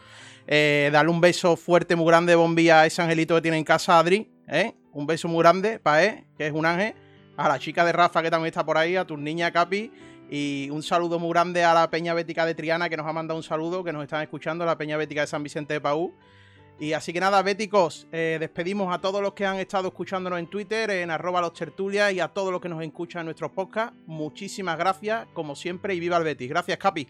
Eh, 0.48 0.90
dale 0.92 1.08
un 1.08 1.20
beso 1.20 1.56
fuerte, 1.56 1.94
muy 1.94 2.06
grande, 2.06 2.34
bombilla 2.34 2.80
a 2.80 2.86
ese 2.86 3.02
angelito 3.02 3.36
que 3.36 3.42
tiene 3.42 3.58
en 3.58 3.64
casa, 3.64 3.98
Adri. 3.98 4.32
¿eh? 4.48 4.74
Un 4.92 5.06
beso 5.06 5.28
muy 5.28 5.40
grande 5.42 5.78
para 5.78 6.04
él, 6.04 6.24
que 6.36 6.48
es 6.48 6.52
un 6.52 6.66
ángel. 6.66 6.94
A 7.36 7.48
la 7.48 7.58
chica 7.58 7.84
de 7.84 7.92
Rafa 7.92 8.22
que 8.22 8.30
también 8.30 8.48
está 8.48 8.64
por 8.64 8.78
ahí, 8.78 8.96
a 8.96 9.04
tu 9.04 9.16
niña 9.16 9.52
Capi 9.52 9.92
y 10.30 10.68
un 10.70 10.82
saludo 10.82 11.18
muy 11.18 11.30
grande 11.30 11.62
a 11.64 11.72
la 11.72 11.88
Peña 11.90 12.14
Bética 12.14 12.44
de 12.44 12.54
Triana, 12.54 12.88
que 12.88 12.96
nos 12.96 13.06
ha 13.06 13.12
mandado 13.12 13.36
un 13.36 13.42
saludo, 13.42 13.84
que 13.84 13.92
nos 13.92 14.02
están 14.02 14.22
escuchando, 14.22 14.64
la 14.64 14.76
Peña 14.76 14.96
Bética 14.96 15.20
de 15.20 15.26
San 15.26 15.42
Vicente 15.42 15.74
de 15.74 15.80
Paú. 15.80 16.12
Y 16.78 16.92
así 16.92 17.12
que 17.12 17.20
nada, 17.20 17.42
béticos, 17.42 18.06
eh, 18.12 18.36
despedimos 18.38 18.94
a 18.94 19.00
todos 19.00 19.22
los 19.22 19.32
que 19.32 19.46
han 19.46 19.56
estado 19.56 19.88
escuchándonos 19.88 20.38
en 20.38 20.46
Twitter, 20.46 20.90
en 20.90 21.10
arroba 21.10 21.40
los 21.40 21.54
tertulias 21.54 22.12
y 22.12 22.20
a 22.20 22.28
todos 22.28 22.52
los 22.52 22.60
que 22.60 22.68
nos 22.68 22.82
escuchan 22.82 23.20
en 23.20 23.26
nuestros 23.26 23.50
podcasts. 23.52 23.96
Muchísimas 24.06 24.76
gracias, 24.76 25.26
como 25.32 25.56
siempre, 25.56 25.94
y 25.94 26.00
viva 26.00 26.18
el 26.18 26.24
Betis. 26.24 26.50
Gracias, 26.50 26.76
Capi. 26.76 27.08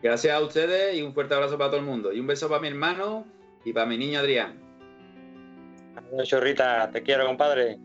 Gracias 0.00 0.34
a 0.34 0.40
ustedes 0.40 0.96
y 0.96 1.02
un 1.02 1.12
fuerte 1.12 1.34
abrazo 1.34 1.58
para 1.58 1.70
todo 1.70 1.80
el 1.80 1.86
mundo. 1.86 2.12
Y 2.12 2.20
un 2.20 2.26
beso 2.26 2.48
para 2.48 2.62
mi 2.62 2.68
hermano 2.68 3.26
y 3.64 3.72
para 3.74 3.84
mi 3.84 3.98
niño 3.98 4.20
Adrián. 4.20 4.58
Chorrita, 6.24 6.90
te 6.90 7.02
quiero, 7.02 7.26
compadre. 7.26 7.78